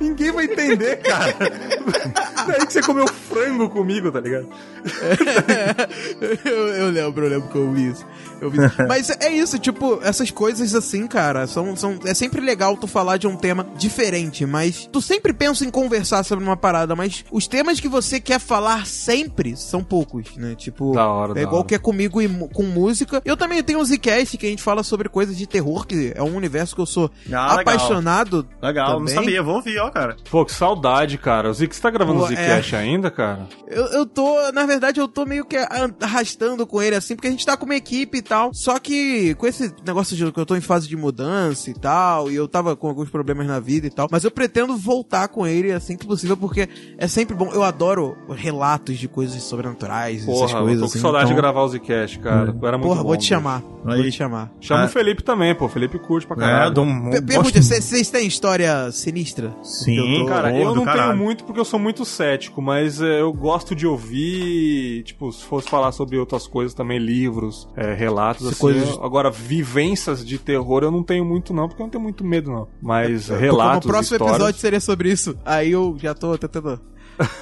ninguém 0.00 0.30
vai 0.30 0.44
entender, 0.44 0.96
cara. 1.02 1.34
Daí 2.46 2.64
que 2.66 2.72
você 2.72 2.80
comeu 2.82 3.04
frango 3.16 3.68
comigo, 3.68 4.10
tá 4.12 4.20
ligado? 4.20 4.46
eu, 6.44 6.68
eu 6.68 6.90
lembro, 6.90 7.24
eu 7.26 7.30
lembro 7.30 7.48
que 7.48 7.56
eu 7.58 7.72
vi 7.72 7.88
isso. 7.90 8.06
Eu 8.40 8.50
vi 8.50 8.64
isso. 8.64 8.76
Mas 8.86 9.10
é 9.10 9.30
isso, 9.30 9.58
tipo, 9.58 9.98
essas 10.02 10.30
coisas 10.30 10.74
assim, 10.74 11.06
cara, 11.06 11.46
são, 11.46 11.74
são. 11.76 11.98
É 12.04 12.14
sempre 12.14 12.40
legal 12.40 12.76
tu 12.76 12.86
falar 12.86 13.16
de 13.16 13.26
um 13.26 13.36
tema 13.36 13.66
diferente, 13.76 14.44
mas 14.46 14.88
tu 14.92 15.00
sempre 15.00 15.32
pensa 15.32 15.64
em 15.64 15.70
conversar 15.70 16.22
sobre 16.24 16.44
uma 16.44 16.56
parada, 16.56 16.94
mas 16.94 17.24
os 17.30 17.46
temas 17.46 17.80
que 17.80 17.88
você 17.88 18.20
quer 18.20 18.38
falar 18.38 18.86
sempre 18.86 19.56
são 19.56 19.82
poucos, 19.82 20.36
né? 20.36 20.54
Tipo, 20.54 20.92
Da 20.92 21.08
hora, 21.08 21.32
é 21.32 21.34
da 21.36 21.40
igual 21.42 21.58
hora. 21.58 21.66
que 21.68 21.74
é 21.74 21.78
comigo 21.78 22.20
e 22.20 22.28
com 22.52 22.62
música. 22.64 23.22
Eu 23.24 23.36
também 23.36 23.62
tenho 23.62 23.78
um 23.80 23.84
Zcast 23.84 24.36
que 24.36 24.46
a 24.46 24.50
gente 24.50 24.62
fala 24.62 24.82
sobre 24.82 25.08
coisas 25.08 25.36
de 25.36 25.46
terror, 25.46 25.86
que 25.86 26.12
é 26.14 26.22
um 26.22 26.36
universo 26.36 26.74
que 26.74 26.80
eu 26.80 26.86
sou 26.86 27.10
Ah, 27.32 27.56
legal. 27.56 27.60
apaixonado. 27.60 28.46
Legal, 28.62 28.98
também. 28.98 29.14
não 29.14 29.22
sabia, 29.22 29.42
vou 29.42 29.54
ouvir, 29.56 29.78
ó, 29.78 29.90
cara. 29.90 30.16
Pô, 30.30 30.44
que 30.44 30.52
saudade, 30.52 31.18
cara. 31.18 31.50
O 31.50 31.54
Zic, 31.54 31.74
você 31.74 31.80
tá 31.82 31.90
gravando 31.90 32.20
Pô, 32.20 32.26
o 32.26 32.28
Zcast 32.28 32.76
ainda, 32.76 33.05
cara? 33.10 33.46
Eu, 33.66 33.84
eu 33.86 34.06
tô, 34.06 34.36
na 34.52 34.64
verdade, 34.66 35.00
eu 35.00 35.08
tô 35.08 35.24
meio 35.24 35.44
que 35.44 35.56
arrastando 36.00 36.66
com 36.66 36.80
ele 36.82 36.96
assim, 36.96 37.14
porque 37.14 37.28
a 37.28 37.30
gente 37.30 37.44
tá 37.46 37.56
com 37.56 37.64
uma 37.64 37.74
equipe 37.74 38.18
e 38.18 38.22
tal. 38.22 38.52
Só 38.54 38.78
que 38.78 39.34
com 39.34 39.46
esse 39.46 39.72
negócio 39.86 40.16
de 40.16 40.30
que 40.32 40.40
eu 40.40 40.46
tô 40.46 40.56
em 40.56 40.60
fase 40.60 40.88
de 40.88 40.96
mudança 40.96 41.70
e 41.70 41.74
tal, 41.74 42.30
e 42.30 42.34
eu 42.34 42.48
tava 42.48 42.76
com 42.76 42.88
alguns 42.88 43.10
problemas 43.10 43.46
na 43.46 43.60
vida 43.60 43.86
e 43.86 43.90
tal, 43.90 44.08
mas 44.10 44.24
eu 44.24 44.30
pretendo 44.30 44.76
voltar 44.76 45.28
com 45.28 45.46
ele 45.46 45.72
assim 45.72 45.96
que 45.96 46.06
possível, 46.06 46.36
porque 46.36 46.68
é 46.98 47.06
sempre 47.08 47.34
bom. 47.34 47.50
Eu 47.52 47.62
adoro 47.62 48.16
relatos 48.34 48.98
de 48.98 49.08
coisas 49.08 49.42
sobrenaturais, 49.42 50.22
essas 50.22 50.26
Porra, 50.26 50.58
eu 50.58 50.62
coisas. 50.64 50.80
tô 50.80 50.86
com 50.86 50.90
assim, 50.92 51.00
saudade 51.00 51.24
então, 51.24 51.34
de 51.36 51.40
gravar 51.42 51.62
o 51.62 51.68
Zcast, 51.68 52.18
cara. 52.20 52.54
Era 52.62 52.78
muito 52.78 52.88
Porra, 52.88 53.02
bom, 53.02 53.08
vou 53.08 53.16
te 53.16 53.24
chamar. 53.24 53.62
Vou 53.84 53.92
Aí. 53.94 54.02
te 54.10 54.12
chamar. 54.12 54.50
Chama 54.60 54.82
Ah. 54.82 54.86
o 54.86 54.88
Felipe 54.88 55.22
também, 55.22 55.54
pô. 55.54 55.68
Felipe 55.68 55.98
curte 55.98 56.26
pra 56.26 56.36
É, 56.36 56.40
caralho. 56.40 56.74
dou 56.74 56.84
um 56.84 57.10
Per- 57.10 57.22
Pergunte, 57.24 57.58
gosto- 57.58 57.80
vocês 57.82 58.10
têm 58.10 58.26
história 58.26 58.90
sinistra? 58.90 59.54
Sim, 59.62 59.96
Eu 59.96 60.20
tô- 60.20 60.26
Cara, 60.26 60.56
eu 60.56 60.74
não 60.74 60.84
tenho 60.84 61.16
muito 61.16 61.44
porque 61.44 61.60
eu 61.60 61.64
sou 61.64 61.78
muito 61.78 62.04
cético, 62.04 62.60
mas 62.60 62.95
é, 63.00 63.20
eu 63.20 63.32
gosto 63.32 63.74
de 63.74 63.86
ouvir, 63.86 65.02
tipo, 65.04 65.30
se 65.32 65.44
fosse 65.44 65.68
falar 65.68 65.92
sobre 65.92 66.18
outras 66.18 66.46
coisas 66.46 66.74
também, 66.74 66.98
livros, 66.98 67.68
é, 67.76 67.94
relatos, 67.94 68.46
assim. 68.46 68.58
coisas- 68.60 68.90
eu- 68.96 69.04
agora, 69.04 69.30
vivências 69.30 70.24
de 70.24 70.38
terror 70.38 70.82
eu 70.82 70.90
não 70.90 71.02
tenho 71.02 71.24
muito 71.24 71.52
não, 71.54 71.68
porque 71.68 71.82
eu 71.82 71.86
não 71.86 71.90
tenho 71.90 72.02
muito 72.02 72.24
medo 72.24 72.50
não. 72.50 72.68
Mas 72.80 73.26
Porque 73.26 73.40
relatos, 73.42 73.86
No 73.86 73.92
próximo 73.92 74.14
histórias... 74.16 74.36
episódio 74.36 74.60
seria 74.60 74.80
sobre 74.80 75.10
isso. 75.10 75.36
Aí 75.44 75.70
eu 75.72 75.96
já 75.98 76.14
tô 76.14 76.36
tentando 76.38 76.80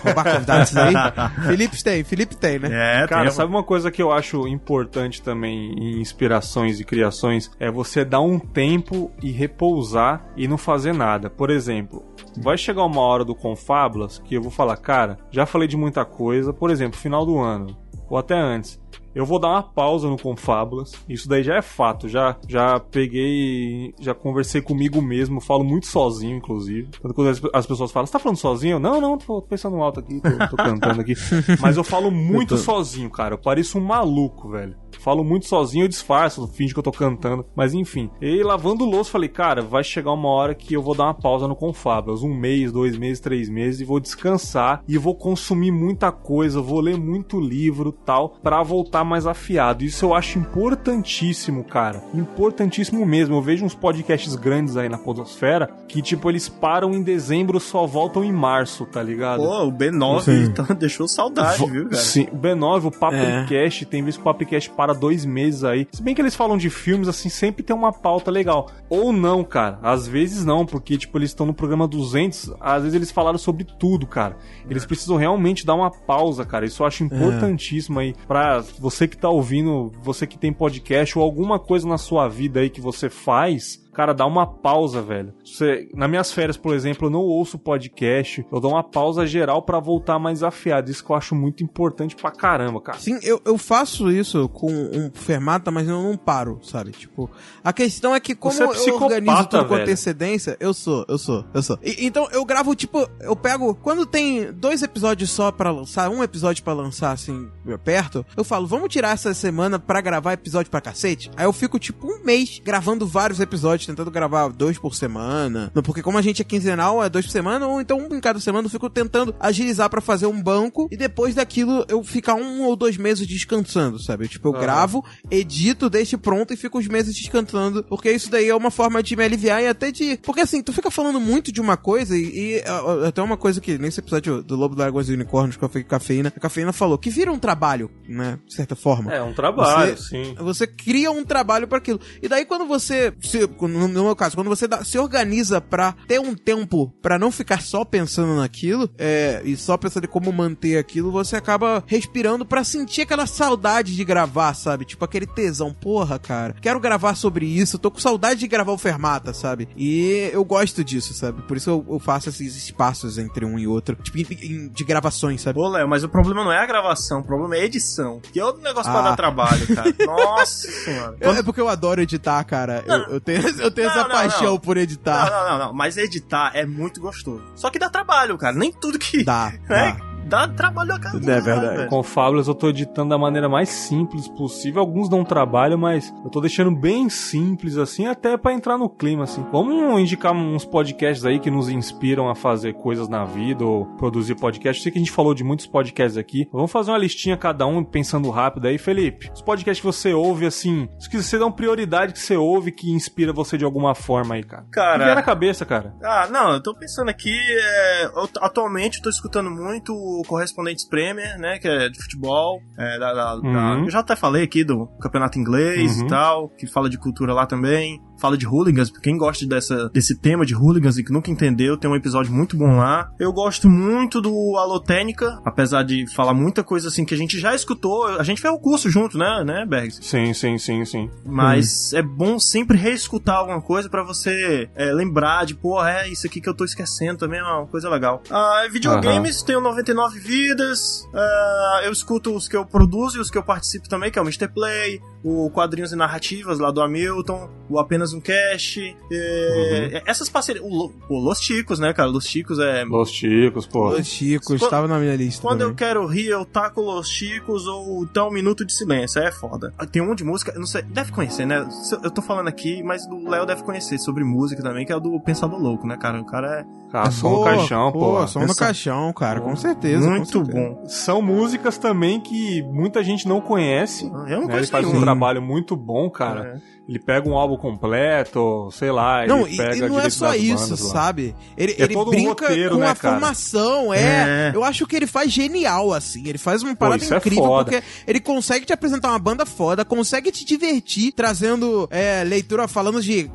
roubar 0.03 0.25
convidados 0.33 0.77
aí. 0.77 0.95
Felipe 1.47 1.83
tem, 1.83 2.05
Felipe 2.05 2.37
tem, 2.37 2.59
né? 2.59 3.03
É, 3.03 3.07
Cara, 3.07 3.23
tem- 3.25 3.33
sabe 3.33 3.51
uma 3.51 3.63
coisa 3.63 3.91
que 3.91 4.03
eu 4.03 4.13
acho 4.13 4.47
importante 4.49 5.23
também 5.23 5.73
em 5.79 6.01
inspirações 6.01 6.81
e 6.81 6.85
criações? 6.85 7.51
É 7.59 7.71
você 7.71 8.05
dar 8.05 8.21
um 8.21 8.39
tempo 8.39 9.11
e 9.23 9.31
repousar 9.31 10.25
e 10.37 10.47
não 10.49 10.59
fazer 10.59 10.93
nada. 10.93 11.31
Por 11.31 11.51
exemplo, 11.51 12.05
vai 12.37 12.57
chegar 12.59 12.85
uma 12.85 13.01
hora 13.01 13.25
do 13.25 13.35
Confábulas 13.35 14.19
que 14.25 14.35
eu 14.35 14.43
vou 14.43 14.51
falar, 14.51 14.77
cara, 14.77 15.19
já 15.31 15.47
falei 15.47 15.69
de 15.69 15.77
muita 15.77 16.05
coisa, 16.05 16.53
por 16.53 16.71
exemplo, 16.71 16.99
final 16.99 17.25
do 17.25 17.39
ano, 17.39 17.77
ou 18.09 18.19
até 18.19 18.35
antes. 18.39 18.81
Eu 19.15 19.27
vou 19.27 19.39
dar 19.39 19.49
uma 19.49 19.63
pausa 19.63 20.09
no 20.09 20.19
Confábulas. 20.19 20.93
Isso 21.09 21.29
daí 21.29 21.43
já 21.43 21.57
é 21.57 21.63
fato. 21.63 22.09
Já, 22.09 22.37
já 22.49 22.79
peguei. 22.79 23.95
Já 24.01 24.15
conversei 24.15 24.61
comigo 24.61 25.01
mesmo. 25.03 25.41
Falo 25.41 25.65
muito 25.65 25.87
sozinho, 25.87 26.37
inclusive. 26.37 26.89
Quando 27.01 27.15
quando 27.15 27.29
as, 27.29 27.41
as 27.53 27.67
pessoas 27.67 27.91
falam, 27.91 28.07
você 28.07 28.13
tá 28.13 28.19
falando 28.19 28.37
sozinho? 28.37 28.75
Eu, 28.75 28.81
não, 28.81 29.01
não, 29.01 29.17
tô, 29.17 29.41
tô 29.41 29.43
pensando 29.43 29.77
alto 29.77 30.01
aqui, 30.01 30.21
tô, 30.21 30.49
tô 30.49 30.57
cantando 30.57 31.01
aqui. 31.01 31.15
Mas 31.61 31.77
eu 31.77 31.85
falo 31.85 32.11
muito 32.11 32.57
sozinho, 32.57 33.11
cara. 33.11 33.35
Eu 33.35 33.39
pareço 33.39 33.79
um 33.79 33.85
maluco, 33.85 34.49
velho. 34.49 34.77
Falo 34.99 35.25
muito 35.25 35.47
sozinho, 35.47 35.85
eu 35.85 35.89
disfarço, 35.89 36.47
finge 36.49 36.73
que 36.73 36.79
eu 36.79 36.83
tô 36.83 36.93
cantando. 36.93 37.45
Mas 37.55 37.75
enfim. 37.75 38.11
E 38.21 38.43
lavando 38.43 38.85
louça, 38.85 39.11
falei, 39.11 39.29
cara, 39.29 39.61
vai 39.61 39.85
chegar 39.85 40.13
uma 40.13 40.29
hora 40.29 40.55
que 40.55 40.75
eu 40.75 40.83
vou 40.83 40.95
dar 40.95 41.05
uma 41.05 41.15
pausa 41.15 41.47
no 41.47 41.57
Confábulas. 41.57 42.23
Um 42.23 42.35
mês, 42.35 42.73
dois 42.73 42.97
meses, 42.97 43.21
três 43.21 43.49
meses. 43.49 43.81
E 43.81 43.85
vou 43.85 44.01
descansar. 44.01 44.83
E 44.89 44.97
vou 44.97 45.15
consumir 45.15 45.71
muita 45.71 46.11
coisa. 46.11 46.61
Vou 46.61 46.81
ler 46.81 46.97
muito 46.97 47.41
livro 47.41 47.93
tal. 47.93 48.37
Pra 48.43 48.63
voltar 48.63 49.04
mais 49.05 49.27
afiado. 49.27 49.85
Isso 49.85 50.05
eu 50.05 50.15
acho 50.15 50.39
importantíssimo, 50.39 51.65
cara. 51.65 52.03
Importantíssimo 52.15 53.05
mesmo. 53.05 53.37
Eu 53.37 53.43
vejo 53.43 53.65
uns 53.65 53.75
podcasts 53.75 54.35
grandes 54.35 54.77
aí 54.77 54.89
na 54.89 54.99
Podosfera 54.99 55.69
que, 55.89 56.03
tipo, 56.03 56.31
eles 56.31 56.49
param 56.49 56.93
em 56.93 57.03
dezembro 57.03 57.61
só 57.61 57.87
voltam 57.87 58.25
em 58.25 58.33
março, 58.33 58.87
tá 58.87 59.03
ligado? 59.03 59.43
Pô, 59.43 59.65
o 59.65 59.73
B9 59.73 60.45
então, 60.45 60.67
deixou 60.77 61.09
saudade, 61.09 61.65
viu, 61.67 61.89
cara? 61.89 62.03
Sim, 62.03 62.27
o 62.33 62.37
B9, 62.37 62.87
o 62.87 62.91
Papcast, 62.91 63.85
é. 63.85 63.87
tem 63.87 64.03
vezes 64.03 64.17
que 64.17 64.23
o 64.23 64.25
Papcast 64.25 64.71
para 64.71 64.93
dois 64.93 65.25
meses 65.25 65.65
aí. 65.65 65.87
Se 65.93 66.03
bem 66.03 66.15
que 66.15 66.21
eles 66.21 66.35
falam 66.35 66.57
de 66.57 66.71
filmes, 66.71 67.09
assim, 67.09 67.29
sempre 67.29 67.63
tem 67.63 67.75
uma 67.75 67.93
pauta 67.93 68.31
legal. 68.31 68.71
Ou 68.89 69.13
não, 69.13 69.43
cara. 69.43 69.79
Às 69.83 70.07
vezes 70.07 70.45
não, 70.45 70.65
porque, 70.65 70.97
tipo, 70.97 71.19
eles 71.19 71.31
estão 71.31 71.47
no 71.47 71.55
programa 71.55 71.87
200, 71.89 72.55
às 72.61 72.83
vezes 72.83 72.95
eles 72.95 73.11
falaram 73.11 73.39
sobre 73.39 73.65
tudo, 73.65 74.07
cara. 74.07 74.37
Eles 74.69 74.85
precisam 74.87 75.17
realmente 75.17 75.67
dar 75.67 75.75
uma 75.75 75.91
pausa, 75.91 76.45
cara. 76.45 76.67
Isso 76.67 76.83
eu 76.83 76.87
acho 76.87 77.05
importantíssimo 77.05 77.99
aí 77.99 78.15
pra 78.27 78.63
você 78.79 78.94
que 79.09 79.17
tá 79.17 79.29
ouvindo, 79.29 79.93
você 80.03 80.27
que 80.27 80.39
tem 80.39 80.53
podcast 80.53 81.19
ou 81.19 81.25
alguma 81.25 81.59
coisa 81.59 81.87
na 81.87 81.99
sua 81.99 82.29
vida 82.29 82.61
aí 82.61 82.71
que 82.71 82.81
você 82.81 83.11
faz, 83.11 83.84
Cara, 83.95 84.13
dá 84.13 84.27
uma 84.27 84.47
pausa, 84.47 85.01
velho. 85.01 85.33
Você, 85.45 85.89
nas 85.95 86.11
minhas 86.11 86.33
férias, 86.33 86.57
por 86.57 86.75
exemplo, 86.75 87.07
eu 87.07 87.11
não 87.11 87.21
ouço 87.21 87.59
podcast. 87.59 88.45
Eu 88.53 88.61
dou 88.61 88.73
uma 88.73 88.83
pausa 88.83 89.25
geral 89.25 89.63
para 89.63 89.79
voltar 89.79 90.19
mais 90.19 90.43
afiado. 90.43 90.91
Isso 90.91 91.05
que 91.05 91.11
eu 91.11 91.17
acho 91.17 91.35
muito 91.35 91.63
importante 91.63 92.17
pra 92.17 92.33
caramba, 92.33 92.81
cara. 92.81 92.99
Sim, 92.99 93.19
eu, 93.23 93.41
eu 93.45 93.57
faço 93.57 94.11
isso 94.11 94.49
com 94.49 94.71
um 94.71 95.11
fermata, 95.15 95.71
mas 95.71 95.89
eu 95.89 96.03
não 96.03 96.17
paro, 96.17 96.59
sabe? 96.63 96.91
Tipo, 96.91 97.31
a 97.63 97.73
questão 97.73 98.15
é 98.15 98.21
que 98.21 98.35
como 98.35 98.61
é 98.61 98.65
eu 98.65 98.97
organizo 98.97 99.47
tudo 99.47 99.67
com 99.67 99.75
antecedência, 99.75 100.57
eu 100.59 100.75
sou, 100.75 101.05
eu 101.09 101.17
sou, 101.17 101.45
eu 101.55 101.63
sou. 101.63 101.79
E, 101.83 102.05
então 102.05 102.29
eu 102.33 102.45
gravo, 102.45 102.75
tipo, 102.75 103.09
eu 103.21 103.37
pego. 103.37 103.75
Quando 103.77 104.05
tem 104.05 104.53
dois 104.53 104.83
episódios 104.83 105.31
só 105.31 105.53
para 105.53 105.71
lançar, 105.71 106.11
um 106.11 106.23
episódio 106.23 106.65
para 106.65 106.73
lançar, 106.73 107.13
assim, 107.13 107.49
perto, 107.85 108.27
eu 108.37 108.43
falo, 108.43 108.67
vamos 108.67 108.89
tirar 108.89 109.13
essa 109.13 109.33
semana 109.35 109.79
para 109.79 110.01
gravar 110.01 110.33
episódio 110.33 110.71
pra 110.71 110.81
cacete? 110.81 111.31
Aí 111.37 111.45
eu 111.45 111.53
fico, 111.53 111.79
tipo, 111.79 112.07
um 112.07 112.25
mês 112.25 112.61
gravando 112.63 113.07
vários 113.07 113.39
episódios 113.39 113.84
tentando 113.87 114.11
gravar 114.11 114.49
dois 114.49 114.79
por 114.79 114.95
semana. 114.95 115.73
Porque 115.85 116.03
como 116.03 116.19
a 116.19 116.23
gente 116.23 116.43
é 116.43 116.45
quinzenal, 116.45 117.03
é 117.03 117.09
dois 117.09 117.27
por 117.27 117.33
semana, 117.33 117.67
ou 117.67 117.81
então 117.81 117.99
um 117.99 118.15
em 118.15 118.21
cada 118.21 118.41
semana 118.41 118.67
eu 118.67 118.71
fico 118.71 118.89
tentando 118.91 119.35
agilizar 119.41 119.89
para 119.91 120.01
fazer 120.01 120.27
um 120.27 120.43
banco 120.43 120.89
e 120.91 120.97
depois 120.97 121.35
daquilo 121.35 121.85
eu 121.89 122.03
ficar 122.03 122.35
um 122.35 122.63
ou 122.63 122.77
dois 122.77 122.97
meses 122.97 123.27
descansando, 123.27 123.99
sabe? 123.99 124.29
Tipo, 124.29 124.49
eu 124.49 124.53
gravo, 124.53 125.05
edito, 125.31 125.91
deixo 125.91 126.19
pronto 126.19 126.53
e 126.53 126.57
fico 126.57 126.79
uns 126.79 126.89
meses 126.89 127.15
descansando. 127.15 127.85
Porque 127.85 128.11
isso 128.11 128.31
daí 128.31 128.49
é 128.49 128.55
uma 128.55 128.71
forma 128.71 129.03
de 129.03 129.17
me 129.17 129.25
aliviar 129.25 129.63
e 129.63 129.69
até 129.69 129.91
de. 129.91 130.19
Porque 130.23 130.41
assim, 130.41 130.63
tu 130.63 130.73
fica 130.73 130.91
falando 130.91 131.21
muito 131.21 131.53
de 131.53 131.61
uma 131.61 131.77
coisa 131.77 132.17
e, 132.17 132.59
e 132.59 132.65
até 133.07 133.23
uma 133.23 133.37
coisa 133.37 133.61
que 133.61 133.79
nesse 133.79 134.01
episódio 134.01 134.43
do 134.43 134.57
Lobo, 134.57 134.75
Dragões 134.75 135.09
e 135.09 135.13
Unicórnios 135.13 135.57
que 135.57 135.65
eu 135.65 135.69
fiquei 135.69 135.85
cafeína, 135.85 136.33
a 136.35 136.41
cafeína 136.41 136.73
falou 136.73 136.99
que 136.99 137.11
vira 137.11 137.33
um 137.33 137.39
trabalho, 137.39 137.91
né? 138.09 138.39
De 138.47 138.55
certa 138.55 138.75
forma. 138.75 139.13
É, 139.13 139.23
um 139.23 139.33
trabalho, 139.33 139.97
você, 139.97 140.09
sim. 140.09 140.35
Você 140.39 140.67
cria 140.67 141.11
um 141.11 141.25
trabalho 141.25 141.67
para 141.69 141.79
aquilo. 141.79 142.01
E 142.23 142.29
daí 142.29 142.45
quando 142.45 142.67
você. 142.67 143.13
Se, 143.23 143.47
no 143.79 144.05
meu 144.05 144.17
caso, 144.17 144.37
quando 144.37 144.49
você 144.49 144.67
dá, 144.67 144.85
se 144.85 144.99
organiza 144.99 145.61
pra 145.61 145.95
ter 146.07 146.21
um 146.21 146.35
tempo 146.35 146.93
para 147.03 147.19
não 147.19 147.31
ficar 147.31 147.61
só 147.63 147.85
pensando 147.85 148.37
naquilo, 148.37 148.89
é, 148.99 149.43
e 149.45 149.57
só 149.57 149.77
pensando 149.77 150.05
em 150.05 150.09
como 150.09 150.33
manter 150.33 150.79
aquilo, 150.79 151.11
você 151.11 151.37
acaba 151.37 151.83
respirando 151.87 152.45
para 152.45 152.65
sentir 152.65 153.03
aquela 153.03 153.27
saudade 153.27 153.95
de 153.95 154.05
gravar, 154.05 154.55
sabe? 154.55 154.85
Tipo 154.85 155.05
aquele 155.05 155.27
tesão, 155.27 155.73
porra, 155.73 156.19
cara, 156.19 156.55
quero 156.61 156.81
gravar 156.81 157.15
sobre 157.15 157.47
isso, 157.47 157.79
tô 157.79 157.91
com 157.91 157.99
saudade 157.99 158.41
de 158.41 158.49
gravar 158.49 158.73
o 158.73 158.79
Fermata, 158.79 159.33
sabe? 159.33 159.69
E 159.77 160.31
eu 160.33 160.45
gosto 160.45 160.85
disso, 160.85 161.15
sabe? 161.15 161.43
Por 161.43 161.57
isso 161.57 161.71
eu, 161.71 161.87
eu 161.89 161.99
faço 161.99 162.29
esses 162.29 162.57
espaços 162.57 163.19
entre 163.19 163.45
um 163.45 163.59
e 163.59 163.67
outro, 163.67 163.97
tipo, 163.97 164.17
de 164.35 164.85
gravações, 164.85 165.41
sabe? 165.41 165.59
Pô, 165.59 165.69
Léo, 165.69 165.89
mas 165.89 166.05
o 166.05 166.09
problema 166.09 166.45
não 166.45 166.53
é 166.53 166.59
a 166.59 166.67
gravação, 166.67 167.21
o 167.21 167.25
problema 167.25 167.57
é 167.57 167.61
a 167.61 167.65
edição, 167.65 168.21
que 168.33 168.41
é 168.41 168.45
outro 168.45 168.63
negócio 168.63 168.91
ah. 168.91 168.95
pra 168.95 169.11
dar 169.11 169.17
trabalho, 169.17 169.67
cara. 169.75 169.95
Nossa 170.07 170.71
senhora. 170.71 171.17
É, 171.21 171.29
é 171.29 171.43
porque 171.43 171.61
eu 171.61 171.69
adoro 171.69 172.01
editar, 172.01 172.43
cara. 172.45 172.85
Eu, 172.87 173.15
eu, 173.15 173.21
tenho, 173.21 173.41
eu 173.65 173.71
tenho 173.71 173.89
não, 173.89 173.95
essa 173.95 174.09
não, 174.09 174.15
paixão 174.15 174.53
não. 174.53 174.59
por 174.59 174.77
editar. 174.77 175.31
Não, 175.31 175.41
não, 175.41 175.51
não, 175.51 175.67
não, 175.67 175.75
mas 175.75 175.97
editar 175.97 176.53
é 176.55 176.65
muito 176.67 177.01
gostoso. 177.01 177.45
Só 177.57 177.71
que 177.71 177.79
dá 177.79 177.89
trabalho, 177.89 178.37
cara. 178.37 178.55
Nem 178.55 178.73
tudo 178.73 178.99
que. 178.99 179.25
Dá. 179.25 179.53
Né? 179.69 179.97
dá 179.99 180.14
dá 180.25 180.49
trabalho 180.49 180.95
a 180.95 180.99
cada 180.99 181.19
É 181.19 181.41
verdade. 181.41 181.77
Velho. 181.77 181.89
Com 181.89 182.03
Fábulas 182.03 182.49
eu 182.49 182.55
tô 182.55 182.69
editando 182.69 183.11
da 183.11 183.19
maneira 183.19 183.49
mais 183.49 183.69
simples 183.69 184.29
possível. 184.29 184.81
Alguns 184.81 185.09
dão 185.09 185.25
trabalho, 185.25 185.79
mas 185.79 186.13
eu 186.25 186.31
tô 186.31 186.41
deixando 186.41 186.71
bem 186.71 187.09
simples 187.09 187.77
assim, 187.77 188.07
até 188.07 188.37
para 188.37 188.53
entrar 188.53 188.79
no 188.79 188.89
clima 188.89 189.25
assim. 189.25 189.45
Vamos 189.53 190.01
indicar 190.01 190.33
uns 190.33 190.65
podcasts 190.65 191.25
aí 191.25 191.39
que 191.39 191.51
nos 191.51 191.69
inspiram 191.69 192.29
a 192.29 192.35
fazer 192.35 192.75
coisas 192.75 193.09
na 193.09 193.25
vida 193.25 193.65
ou 193.65 193.87
produzir 193.97 194.35
podcast. 194.35 194.81
Eu 194.81 194.83
sei 194.83 194.93
que 194.93 194.99
a 194.99 195.03
gente 195.03 195.13
falou 195.13 195.35
de 195.35 195.45
muitos 195.45 195.67
podcasts 195.67 196.17
aqui. 196.17 196.49
Vamos 196.53 196.71
fazer 196.71 196.91
uma 196.91 196.99
listinha 196.99 197.37
cada 197.37 197.67
um 197.67 197.85
pensando 197.85 198.31
rápido 198.31 198.67
aí, 198.67 198.79
Felipe. 198.79 199.31
Os 199.33 199.43
podcasts 199.43 199.81
que 199.81 199.87
você 199.87 200.13
ouve 200.13 200.47
assim, 200.47 200.89
os 200.99 201.07
que 201.07 201.23
você 201.23 201.39
dá 201.39 201.47
uma 201.47 201.53
prioridade 201.53 202.13
que 202.13 202.19
você 202.19 202.37
ouve 202.37 202.73
que 202.73 202.91
inspira 202.91 203.33
você 203.33 203.57
de 203.57 203.65
alguma 203.65 203.95
forma 203.95 204.35
aí, 204.35 204.43
cara. 204.43 204.67
Cara, 204.71 205.09
que 205.09 205.15
na 205.15 205.23
cabeça, 205.23 205.65
cara. 205.65 205.95
Ah, 206.03 206.29
não, 206.31 206.53
eu 206.53 206.63
tô 206.63 206.75
pensando 206.75 207.09
aqui, 207.09 207.39
é, 207.39 208.11
atualmente 208.41 208.99
eu 208.99 209.03
tô 209.03 209.11
escutando 209.11 209.51
muito 209.51 209.95
o 210.21 210.23
Correspondentes 210.23 210.89
Premier, 210.89 211.39
né? 211.39 211.59
Que 211.59 211.69
é 211.69 211.89
de 211.89 212.03
futebol. 212.03 212.61
É, 212.79 212.99
da, 212.99 213.13
da, 213.13 213.35
uhum. 213.37 213.53
da, 213.53 213.85
eu 213.85 213.91
já 213.91 214.01
até 214.01 214.17
falei 214.17 214.45
aqui 214.45 214.65
do 214.65 214.87
campeonato 215.01 215.39
inglês 215.39 215.99
uhum. 215.99 216.07
e 216.07 216.09
tal, 216.09 216.49
que 216.49 216.67
fala 216.67 216.89
de 216.89 216.99
cultura 216.99 217.33
lá 217.33 217.47
também 217.47 218.01
fala 218.25 218.39
de 218.39 218.47
hooligans, 218.47 218.91
quem 219.03 219.19
gosta 219.19 219.47
dessa, 219.47 219.91
desse 219.91 220.17
tema 220.17 220.47
de 220.47 220.55
hooligans 220.55 220.97
e 220.97 221.05
que 221.05 221.13
nunca 221.13 221.31
entendeu, 221.31 221.77
tem 221.77 221.91
um 221.91 221.95
episódio 221.95 222.33
muito 222.33 222.57
bom 222.57 222.79
lá. 222.79 223.11
Eu 223.19 223.31
gosto 223.35 223.69
muito 223.69 224.19
do 224.19 224.57
Alotênica, 224.57 225.39
apesar 225.45 225.83
de 225.83 226.07
falar 226.07 226.33
muita 226.33 226.65
coisa 226.65 226.89
assim 226.89 227.05
que 227.05 227.13
a 227.13 227.19
gente 227.19 227.39
já 227.39 227.55
escutou, 227.55 228.07
a 228.07 228.23
gente 228.23 228.41
fez 228.41 228.55
o 228.55 228.59
curso 228.59 228.89
junto, 228.89 229.19
né, 229.19 229.45
né, 229.45 229.67
Bergs? 229.69 229.99
Sim, 230.01 230.33
sim, 230.33 230.57
sim, 230.57 230.87
sim. 230.87 231.11
Mas 231.23 231.93
hum. 231.93 231.99
é 231.99 232.03
bom 232.03 232.39
sempre 232.39 232.79
reescutar 232.79 233.37
alguma 233.37 233.61
coisa 233.61 233.91
para 233.91 234.03
você 234.03 234.71
é, 234.75 234.91
lembrar 234.91 235.45
de, 235.45 235.55
pô, 235.55 235.85
é 235.85 236.09
isso 236.09 236.27
aqui 236.27 236.41
que 236.41 236.49
eu 236.49 236.55
tô 236.55 236.65
esquecendo 236.65 237.19
também, 237.19 237.41
é 237.41 237.43
uma 237.43 237.67
coisa 237.67 237.91
legal. 237.91 238.23
Ah, 238.31 238.67
videogames, 238.73 239.41
uhum. 239.41 239.47
tenho 239.47 239.61
99 239.61 240.19
vidas, 240.19 241.07
ah, 241.15 241.83
eu 241.85 241.93
escuto 241.93 242.35
os 242.35 242.49
que 242.49 242.57
eu 242.57 242.65
produzo 242.65 243.19
e 243.19 243.21
os 243.21 243.31
que 243.31 243.37
eu 243.37 243.43
participo 243.43 243.87
também, 243.87 244.11
que 244.11 244.19
é 244.19 244.23
o 244.23 244.25
Mr. 244.25 244.49
Play, 244.49 245.03
o 245.23 245.51
Quadrinhos 245.51 245.93
e 245.93 245.97
Narrativas 245.97 246.59
lá 246.59 246.71
do 246.71 246.81
Hamilton, 246.81 247.51
o 247.69 247.79
Apenas 247.79 248.14
um 248.15 248.21
Cast, 248.21 248.97
é, 249.11 249.91
uhum. 249.93 250.01
essas 250.07 250.29
parcerias, 250.29 250.65
o, 250.65 250.93
o, 251.09 251.19
Los 251.19 251.41
Chicos, 251.41 251.79
né, 251.79 251.93
cara, 251.93 252.09
Los 252.09 252.27
Chicos 252.27 252.59
é... 252.59 252.85
Los 252.85 253.11
Chicos, 253.11 253.67
pô. 253.67 253.91
Los 253.91 254.07
Chicos, 254.07 254.61
quando, 254.61 254.71
tava 254.71 254.89
na 254.89 254.99
minha 254.99 255.17
lista 255.17 255.43
Quando 255.43 255.61
também. 255.61 255.73
eu 255.73 255.75
quero 255.75 256.07
rir, 256.07 256.29
eu 256.29 256.45
taco 256.45 256.81
Los 256.81 257.09
Chicos 257.09 257.67
ou 257.67 258.05
então 258.05 258.29
um 258.29 258.33
Minuto 258.33 258.65
de 258.65 258.73
Silêncio, 258.73 259.21
é 259.21 259.31
foda. 259.31 259.73
Tem 259.91 260.03
um 260.03 260.15
de 260.15 260.25
música, 260.25 260.53
não 260.57 260.67
sei, 260.67 260.83
deve 260.83 261.13
conhecer, 261.13 261.47
né, 261.47 261.67
eu 262.03 262.11
tô 262.11 262.23
falando 262.23 262.49
aqui, 262.49 262.83
mas 262.83 263.07
o 263.07 263.29
Léo 263.29 263.47
deve 263.47 263.63
conhecer 263.63 263.99
sobre 263.99 264.25
música 264.25 264.63
também, 264.63 264.87
que 264.87 264.93
é 264.93 264.97
o 264.97 265.01
do 265.01 265.21
Pensador 265.21 265.61
Louco, 265.61 265.87
né, 265.87 265.97
cara, 265.97 266.21
o 266.21 266.27
cara 266.27 266.61
é... 266.61 266.85
Ah, 266.97 267.11
som 267.11 267.39
no 267.39 267.45
caixão, 267.45 267.91
pô. 267.91 267.99
pô 267.99 268.27
som 268.29 268.47
no 268.47 268.55
caixão, 268.55 269.13
cara, 269.13 269.41
com 269.41 269.57
certeza. 269.57 270.09
Muito 270.09 270.39
com 270.39 270.45
certeza. 270.45 270.69
bom. 270.71 270.87
São 270.87 271.21
músicas 271.21 271.77
também 271.77 272.21
que 272.21 272.63
muita 272.63 273.03
gente 273.03 273.27
não 273.27 273.41
conhece. 273.41 274.07
Eu 274.29 274.43
não 274.43 274.47
né? 274.47 274.59
Ele 274.59 274.67
faz 274.69 274.87
um 274.87 275.01
trabalho 275.01 275.43
muito 275.43 275.75
bom, 275.75 276.09
cara. 276.09 276.61
É. 276.71 276.74
Ele 276.87 276.99
pega 276.99 277.27
um 277.27 277.35
álbum 277.35 277.57
completo, 277.57 278.69
sei 278.71 278.91
lá. 278.91 279.27
Não, 279.27 279.49
e, 279.49 279.57
e 279.57 279.89
não 279.89 279.99
é 279.99 280.11
só 280.11 280.35
isso, 280.35 280.77
sabe? 280.77 281.35
Ele, 281.57 281.73
é 281.73 281.85
ele 281.85 281.95
brinca 282.05 282.45
um 282.45 282.49
roteiro, 282.49 282.75
com 282.75 282.81
né, 282.81 282.91
a 282.91 282.95
cara? 282.95 283.15
formação, 283.15 283.95
é, 283.95 284.51
é, 284.51 284.53
Eu 284.55 284.63
acho 284.63 284.87
que 284.87 284.95
ele 284.95 285.07
faz 285.07 285.33
genial, 285.33 285.95
assim. 285.95 286.29
Ele 286.29 286.37
faz 286.37 286.63
uma 286.63 286.77
parada 286.77 287.03
Pô, 287.03 287.15
é 287.15 287.17
incrível, 287.17 287.61
é 287.61 287.65
porque 287.65 287.83
ele 288.07 288.21
consegue 288.21 288.67
te 288.67 288.73
apresentar 288.73 289.09
uma 289.09 289.19
banda 289.19 289.47
foda, 289.47 289.83
consegue 289.83 290.31
te 290.31 290.45
divertir, 290.45 291.13
trazendo 291.13 291.89
é, 291.91 292.23
leitura, 292.23 292.69
falando 292.69 293.01
de 293.01 293.31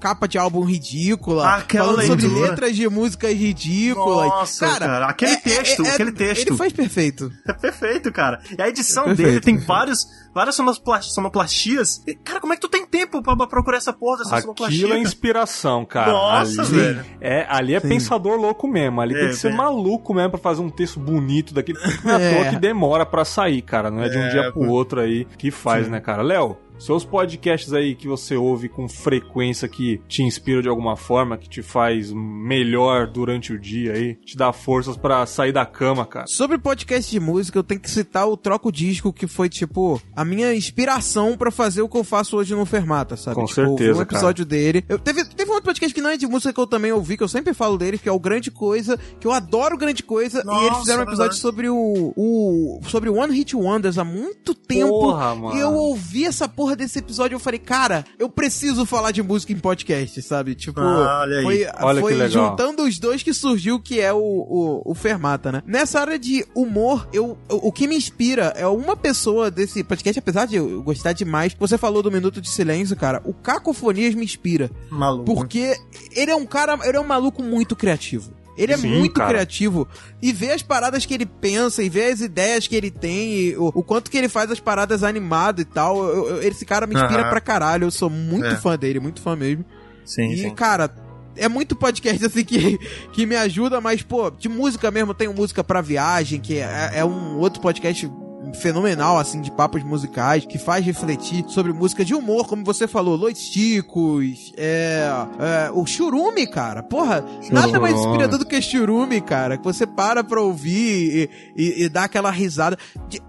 capa 0.00 0.26
de 0.26 0.38
álbum 0.38 0.64
ridícula, 0.64 1.56
Aquela 1.56 1.84
falando 1.84 1.98
leitura. 1.98 2.20
sobre 2.22 2.40
letras 2.40 2.76
de 2.76 2.88
músicas 2.88 3.34
ridículas. 3.34 4.28
Nossa, 4.28 4.66
cara, 4.66 4.86
cara 4.86 5.06
aquele 5.08 5.32
é, 5.32 5.36
texto, 5.36 5.86
aquele 5.86 6.12
texto. 6.12 6.48
Ele 6.48 6.56
faz 6.56 6.72
perfeito. 6.72 7.30
É 7.46 7.52
perfeito, 7.52 8.10
cara. 8.10 8.40
E 8.56 8.62
a 8.62 8.68
edição 8.68 9.14
dele 9.14 9.40
tem 9.40 9.58
vários 9.58 10.06
várias 10.34 10.56
sonoplastias. 10.56 12.02
Cara, 12.24 12.40
como 12.40 12.52
é 12.52 12.56
que 12.56 12.62
tu 12.62 12.68
tem 12.68 12.84
tempo 12.94 13.20
pra, 13.20 13.46
procurar 13.46 13.78
essa 13.78 13.92
porra 13.92 14.18
dessa? 14.18 14.36
Aquilo 14.36 14.94
é 14.94 14.98
inspiração, 14.98 15.84
cara. 15.84 16.12
Nossa, 16.12 16.62
ali, 16.62 16.70
velho. 16.70 17.04
É, 17.20 17.46
ali 17.48 17.74
é 17.74 17.80
Sim. 17.80 17.88
pensador 17.88 18.36
louco 18.36 18.68
mesmo. 18.68 19.00
Ali 19.00 19.14
é, 19.14 19.18
tem 19.18 19.28
que 19.30 19.36
ser 19.36 19.52
maluco 19.52 20.14
mesmo 20.14 20.30
pra 20.30 20.38
fazer 20.38 20.62
um 20.62 20.70
texto 20.70 21.00
bonito 21.00 21.52
daquele. 21.52 21.78
Não 22.04 22.12
é 22.12 22.14
à 22.14 22.34
toa 22.34 22.50
que 22.50 22.56
demora 22.56 23.04
pra 23.04 23.24
sair, 23.24 23.62
cara. 23.62 23.90
Não 23.90 24.02
é 24.02 24.08
de 24.08 24.16
um 24.16 24.22
é, 24.22 24.28
dia 24.28 24.52
pro 24.52 24.68
outro 24.68 25.00
aí 25.00 25.26
que 25.36 25.50
faz, 25.50 25.86
Sim. 25.86 25.90
né, 25.92 26.00
cara? 26.00 26.22
Léo, 26.22 26.56
seus 26.78 27.04
podcasts 27.04 27.72
aí 27.72 27.94
que 27.94 28.08
você 28.08 28.36
ouve 28.36 28.68
com 28.68 28.88
frequência 28.88 29.68
que 29.68 30.00
te 30.08 30.22
inspira 30.22 30.62
de 30.62 30.68
alguma 30.68 30.96
forma, 30.96 31.36
que 31.38 31.48
te 31.48 31.62
faz 31.62 32.12
melhor 32.12 33.06
durante 33.06 33.52
o 33.52 33.58
dia 33.58 33.92
aí, 33.92 34.14
te 34.16 34.36
dá 34.36 34.52
forças 34.52 34.96
para 34.96 35.24
sair 35.26 35.52
da 35.52 35.64
cama, 35.64 36.04
cara. 36.04 36.26
Sobre 36.26 36.58
podcast 36.58 37.10
de 37.10 37.20
música, 37.20 37.58
eu 37.58 37.62
tenho 37.64 37.80
que 37.80 37.90
citar 37.90 38.28
o 38.28 38.36
Troco 38.36 38.70
Disco, 38.72 39.12
que 39.12 39.26
foi, 39.26 39.48
tipo, 39.48 40.00
a 40.14 40.24
minha 40.24 40.54
inspiração 40.54 41.36
para 41.36 41.50
fazer 41.50 41.82
o 41.82 41.88
que 41.88 41.96
eu 41.96 42.04
faço 42.04 42.36
hoje 42.36 42.54
no 42.54 42.66
Fermata, 42.66 43.16
sabe? 43.16 43.36
Com 43.36 43.44
tipo, 43.44 43.54
certeza, 43.54 43.98
Um 43.98 44.02
episódio 44.02 44.44
cara. 44.44 44.56
dele. 44.60 44.84
Eu, 44.88 44.98
teve, 44.98 45.24
teve 45.24 45.50
um 45.50 45.54
outro 45.54 45.66
podcast 45.66 45.94
que 45.94 46.00
não 46.00 46.10
é 46.10 46.16
de 46.16 46.26
música 46.26 46.52
que 46.52 46.60
eu 46.60 46.66
também 46.66 46.92
ouvi, 46.92 47.16
que 47.16 47.22
eu 47.22 47.28
sempre 47.28 47.54
falo 47.54 47.78
dele, 47.78 47.98
que 47.98 48.08
é 48.08 48.12
o 48.12 48.18
Grande 48.18 48.50
Coisa, 48.50 48.98
que 49.20 49.26
eu 49.26 49.32
adoro 49.32 49.78
Grande 49.78 50.02
Coisa, 50.02 50.42
Nossa, 50.44 50.62
e 50.62 50.66
eles 50.66 50.78
fizeram 50.78 51.00
um 51.00 51.02
episódio 51.02 51.32
verdade. 51.32 51.40
sobre 51.40 51.68
o, 51.68 52.12
o. 52.16 52.80
sobre 52.88 53.08
o 53.08 53.14
One 53.16 53.34
Hit 53.34 53.54
Wonders 53.56 53.98
há 53.98 54.04
muito 54.04 54.54
tempo. 54.54 54.88
Porra, 54.88 55.34
mano. 55.34 55.56
E 55.56 55.60
eu 55.60 55.72
ouvi 55.72 56.24
essa 56.24 56.48
porra 56.48 56.63
desse 56.74 56.98
episódio 56.98 57.34
eu 57.36 57.38
falei, 57.40 57.58
cara, 57.58 58.04
eu 58.18 58.28
preciso 58.28 58.86
falar 58.86 59.10
de 59.10 59.22
música 59.22 59.52
em 59.52 59.58
podcast, 59.58 60.20
sabe? 60.22 60.54
Tipo, 60.54 60.80
Ah, 60.80 61.20
olha 61.22 61.38
aí. 61.38 61.42
foi, 61.44 61.66
Olha 61.82 62.00
foi 62.00 62.12
que 62.12 62.18
legal. 62.18 62.50
juntando 62.50 62.82
os 62.84 62.98
dois 62.98 63.22
que 63.22 63.32
surgiu 63.34 63.78
que 63.80 64.00
é 64.00 64.12
o, 64.12 64.18
o, 64.18 64.82
o 64.84 64.94
Fermata, 64.94 65.52
né? 65.52 65.62
Nessa 65.66 66.00
área 66.00 66.18
de 66.18 66.44
humor, 66.54 67.06
eu, 67.12 67.36
o, 67.50 67.68
o 67.68 67.72
que 67.72 67.86
me 67.86 67.96
inspira 67.96 68.52
é 68.56 68.66
uma 68.66 68.96
pessoa 68.96 69.50
desse 69.50 69.84
podcast, 69.84 70.18
apesar 70.18 70.46
de 70.46 70.56
eu 70.56 70.82
gostar 70.82 71.12
demais, 71.12 71.54
você 71.58 71.76
falou 71.76 72.02
do 72.02 72.10
Minuto 72.10 72.40
de 72.40 72.48
Silêncio, 72.48 72.96
cara, 72.96 73.20
o 73.24 73.34
Cacofonias 73.34 74.14
me 74.14 74.24
inspira. 74.24 74.70
Maluco. 74.90 75.24
Porque 75.34 75.76
ele 76.12 76.30
é 76.30 76.36
um 76.36 76.46
cara, 76.46 76.78
ele 76.84 76.96
é 76.96 77.00
um 77.00 77.06
maluco 77.06 77.42
muito 77.42 77.76
criativo. 77.76 78.32
Ele 78.56 78.72
é 78.72 78.76
Sim, 78.76 78.88
muito 78.98 79.14
cara. 79.14 79.30
criativo. 79.30 79.88
E 80.22 80.32
ver 80.32 80.52
as 80.52 80.62
paradas 80.62 81.04
que 81.04 81.12
ele 81.14 81.26
pensa, 81.26 81.82
e 81.82 81.88
ver 81.88 82.12
as 82.12 82.20
ideias 82.20 82.66
que 82.68 82.76
ele 82.76 82.90
tem, 82.90 83.32
e 83.34 83.56
o, 83.56 83.66
o 83.74 83.82
quanto 83.82 84.10
que 84.10 84.16
ele 84.16 84.28
faz 84.28 84.50
as 84.50 84.60
paradas 84.60 85.02
animado 85.02 85.60
e 85.60 85.64
tal. 85.64 86.04
eu- 86.04 86.28
eu- 86.28 86.42
esse 86.42 86.64
cara 86.64 86.86
me 86.86 86.94
inspira 86.94 87.22
Aham. 87.22 87.30
pra 87.30 87.40
caralho. 87.40 87.84
Eu 87.86 87.90
sou 87.90 88.08
muito 88.08 88.46
É. 88.46 88.56
fã 88.56 88.76
dele, 88.78 89.00
muito 89.00 89.20
fã 89.20 89.34
mesmo. 89.34 89.64
Sim, 90.04 90.30
e, 90.30 90.38
sim. 90.38 90.54
cara, 90.54 90.88
é 91.36 91.48
muito 91.48 91.74
podcast 91.74 92.24
assim 92.26 92.44
que, 92.44 92.78
que 93.12 93.26
me 93.26 93.34
ajuda, 93.34 93.80
mas, 93.80 94.02
pô, 94.02 94.30
de 94.30 94.48
música 94.48 94.90
mesmo, 94.90 95.12
tenho 95.14 95.34
música 95.34 95.64
pra 95.64 95.80
viagem, 95.80 96.38
que 96.40 96.58
é, 96.58 96.90
é 96.94 97.04
um 97.04 97.38
outro 97.38 97.60
podcast 97.60 98.08
fenomenal, 98.54 99.18
assim, 99.18 99.40
de 99.40 99.50
papos 99.50 99.82
musicais, 99.82 100.44
que 100.44 100.58
faz 100.58 100.84
refletir 100.84 101.44
sobre 101.48 101.72
música 101.72 102.04
de 102.04 102.14
humor, 102.14 102.46
como 102.46 102.64
você 102.64 102.86
falou, 102.86 103.16
Lois 103.16 103.48
Ticos, 103.48 104.52
é, 104.56 105.08
é, 105.38 105.70
o 105.72 105.86
Churume, 105.86 106.46
cara, 106.46 106.82
porra, 106.82 107.24
nada 107.50 107.78
mais 107.80 107.98
inspirador 107.98 108.38
do 108.38 108.46
que 108.46 108.60
Churume, 108.60 109.20
cara, 109.20 109.56
que 109.56 109.64
você 109.64 109.86
para 109.86 110.22
pra 110.24 110.40
ouvir 110.40 111.30
e, 111.56 111.62
e, 111.62 111.84
e 111.84 111.88
dá 111.88 112.04
aquela 112.04 112.30
risada. 112.30 112.78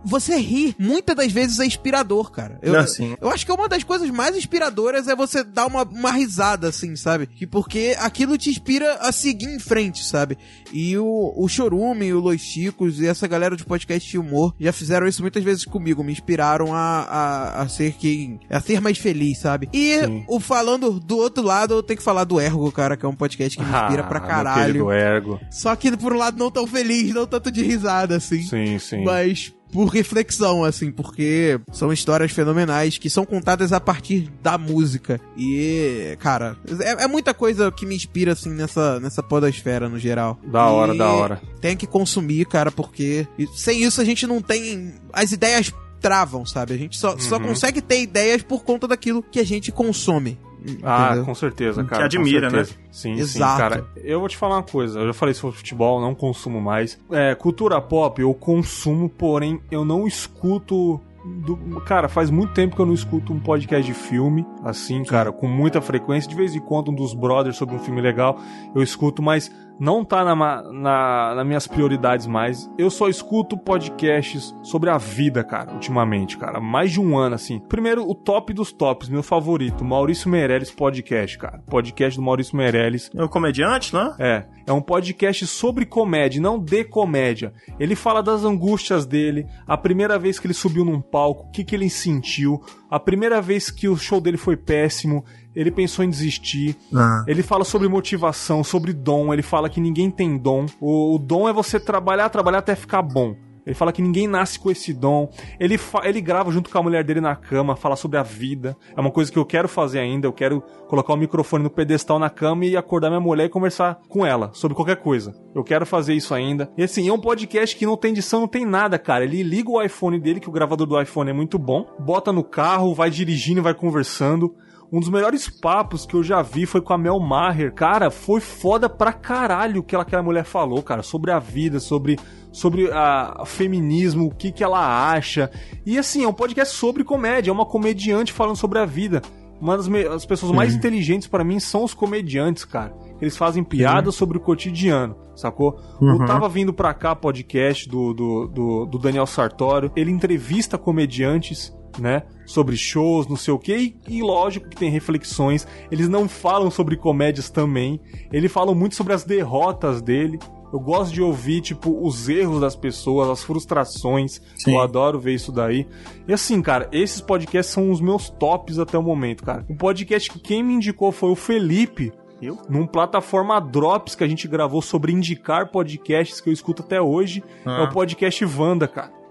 Você 0.03 0.35
ri, 0.37 0.75
muitas 0.79 1.15
das 1.15 1.31
vezes 1.31 1.59
é 1.59 1.65
inspirador, 1.65 2.31
cara. 2.31 2.59
Eu, 2.61 2.73
Não, 2.73 2.87
sim. 2.87 3.15
eu 3.19 3.29
acho 3.29 3.45
que 3.45 3.51
uma 3.51 3.67
das 3.67 3.83
coisas 3.83 4.09
mais 4.09 4.35
inspiradoras 4.35 5.07
é 5.07 5.15
você 5.15 5.43
dar 5.43 5.65
uma, 5.65 5.83
uma 5.83 6.11
risada, 6.11 6.69
assim, 6.69 6.95
sabe? 6.95 7.27
Que 7.27 7.45
porque 7.45 7.95
aquilo 7.99 8.37
te 8.37 8.49
inspira 8.49 8.95
a 8.95 9.11
seguir 9.11 9.47
em 9.47 9.59
frente, 9.59 10.03
sabe? 10.03 10.37
E 10.71 10.97
o, 10.97 11.33
o 11.35 11.47
Chorume, 11.47 12.13
o 12.13 12.19
Los 12.19 12.41
Chicos 12.41 12.99
e 12.99 13.07
essa 13.07 13.27
galera 13.27 13.55
de 13.55 13.65
podcast 13.65 14.09
de 14.09 14.17
humor 14.17 14.53
já 14.59 14.71
fizeram 14.73 15.07
isso 15.07 15.14
muitas 15.19 15.43
vezes 15.43 15.65
comigo, 15.65 16.03
me 16.03 16.11
inspiraram 16.11 16.73
a, 16.73 16.79
a, 16.79 17.61
a 17.61 17.67
ser 17.67 17.93
quem. 17.93 18.39
a 18.49 18.59
ser 18.59 18.81
mais 18.81 18.97
feliz, 18.97 19.37
sabe? 19.39 19.69
E 19.73 19.99
Sim. 20.03 20.23
o 20.27 20.39
falando 20.39 20.99
do 20.99 21.17
outro 21.17 21.43
lado, 21.43 21.73
eu 21.75 21.83
tenho 21.83 21.97
que 21.97 22.03
falar 22.03 22.23
do 22.23 22.39
Ergo, 22.39 22.71
cara, 22.71 22.97
que 22.97 23.05
é 23.05 23.09
um 23.09 23.15
podcast 23.15 23.57
que 23.57 23.63
me 23.63 23.69
inspira 23.69 24.03
pra 24.03 24.19
Ah, 24.19 24.21
meu 24.21 24.29
caralho. 24.29 24.91
Ergo. 24.91 25.39
Só 25.49 25.75
que 25.75 25.95
por 25.97 26.13
um 26.13 26.17
lado 26.17 26.37
não 26.37 26.51
tão 26.51 26.67
feliz, 26.67 27.13
não 27.13 27.25
tanto 27.25 27.51
de 27.51 27.63
risada, 27.63 28.17
assim 28.17 28.41
Sim, 28.43 28.77
sim. 28.79 29.03
mas 29.03 29.53
por 29.71 29.85
reflexão, 29.87 30.63
assim, 30.63 30.91
porque 30.91 31.59
são 31.71 31.91
histórias 31.91 32.31
fenomenais 32.31 32.97
que 32.97 33.09
são 33.09 33.25
contadas 33.25 33.73
a 33.73 33.79
partir 33.79 34.31
da 34.41 34.57
música. 34.57 35.19
E, 35.37 36.15
cara, 36.19 36.55
é, 36.79 37.03
é 37.03 37.07
muita 37.07 37.33
coisa 37.33 37.71
que 37.71 37.85
me 37.85 37.95
inspira, 37.95 38.31
assim, 38.33 38.51
nessa, 38.51 38.99
nessa 38.99 39.21
podosfera 39.21 39.89
no 39.89 39.99
geral. 39.99 40.39
Da 40.45 40.67
hora, 40.67 40.95
E 40.95 40.97
da 40.97 41.09
hora. 41.11 41.41
Tem 41.59 41.75
que 41.75 41.85
consumir, 41.87 42.45
cara, 42.45 42.71
porque 42.71 43.27
sem 43.55 43.83
isso 43.83 43.99
a 43.99 44.05
gente 44.05 44.25
não 44.25 44.41
tem. 44.41 44.93
As 45.11 45.31
ideias 45.31 45.73
travam, 45.99 46.45
sabe? 46.45 46.73
A 46.73 46.77
gente 46.77 46.97
só, 46.97 47.17
só 47.17 47.37
Uhum. 47.37 47.47
consegue 47.47 47.81
ter 47.81 47.99
ideias 48.01 48.43
por 48.43 48.63
conta 48.63 48.87
daquilo 48.87 49.23
que 49.23 49.39
a 49.39 49.45
gente 49.45 49.71
consome. 49.71 50.37
Ah, 50.83 51.05
entendeu? 51.07 51.25
com 51.25 51.35
certeza, 51.35 51.83
Que 51.83 51.89
cara. 51.89 52.01
com 52.01 52.05
admira, 52.05 52.49
né? 52.49 52.65
Sim, 52.91 53.13
Exato. 53.13 53.53
sim, 53.53 53.57
cara. 53.59 53.85
Eu 53.97 54.19
vou 54.19 54.29
te 54.29 54.37
falar 54.37 54.55
uma 54.57 54.63
coisa. 54.63 54.99
Eu 54.99 55.07
já 55.07 55.13
falei 55.13 55.33
sobre 55.33 55.57
futebol, 55.57 55.99
não 56.01 56.15
consumo 56.15 56.59
mais. 56.61 56.99
É, 57.11 57.35
cultura 57.35 57.79
pop 57.81 58.21
eu 58.21 58.33
consumo, 58.33 59.09
porém 59.09 59.59
eu 59.69 59.83
não 59.85 60.07
escuto. 60.07 60.99
Do- 61.25 61.81
Cara, 61.85 62.07
faz 62.09 62.29
muito 62.29 62.53
tempo 62.53 62.75
que 62.75 62.81
eu 62.81 62.85
não 62.85 62.93
escuto 62.93 63.31
um 63.33 63.39
podcast 63.39 63.85
de 63.85 63.93
filme, 63.97 64.45
assim, 64.63 65.03
cara, 65.03 65.31
com 65.31 65.47
muita 65.47 65.81
frequência. 65.81 66.29
De 66.29 66.35
vez 66.35 66.55
em 66.55 66.59
quando, 66.59 66.89
um 66.91 66.95
dos 66.95 67.13
brothers 67.13 67.57
sobre 67.57 67.75
um 67.75 67.79
filme 67.79 68.01
legal, 68.01 68.39
eu 68.73 68.81
escuto, 68.81 69.21
mas 69.21 69.51
não 69.77 70.05
tá 70.05 70.23
na, 70.23 70.33
na, 70.71 71.35
nas 71.35 71.45
minhas 71.45 71.67
prioridades 71.67 72.25
mais. 72.25 72.71
Eu 72.77 72.89
só 72.89 73.09
escuto 73.09 73.57
podcasts 73.57 74.55
sobre 74.63 74.89
a 74.89 74.97
vida, 74.97 75.43
cara, 75.43 75.73
ultimamente, 75.73 76.37
cara. 76.37 76.61
Mais 76.61 76.91
de 76.91 77.01
um 77.01 77.17
ano, 77.17 77.35
assim. 77.35 77.59
Primeiro, 77.59 78.09
o 78.09 78.15
top 78.15 78.53
dos 78.53 78.71
tops, 78.71 79.09
meu 79.09 79.21
favorito, 79.21 79.83
Maurício 79.83 80.29
Meirelles 80.29 80.71
Podcast, 80.71 81.37
cara. 81.37 81.61
Podcast 81.69 82.17
do 82.17 82.23
Maurício 82.23 82.55
Meirelles. 82.55 83.11
É 83.13 83.21
o 83.23 83.27
comediante, 83.29 83.93
né? 83.93 84.15
É, 84.17 84.45
é 84.67 84.71
um 84.71 84.81
podcast 84.81 85.45
sobre 85.45 85.85
comédia, 85.85 86.41
não 86.41 86.57
de 86.57 86.85
comédia. 86.85 87.53
Ele 87.77 87.95
fala 87.95 88.23
das 88.23 88.45
angústias 88.45 89.05
dele, 89.05 89.45
a 89.67 89.77
primeira 89.77 90.17
vez 90.17 90.39
que 90.39 90.47
ele 90.47 90.53
subiu 90.53 90.85
num 90.85 91.01
palco, 91.15 91.45
o 91.47 91.49
que, 91.49 91.63
que 91.63 91.73
ele 91.73 91.89
sentiu, 91.89 92.61
a 92.91 92.99
primeira 92.99 93.41
vez 93.41 93.69
que 93.69 93.87
o 93.87 93.95
show 93.95 94.19
dele 94.19 94.35
foi 94.35 94.57
péssimo, 94.57 95.23
ele 95.55 95.71
pensou 95.71 96.03
em 96.03 96.09
desistir. 96.09 96.75
Ah. 96.93 97.23
Ele 97.25 97.41
fala 97.41 97.63
sobre 97.63 97.87
motivação, 97.87 98.65
sobre 98.65 98.91
dom, 98.91 99.31
ele 99.31 99.41
fala 99.41 99.69
que 99.69 99.79
ninguém 99.79 100.11
tem 100.11 100.37
dom. 100.37 100.65
O, 100.77 101.15
o 101.15 101.17
dom 101.17 101.47
é 101.47 101.53
você 101.53 101.79
trabalhar, 101.79 102.27
trabalhar 102.27 102.57
até 102.57 102.75
ficar 102.75 103.01
bom. 103.01 103.33
Ele 103.65 103.75
fala 103.75 103.91
que 103.91 104.01
ninguém 104.01 104.27
nasce 104.27 104.59
com 104.59 104.69
esse 104.69 104.93
dom. 104.93 105.29
Ele, 105.59 105.79
ele 106.03 106.21
grava 106.21 106.51
junto 106.51 106.69
com 106.69 106.77
a 106.77 106.83
mulher 106.83 107.03
dele 107.03 107.19
na 107.19 107.35
cama, 107.35 107.75
fala 107.75 107.95
sobre 107.95 108.17
a 108.17 108.23
vida. 108.23 108.77
É 108.95 109.01
uma 109.01 109.11
coisa 109.11 109.31
que 109.31 109.39
eu 109.39 109.45
quero 109.45 109.67
fazer 109.67 109.99
ainda. 109.99 110.27
Eu 110.27 110.33
quero 110.33 110.61
colocar 110.87 111.13
o 111.13 111.17
microfone 111.17 111.63
no 111.63 111.69
pedestal 111.69 112.19
na 112.19 112.29
cama 112.29 112.65
e 112.65 112.77
acordar 112.77 113.09
minha 113.09 113.19
mulher 113.19 113.45
e 113.45 113.49
conversar 113.49 113.99
com 114.07 114.25
ela 114.25 114.51
sobre 114.53 114.75
qualquer 114.75 114.97
coisa. 114.97 115.33
Eu 115.53 115.63
quero 115.63 115.85
fazer 115.85 116.13
isso 116.13 116.33
ainda. 116.33 116.69
E 116.77 116.83
assim, 116.83 117.07
é 117.07 117.13
um 117.13 117.19
podcast 117.19 117.75
que 117.75 117.85
não 117.85 117.97
tem 117.97 118.11
edição, 118.11 118.41
não 118.41 118.47
tem 118.47 118.65
nada, 118.65 118.99
cara. 118.99 119.23
Ele 119.23 119.41
liga 119.41 119.69
o 119.69 119.81
iPhone 119.81 120.19
dele, 120.19 120.39
que 120.39 120.49
o 120.49 120.51
gravador 120.51 120.85
do 120.85 121.01
iPhone 121.01 121.29
é 121.29 121.33
muito 121.33 121.57
bom, 121.57 121.85
bota 121.99 122.31
no 122.31 122.43
carro, 122.43 122.93
vai 122.93 123.09
dirigindo, 123.09 123.63
vai 123.63 123.73
conversando. 123.73 124.55
Um 124.91 124.99
dos 124.99 125.09
melhores 125.09 125.49
papos 125.49 126.05
que 126.05 126.13
eu 126.15 126.23
já 126.23 126.41
vi 126.41 126.65
foi 126.65 126.79
com 126.81 126.93
a 126.93 126.97
Mel 126.97 127.19
Maher. 127.19 127.73
Cara, 127.73 128.09
foi 128.11 128.39
foda 128.39 128.87
pra 128.87 129.11
caralho 129.11 129.81
o 129.81 129.83
que 129.83 129.95
ela- 129.95 130.03
aquela 130.03 130.23
mulher 130.23 130.45
falou, 130.45 130.81
cara, 130.83 131.01
sobre 131.03 131.31
a 131.31 131.39
vida, 131.39 131.79
sobre, 131.79 132.17
sobre 132.51 132.89
a, 132.91 133.41
a 133.41 133.45
feminismo, 133.45 134.25
o 134.27 134.33
que, 134.33 134.51
que 134.51 134.63
ela 134.63 135.11
acha. 135.11 135.49
E 135.85 135.97
assim, 135.97 136.23
é 136.23 136.27
um 136.27 136.33
podcast 136.33 136.75
sobre 136.75 137.03
comédia, 137.03 137.49
é 137.49 137.53
uma 137.53 137.65
comediante 137.65 138.31
falando 138.31 138.55
sobre 138.55 138.79
a 138.79 138.85
vida. 138.85 139.21
Uma 139.59 139.75
das 139.77 139.87
me- 139.87 140.05
as 140.05 140.25
pessoas 140.25 140.51
mais 140.51 140.73
inteligentes 140.75 141.27
pra 141.27 141.43
mim 141.43 141.59
são 141.59 141.83
os 141.83 141.93
comediantes, 141.93 142.63
cara. 142.65 142.93
Eles 143.21 143.37
fazem 143.37 143.63
piadas 143.63 144.13
sobre 144.13 144.37
o 144.37 144.41
cotidiano, 144.41 145.15
sacou? 145.35 145.79
Uhum. 146.01 146.21
Eu 146.21 146.25
tava 146.25 146.47
vindo 146.49 146.73
pra 146.73 146.93
cá 146.93 147.15
podcast 147.15 147.87
do, 147.89 148.13
do, 148.13 148.47
do, 148.47 148.85
do 148.85 148.99
Daniel 148.99 149.25
Sartório. 149.25 149.89
Ele 149.95 150.11
entrevista 150.11 150.77
comediantes, 150.77 151.73
né? 151.97 152.23
Sobre 152.45 152.77
shows, 152.77 153.27
não 153.27 153.35
sei 153.35 153.53
o 153.53 153.59
que. 153.59 153.95
E, 154.07 154.17
e 154.17 154.21
lógico 154.21 154.69
que 154.69 154.75
tem 154.75 154.89
reflexões. 154.89 155.67
Eles 155.91 156.07
não 156.07 156.27
falam 156.27 156.69
sobre 156.69 156.95
comédias 156.95 157.49
também. 157.49 157.99
Eles 158.31 158.51
falam 158.51 158.75
muito 158.75 158.95
sobre 158.95 159.13
as 159.13 159.23
derrotas 159.23 160.01
dele. 160.01 160.39
Eu 160.71 160.79
gosto 160.79 161.13
de 161.13 161.21
ouvir, 161.21 161.61
tipo, 161.61 162.05
os 162.05 162.27
erros 162.27 162.59
das 162.59 162.75
pessoas, 162.75 163.29
as 163.29 163.43
frustrações. 163.43 164.41
Sim. 164.57 164.73
Eu 164.73 164.79
adoro 164.79 165.19
ver 165.19 165.33
isso 165.33 165.51
daí. 165.51 165.87
E 166.27 166.33
assim, 166.33 166.61
cara, 166.61 166.89
esses 166.91 167.21
podcasts 167.21 167.73
são 167.73 167.91
os 167.91 168.01
meus 168.01 168.29
tops 168.29 168.77
até 168.77 168.97
o 168.97 169.03
momento, 169.03 169.43
cara. 169.43 169.65
O 169.69 169.75
podcast 169.75 170.29
que 170.29 170.39
quem 170.39 170.61
me 170.61 170.73
indicou 170.73 171.11
foi 171.11 171.29
o 171.29 171.35
Felipe. 171.35 172.11
Eu? 172.41 172.57
Num 172.67 172.85
plataforma 172.85 173.59
Drops 173.61 174.15
que 174.15 174.23
a 174.23 174.27
gente 174.27 174.47
gravou 174.47 174.81
sobre 174.81 175.13
indicar 175.13 175.71
podcasts 175.71 176.41
que 176.41 176.49
eu 176.49 176.53
escuto 176.53 176.83
até 176.83 177.01
hoje. 177.01 177.41
Ah. 177.65 177.79
É 177.79 177.83
o 177.83 177.89
podcast 177.89 178.43
Wanda, 178.45 178.87
cara. 178.87 179.24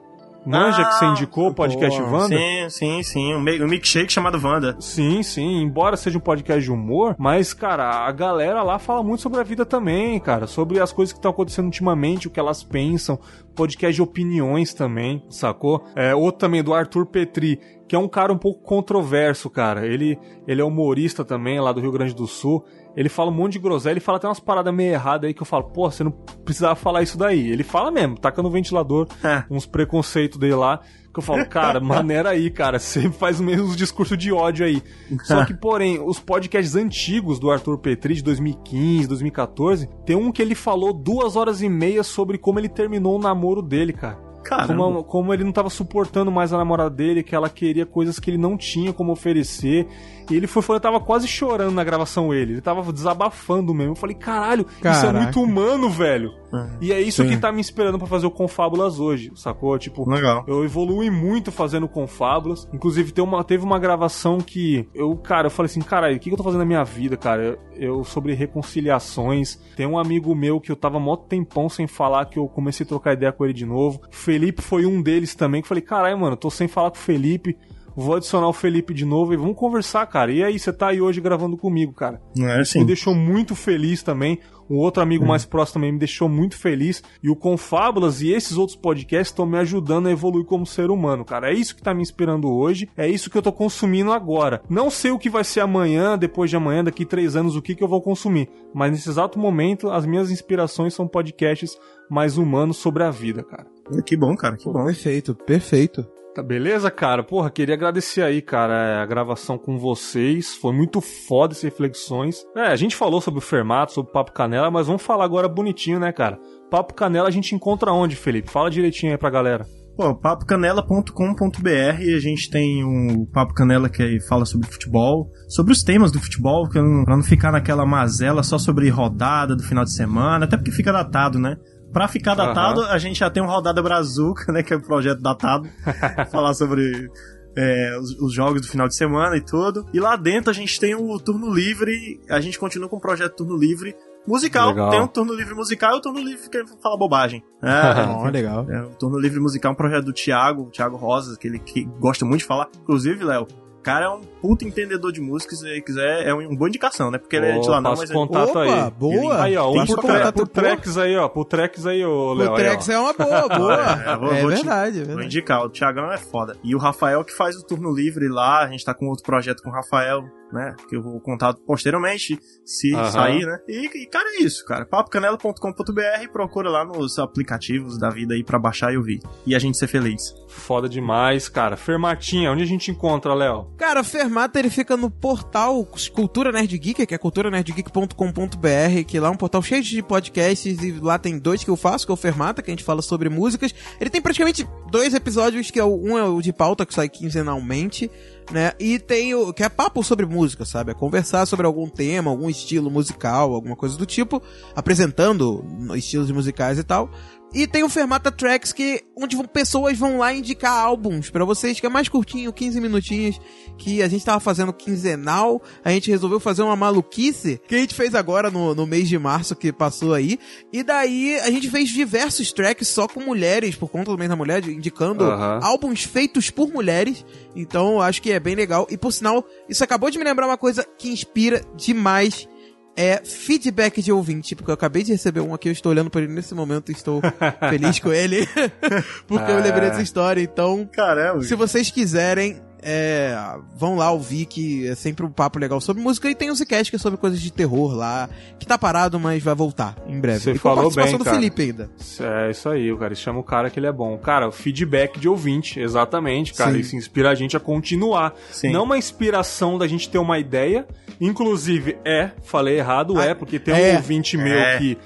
Manja 0.47 0.82
Ah, 0.82 0.84
que 0.86 0.95
você 0.95 1.05
indicou 1.07 1.49
o 1.49 1.55
podcast 1.55 2.01
boa. 2.01 2.12
Wanda? 2.12 2.36
Sim, 2.36 2.68
sim, 2.70 3.03
sim. 3.03 3.34
Um, 3.34 3.38
um 3.38 3.68
milkshake 3.68 4.12
chamado 4.12 4.38
Wanda. 4.42 4.76
Sim, 4.78 5.22
sim, 5.22 5.62
embora 5.62 5.97
seja 5.97 6.18
um 6.18 6.20
podcast 6.20 6.62
de 6.62 6.70
humor, 6.70 7.14
mas, 7.18 7.55
cara, 7.55 8.07
a 8.07 8.12
galera 8.12 8.62
lá 8.62 8.78
fala 8.78 9.03
muito 9.03 9.22
sobre 9.22 9.40
a 9.40 9.42
vida 9.42 9.64
também, 9.64 10.18
cara, 10.20 10.47
sobre 10.47 10.80
as 10.80 10.92
coisas 10.92 11.12
que 11.12 11.18
estão 11.18 11.30
acontecendo 11.30 11.66
ultimamente, 11.66 12.28
o 12.28 12.30
que 12.30 12.40
elas 12.40 12.62
pensam, 12.62 13.18
podcast 13.55 13.95
de 13.95 14.03
opiniões 14.03 14.74
também, 14.74 15.24
sacou? 15.30 15.84
É, 15.97 16.14
outro 16.14 16.40
também 16.40 16.62
do 16.62 16.74
Arthur 16.74 17.07
Petri, 17.07 17.59
que 17.88 17.95
é 17.97 17.99
um 17.99 18.09
cara 18.09 18.32
um 18.32 18.38
pouco 18.38 18.62
controverso, 18.62 19.49
cara. 19.49 19.86
Ele, 19.86 20.18
ele 20.47 20.61
é 20.61 20.64
humorista 20.64 21.24
também, 21.24 21.61
lá 21.61 21.72
do 21.72 21.80
Rio 21.80 21.92
Grande 21.92 22.14
do 22.14 22.26
Sul. 22.26 22.64
Ele 22.97 23.09
fala 23.09 23.30
um 23.30 23.34
monte 23.34 23.55
de 23.55 23.59
groselha, 23.59 23.92
ele 23.95 24.01
fala 24.01 24.18
até 24.18 24.28
umas 24.28 24.38
paradas 24.40 24.72
meio 24.72 24.92
erradas 24.92 25.26
aí 25.28 25.34
que 25.34 25.42
eu 25.42 25.47
falo, 25.47 25.64
pô, 25.64 25.90
você 25.90 26.05
não 26.05 26.12
precisava 26.45 26.74
falar 26.76 27.03
isso 27.03 27.18
daí. 27.18 27.51
Ele 27.51 27.62
fala 27.64 27.90
mesmo, 27.90 28.16
taca 28.18 28.40
no 28.42 28.51
ventilador, 28.51 29.09
É. 29.22 29.45
uns 29.51 29.66
preconceitos 29.66 30.38
dele 30.38 30.55
lá. 30.55 30.80
Que 31.12 31.18
eu 31.20 31.22
falo, 31.22 31.47
cara, 31.51 31.78
maneira 31.80 32.30
aí, 32.30 32.51
cara. 32.51 32.78
Você 32.78 33.09
faz 33.11 33.38
o 33.38 33.45
mesmo 33.45 33.74
discurso 33.76 34.16
de 34.16 34.32
ódio 34.32 34.66
aí. 34.66 34.82
Só 35.22 35.45
que, 35.45 35.55
porém, 35.55 36.01
os 36.05 36.18
podcasts 36.18 36.74
antigos 36.74 37.38
do 37.38 37.51
Arthur 37.51 37.78
Petri, 37.78 38.14
de 38.14 38.22
2015, 38.22 39.07
2014, 39.09 39.88
tem 40.05 40.16
um 40.16 40.32
que 40.32 40.42
ele 40.42 40.55
falou 40.57 40.92
duas 40.92 41.36
horas 41.36 41.62
e 41.62 41.68
meia 41.68 42.03
sobre 42.03 42.36
como 42.36 42.59
ele 42.59 42.68
terminou 42.68 43.16
o 43.16 43.20
namoro 43.22 43.62
dele, 43.62 43.92
cara. 43.92 44.18
Caramba. 44.45 44.74
Como, 44.74 45.05
como 45.05 45.34
ele 45.34 45.42
não 45.42 45.53
tava 45.53 45.70
suportando 45.70 46.30
mais 46.30 46.53
a 46.53 46.59
namorada 46.59 46.90
dele, 46.90 47.22
que 47.22 47.34
ela 47.34 47.49
queria 47.49 47.86
coisas 47.86 48.18
que 48.18 48.30
ele 48.30 48.38
não 48.38 48.57
tinha 48.57 48.92
como 48.92 49.12
oferecer. 49.12 49.86
E 50.30 50.34
ele 50.36 50.47
foi 50.47 50.62
falando, 50.62 50.82
tava 50.82 51.01
quase 51.01 51.26
chorando 51.26 51.72
na 51.74 51.84
gravação 51.84 52.32
ele. 52.32 52.53
Ele 52.53 52.61
tava 52.61 52.92
desabafando 52.92 53.74
mesmo. 53.74 53.92
Eu 53.92 53.97
falei, 53.97 54.16
caralho, 54.16 54.66
isso 54.68 54.78
é 54.80 54.82
Caraca. 54.82 55.20
muito 55.20 55.42
humano, 55.42 55.90
velho. 55.90 56.32
E 56.80 56.92
é 56.92 57.00
isso 57.00 57.22
Sim. 57.22 57.28
que 57.28 57.36
tá 57.36 57.50
me 57.52 57.61
esperando 57.61 57.98
pra 57.98 58.07
fazer 58.07 58.26
o 58.26 58.30
Confábulas 58.30 59.00
hoje, 59.00 59.32
sacou? 59.34 59.78
Tipo, 59.78 60.09
Legal. 60.09 60.44
eu 60.46 60.64
evolui 60.64 61.11
muito 61.11 61.50
fazendo 61.50 61.88
Confábulas. 61.88 62.68
Inclusive, 62.72 63.12
tem 63.12 63.24
uma, 63.24 63.42
teve 63.44 63.64
uma 63.64 63.78
gravação 63.78 64.38
que 64.38 64.88
eu, 64.94 65.16
cara, 65.16 65.46
eu 65.46 65.50
falei 65.50 65.66
assim, 65.66 65.80
caralho, 65.80 66.16
o 66.16 66.18
que, 66.18 66.28
que 66.28 66.32
eu 66.32 66.36
tô 66.36 66.44
fazendo 66.44 66.61
na 66.61 66.66
minha 66.66 66.84
vida, 66.84 67.16
cara? 67.16 67.42
Eu, 67.42 67.59
eu 67.76 68.05
sobre 68.05 68.34
reconciliações. 68.34 69.59
Tem 69.76 69.86
um 69.86 69.98
amigo 69.98 70.34
meu 70.34 70.61
que 70.61 70.70
eu 70.70 70.76
tava 70.76 70.98
mó 71.00 71.16
tempão 71.16 71.68
sem 71.68 71.86
falar, 71.86 72.26
que 72.26 72.38
eu 72.38 72.46
comecei 72.48 72.84
a 72.84 72.88
trocar 72.88 73.12
ideia 73.12 73.32
com 73.32 73.44
ele 73.44 73.55
de 73.55 73.66
novo. 73.66 74.00
O 74.11 74.14
Felipe 74.14 74.62
foi 74.62 74.86
um 74.86 75.02
deles 75.02 75.34
também, 75.34 75.61
que 75.61 75.66
eu 75.66 75.68
falei, 75.68 75.82
caralho, 75.82 76.18
mano, 76.18 76.32
eu 76.32 76.36
tô 76.36 76.50
sem 76.50 76.68
falar 76.68 76.90
com 76.90 76.96
o 76.96 77.00
Felipe. 77.00 77.57
Vou 77.97 78.16
adicionar 78.16 78.49
o 78.49 78.53
Felipe 78.53 78.92
de 78.92 79.05
novo 79.05 79.32
e 79.32 79.36
vamos 79.36 79.57
conversar, 79.57 80.07
cara. 80.07 80.32
E 80.32 80.42
aí, 80.42 80.59
você 80.59 80.72
tá 80.72 80.88
aí 80.88 81.01
hoje 81.01 81.20
gravando 81.20 81.57
comigo, 81.57 81.92
cara 81.92 82.20
Não 82.36 82.49
é 82.49 82.57
me 82.57 82.62
assim. 82.62 82.84
deixou 82.84 83.14
muito 83.14 83.55
feliz 83.55 84.03
também. 84.03 84.38
Um 84.68 84.78
outro 84.78 85.03
amigo 85.03 85.26
mais 85.26 85.45
próximo 85.45 85.74
também 85.74 85.92
me 85.92 85.99
deixou 85.99 86.26
muito 86.28 86.57
feliz. 86.57 87.03
E 87.22 87.28
o 87.28 87.36
Confábulas 87.36 88.22
e 88.22 88.32
esses 88.32 88.57
outros 88.57 88.76
podcasts 88.76 89.28
estão 89.28 89.45
me 89.45 89.59
ajudando 89.59 90.07
a 90.07 90.11
evoluir 90.11 90.47
como 90.47 90.64
ser 90.66 90.90
humano, 90.90 91.22
cara. 91.24 91.51
É 91.51 91.55
isso 91.55 91.76
que 91.76 91.82
tá 91.82 91.92
me 91.92 92.01
inspirando 92.01 92.51
hoje. 92.51 92.88
É 92.97 93.07
isso 93.07 93.28
que 93.28 93.36
eu 93.36 93.42
tô 93.42 93.53
consumindo 93.53 94.11
agora. 94.11 94.62
Não 94.68 94.88
sei 94.90 95.11
o 95.11 95.18
que 95.18 95.28
vai 95.28 95.45
ser 95.45 95.61
amanhã, 95.61 96.16
depois 96.16 96.49
de 96.49 96.57
amanhã, 96.57 96.82
daqui 96.82 97.05
três 97.05 97.36
anos, 97.36 97.57
o 97.57 97.62
que, 97.62 97.74
que 97.74 97.84
eu 97.84 97.88
vou 97.88 98.01
consumir. 98.01 98.49
Mas 98.74 98.90
nesse 98.90 99.09
exato 99.11 99.38
momento, 99.38 99.90
as 99.90 100.07
minhas 100.07 100.30
inspirações 100.30 100.95
são 100.95 101.07
podcasts 101.07 101.78
mais 102.11 102.38
humanos 102.38 102.78
sobre 102.78 103.03
a 103.03 103.11
vida, 103.11 103.42
cara. 103.42 103.66
Que 104.07 104.16
bom, 104.16 104.34
cara, 104.34 104.57
que 104.57 104.64
bom. 104.64 104.86
Perfeito, 104.86 105.34
perfeito. 105.34 106.07
Tá 106.35 106.43
beleza, 106.43 106.91
cara? 106.91 107.22
Porra, 107.22 107.49
queria 107.49 107.76
agradecer 107.76 108.20
aí, 108.20 108.43
cara, 108.43 109.01
a 109.01 109.07
gravação 109.07 109.57
com 109.57 109.78
vocês. 109.78 110.57
Foi 110.57 110.72
muito 110.72 111.01
foda 111.01 111.53
essas 111.53 111.62
reflexões. 111.62 112.45
É, 112.57 112.62
a 112.66 112.76
gente 112.76 112.97
falou 112.97 113.20
sobre 113.20 113.39
o 113.39 113.43
Fermato, 113.43 113.93
sobre 113.93 114.11
o 114.11 114.12
Papo 114.12 114.32
Canela, 114.32 114.68
mas 114.68 114.89
vamos 114.89 115.03
falar 115.03 115.24
agora 115.24 115.49
bonitinho, 115.49 116.01
né, 116.01 116.11
cara? 116.12 116.37
Papo 116.68 116.93
Canela 116.93 117.28
a 117.28 117.30
gente 117.30 117.55
encontra 117.55 117.93
onde, 117.93 118.16
Felipe? 118.16 118.51
Fala 118.51 118.68
direitinho 118.68 119.12
aí 119.12 119.18
pra 119.18 119.30
galera. 119.30 119.64
Pô, 119.97 120.12
papocanela.com.br, 120.12 121.68
a 121.68 122.18
gente 122.18 122.51
tem 122.51 122.82
o 122.82 123.26
Papo 123.32 123.55
Canela 123.55 123.89
que 123.89 124.18
fala 124.28 124.45
sobre 124.45 124.66
futebol, 124.66 125.30
sobre 125.49 125.72
os 125.72 125.85
temas 125.85 126.11
do 126.11 126.18
futebol, 126.18 126.68
pra 126.68 126.82
não 127.16 127.22
ficar 127.22 127.53
naquela 127.53 127.87
mazela 127.87 128.43
só 128.43 128.59
sobre 128.59 128.89
rodada 128.89 129.55
do 129.55 129.62
final 129.62 129.85
de 129.85 129.95
semana, 129.95 130.47
até 130.47 130.57
porque 130.57 130.72
fica 130.72 130.93
datado, 130.93 131.39
né? 131.39 131.55
Pra 131.95 132.09
ficar 132.09 132.34
datado, 132.34 132.82
a 132.82 132.99
gente 132.99 133.18
já 133.20 133.30
tem 133.30 133.42
um 133.42 133.47
Rodada 133.47 133.80
Brazuca, 133.82 134.53
né? 134.53 134.62
Que 134.62 134.74
é 134.74 134.76
o 134.76 134.82
projeto 134.82 135.22
datado. 135.22 135.68
falar 136.30 136.53
sobre 136.53 137.09
é, 137.57 137.97
os, 137.99 138.11
os 138.20 138.34
jogos 138.34 138.61
do 138.62 138.68
final 138.68 138.86
de 138.88 138.97
semana 138.97 139.36
e 139.36 139.40
tudo. 139.40 139.86
E 139.95 140.01
lá 140.01 140.16
dentro 140.16 140.51
a 140.51 140.55
gente 140.55 140.78
tem 140.78 140.95
o 140.95 141.18
Turno 141.18 141.55
Livre, 141.55 142.20
a 142.28 142.40
gente 142.40 142.59
continua 142.59 142.88
com 142.88 142.97
o 142.97 143.01
projeto 143.01 143.36
Turno 143.36 143.57
Livre 143.57 143.95
musical. 144.26 144.70
Legal. 144.70 144.90
Tem 144.90 145.01
o 145.01 145.09
Turno 145.09 145.34
Livre 145.34 145.55
musical 145.55 145.95
e 145.95 145.99
o 145.99 146.01
Turno 146.01 146.18
Livre 146.18 146.51
que 146.51 146.64
fala 146.82 146.97
bobagem. 146.99 147.42
Ó, 147.62 148.26
É, 148.26 148.30
legal. 148.30 148.66
é, 148.68 148.82
o 148.82 148.90
Turno 148.90 149.18
Livre 149.18 149.38
Musical 149.40 149.70
é 149.70 149.72
um 149.72 149.76
projeto 149.76 150.05
do 150.05 150.12
Thiago, 150.12 150.62
o 150.64 150.70
Thiago 150.70 150.97
Rosas, 150.97 151.36
que 151.38 151.47
ele 151.47 151.59
que 151.59 151.84
gosta 152.01 152.24
muito 152.24 152.40
de 152.40 152.47
falar. 152.47 152.68
Inclusive, 152.82 153.22
Léo, 153.24 153.47
cara 153.85 154.07
é 154.07 154.09
um 154.09 154.20
puto 154.43 154.66
entendedor 154.66 155.12
de 155.12 155.20
música, 155.20 155.55
se 155.55 155.68
ele 155.68 155.80
quiser, 155.80 156.26
é 156.26 156.35
uma 156.35 156.57
boa 156.57 156.68
indicação, 156.68 157.11
né? 157.11 157.18
Porque 157.18 157.37
ele 157.37 157.47
é 157.47 157.59
de 157.59 157.68
lá 157.68 157.80
não, 157.80 157.91
mas 157.93 158.11
ele... 158.11 158.12
contato 158.18 158.49
Opa, 158.51 158.62
aí. 158.62 158.91
boa. 158.91 159.43
Aí, 159.43 159.57
ó, 159.57 159.70
um 159.70 159.85
tre 159.85 159.95
contato, 159.95 160.35
pô. 160.39 160.47
Trex 160.47 160.99
aí, 160.99 161.16
ó. 161.16 161.28
Pro 161.28 161.45
Trex 161.45 161.87
aí, 161.87 162.05
ô, 162.05 162.35
Léo. 162.35 162.51
Ó. 162.51 162.55
Trex 162.55 162.89
é 162.89 162.99
uma 162.99 163.12
boa, 163.12 163.47
boa. 163.57 163.74
É, 163.74 164.16
vou- 164.16 164.32
é 164.35 164.41
vou 164.43 164.51
te- 164.51 164.57
verdade, 164.57 164.97
é 164.97 164.99
Vou 165.01 165.07
verdade. 165.09 165.26
indicar, 165.26 165.64
o 165.64 165.68
Thiagão 165.68 166.11
é 166.12 166.18
foda. 166.18 166.57
E 166.64 166.74
o 166.74 166.78
Rafael 166.78 167.22
que 167.24 167.32
faz 167.32 167.57
o 167.57 167.62
turno 167.64 167.95
livre 167.95 168.26
lá, 168.28 168.64
a 168.64 168.68
gente 168.68 168.85
tá 168.85 168.93
com 168.95 169.07
outro 169.07 169.24
projeto 169.24 169.62
com 169.62 169.70
o 169.70 169.72
Rafael, 169.72 170.24
né? 170.53 170.74
Que 170.88 170.97
eu 170.97 171.03
vou 171.03 171.20
contar 171.20 171.55
posteriormente, 171.66 172.38
se 172.64 172.95
Aham. 172.95 173.11
sair, 173.11 173.45
né? 173.47 173.59
E, 173.68 173.86
e, 174.03 174.07
cara, 174.07 174.28
é 174.36 174.42
isso, 174.42 174.64
cara. 174.64 174.86
papocanela.com.br, 174.86 176.28
procura 176.32 176.70
lá 176.70 176.84
nos 176.84 177.18
aplicativos 177.18 177.99
da 177.99 178.11
vida 178.11 178.34
aí 178.34 178.45
pra 178.45 178.59
baixar 178.59 178.92
e 178.92 178.97
ouvir. 178.97 179.20
E 179.47 179.55
a 179.55 179.59
gente 179.59 179.76
ser 179.76 179.86
feliz. 179.86 180.34
Foda 180.49 180.88
demais, 180.88 181.49
cara. 181.49 181.76
Fermatinha, 181.76 182.51
onde 182.53 182.62
a 182.62 182.66
gente 182.66 182.90
encontra, 182.90 183.34
Léo? 183.34 183.72
Cara, 183.76 184.01
o 184.01 184.05
Fermata 184.05 184.59
ele 184.59 184.70
fica 184.70 184.97
no 184.97 185.11
portal 185.11 185.86
Cultura 186.12 186.53
Nerd 186.53 186.76
Geek, 186.78 187.07
que 187.07 187.14
é 187.14 187.18
culturanerdgeek.com.br, 187.18 189.05
que 189.07 189.18
lá 189.20 189.28
é 189.28 189.30
um 189.30 189.36
portal 189.36 189.62
cheio 189.62 189.82
de 189.82 190.03
podcasts 190.03 190.82
e 190.82 190.92
lá 190.92 191.18
tem 191.18 191.38
dois 191.38 191.64
que 191.64 191.70
eu 191.70 191.76
faço, 191.76 192.07
que 192.07 192.12
é 192.12 192.14
o 192.14 192.16
Fermata, 192.16 192.62
que 192.62 192.70
a 192.70 192.72
gente 192.72 192.84
fala 192.84 193.03
sobre 193.03 193.28
músicas. 193.28 193.74
Ele 194.01 194.11
tem 194.11 194.20
praticamente 194.20 194.66
dois 194.90 195.14
episódios, 195.14 195.70
que 195.70 195.78
é 195.80 195.84
o, 195.84 195.95
um 195.95 196.18
é 196.18 196.24
o 196.24 196.40
de 196.40 196.53
pauta, 196.53 196.86
que 196.86 196.95
sai 196.95 197.09
quinzenalmente, 197.09 198.11
né? 198.51 198.72
E 198.78 198.99
tem 198.99 199.34
o 199.34 199.53
que 199.53 199.62
é 199.62 199.68
papo 199.68 200.03
sobre 200.03 200.26
música, 200.26 200.64
sabe? 200.64 200.90
É 200.90 200.95
conversar 200.95 201.47
sobre 201.47 201.66
algum 201.66 201.88
tema, 201.88 202.30
algum 202.30 202.49
estilo 202.49 202.90
musical, 202.90 203.55
alguma 203.55 203.76
coisa 203.76 203.97
do 203.97 204.07
tipo, 204.07 204.42
apresentando 204.74 205.64
estilos 205.95 206.30
musicais 206.30 206.78
e 206.78 206.84
tal. 206.84 207.11
E 207.55 207.68
tem 207.68 207.84
o 207.84 207.88
Fermata 207.88 208.32
Tracks, 208.32 208.72
que 208.72 209.05
onde 209.16 209.36
pessoas 209.46 209.96
vão 209.96 210.18
lá 210.18 210.34
indicar 210.34 210.72
álbuns 210.72 211.30
pra 211.30 211.44
vocês, 211.44 211.78
que 211.78 211.86
é 211.86 211.88
mais 211.88 212.09
curtinho, 212.09 212.52
15 212.52 212.80
minutinhos, 212.80 213.40
que 213.78 214.02
a 214.02 214.09
gente 214.09 214.24
tava 214.24 214.40
fazendo 214.40 214.72
quinzenal, 214.72 215.62
a 215.84 215.90
gente 215.90 216.11
resolveu 216.11 216.40
fazer 216.40 216.62
uma 216.62 216.74
maluquice, 216.74 217.61
que 217.68 217.76
a 217.76 217.78
gente 217.78 217.94
fez 217.94 218.12
agora 218.16 218.50
no, 218.50 218.74
no 218.74 218.88
mês 218.88 219.09
de 219.09 219.16
março, 219.16 219.55
que 219.55 219.72
passou 219.72 220.14
aí, 220.14 220.36
e 220.72 220.82
daí 220.82 221.38
a 221.40 221.50
gente 221.50 221.70
fez 221.70 221.90
diversos 221.90 222.50
tracks 222.52 222.88
só 222.88 223.07
com 223.07 223.20
mulheres, 223.20 223.76
por 223.76 223.88
conta 223.88 224.11
do 224.11 224.18
mês 224.18 224.28
da 224.28 224.34
mulher, 224.34 224.68
indicando 224.68 225.24
Aham. 225.24 225.61
álbuns 225.62 226.02
feitos 226.02 226.50
por 226.50 226.72
mulheres, 226.72 227.24
então 227.55 227.92
eu 227.92 228.02
acho 228.02 228.20
que 228.20 228.32
é 228.32 228.40
bem 228.40 228.57
legal, 228.57 228.84
e 228.90 228.96
por 228.96 229.12
sinal, 229.12 229.46
isso 229.68 229.84
acabou 229.84 230.11
de 230.11 230.18
me 230.18 230.24
lembrar 230.24 230.46
uma 230.46 230.59
coisa 230.59 230.84
que 230.98 231.09
inspira 231.09 231.64
demais 231.76 232.48
é 232.97 233.20
feedback 233.24 234.01
de 234.01 234.12
ouvinte, 234.12 234.55
porque 234.55 234.70
eu 234.70 234.74
acabei 234.74 235.03
de 235.03 235.12
receber 235.12 235.40
um 235.40 235.53
aqui, 235.55 235.68
eu 235.68 235.72
estou 235.72 235.90
olhando 235.90 236.11
para 236.11 236.22
ele 236.22 236.32
nesse 236.32 236.55
momento 236.55 236.90
e 236.90 236.92
estou 236.92 237.20
feliz 237.68 237.99
com 237.99 238.12
ele, 238.12 238.47
porque 239.26 239.51
eu 239.51 239.57
Ah. 239.59 239.61
lembrei 239.61 239.88
dessa 239.90 240.03
história. 240.03 240.40
Então, 240.40 240.88
Caramba. 240.92 241.42
se 241.42 241.55
vocês 241.55 241.90
quiserem, 241.90 242.61
é, 242.85 243.37
vão 243.76 243.97
lá 243.97 244.11
ouvir 244.11 244.47
que 244.47 244.87
é 244.87 244.95
sempre 244.95 245.24
um 245.24 245.30
papo 245.30 245.59
legal 245.59 245.80
sobre 245.80 246.03
música 246.03 246.30
e 246.30 246.35
tem 246.35 246.51
o 246.51 246.55
Zcast 246.55 246.91
que 246.91 246.97
é 246.97 246.99
sobre 246.99 247.18
coisas 247.18 247.41
de 247.41 247.51
terror 247.53 247.95
lá, 247.95 248.28
que 248.59 248.66
tá 248.66 248.76
parado, 248.76 249.18
mas 249.18 249.43
vai 249.43 249.55
voltar 249.55 249.97
em 250.07 250.20
breve. 250.20 250.41
Você 250.41 250.51
e 250.51 250.55
com 250.55 250.59
falou 250.61 250.78
a 250.78 250.82
participação 250.82 251.12
bem, 251.12 251.18
do 251.18 251.24
cara. 251.24 251.37
Felipe 251.37 251.62
ainda. 251.62 251.91
É 252.20 252.51
isso 252.51 252.68
aí, 252.68 252.97
cara. 252.97 253.14
Chama 253.14 253.41
o 253.41 253.45
cara 253.45 253.70
que 253.70 253.78
ele 253.78 253.87
é 253.87 253.93
bom. 253.93 254.16
Cara, 254.18 254.49
o 254.49 254.53
feedback 254.53 255.18
de 255.18 255.28
ouvinte, 255.28 255.80
exatamente, 255.80 256.53
cara. 256.53 256.72
Sim. 256.72 256.78
Isso 256.80 256.97
inspira 256.97 257.30
a 257.30 257.35
gente 257.35 257.57
a 257.57 257.61
continuar. 257.61 258.35
Sim. 258.51 258.70
Não 258.70 258.85
uma 258.85 258.99
inspiração 258.99 259.78
da 259.78 259.87
gente 259.89 260.09
ter 260.09 260.18
uma 260.18 260.39
ideia. 260.39 260.87
Inclusive, 261.20 261.97
é, 262.05 262.30
falei 262.43 262.78
errado, 262.78 263.18
Ah, 263.18 263.24
é, 263.26 263.35
porque 263.35 263.59
tem 263.59 263.74
é. 263.74 263.93
um 263.93 263.97
ouvinte 263.97 264.37
meu 264.37 264.53
É. 264.59 264.78
que, 264.78 264.99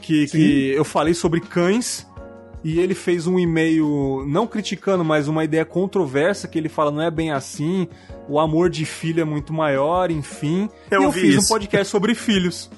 que, 0.00 0.26
que 0.26 0.70
eu 0.70 0.84
falei 0.84 1.14
sobre 1.14 1.40
cães. 1.40 2.06
E 2.68 2.80
ele 2.80 2.94
fez 2.94 3.26
um 3.28 3.38
e-mail, 3.38 4.24
não 4.26 4.44
criticando, 4.46 5.04
mas 5.04 5.28
uma 5.28 5.44
ideia 5.44 5.64
controversa, 5.64 6.48
que 6.48 6.58
ele 6.58 6.68
fala, 6.68 6.90
não 6.90 7.00
é 7.02 7.10
bem 7.10 7.30
assim, 7.30 7.86
o 8.28 8.40
amor 8.40 8.68
de 8.70 8.84
filho 8.84 9.20
é 9.20 9.24
muito 9.24 9.52
maior, 9.52 10.10
enfim. 10.10 10.68
Eu 10.90 11.02
e 11.02 11.04
eu 11.04 11.12
fiz 11.12 11.36
um 11.36 11.38
isso. 11.38 11.48
podcast 11.48 11.86
sobre 11.88 12.14
filhos. 12.14 12.68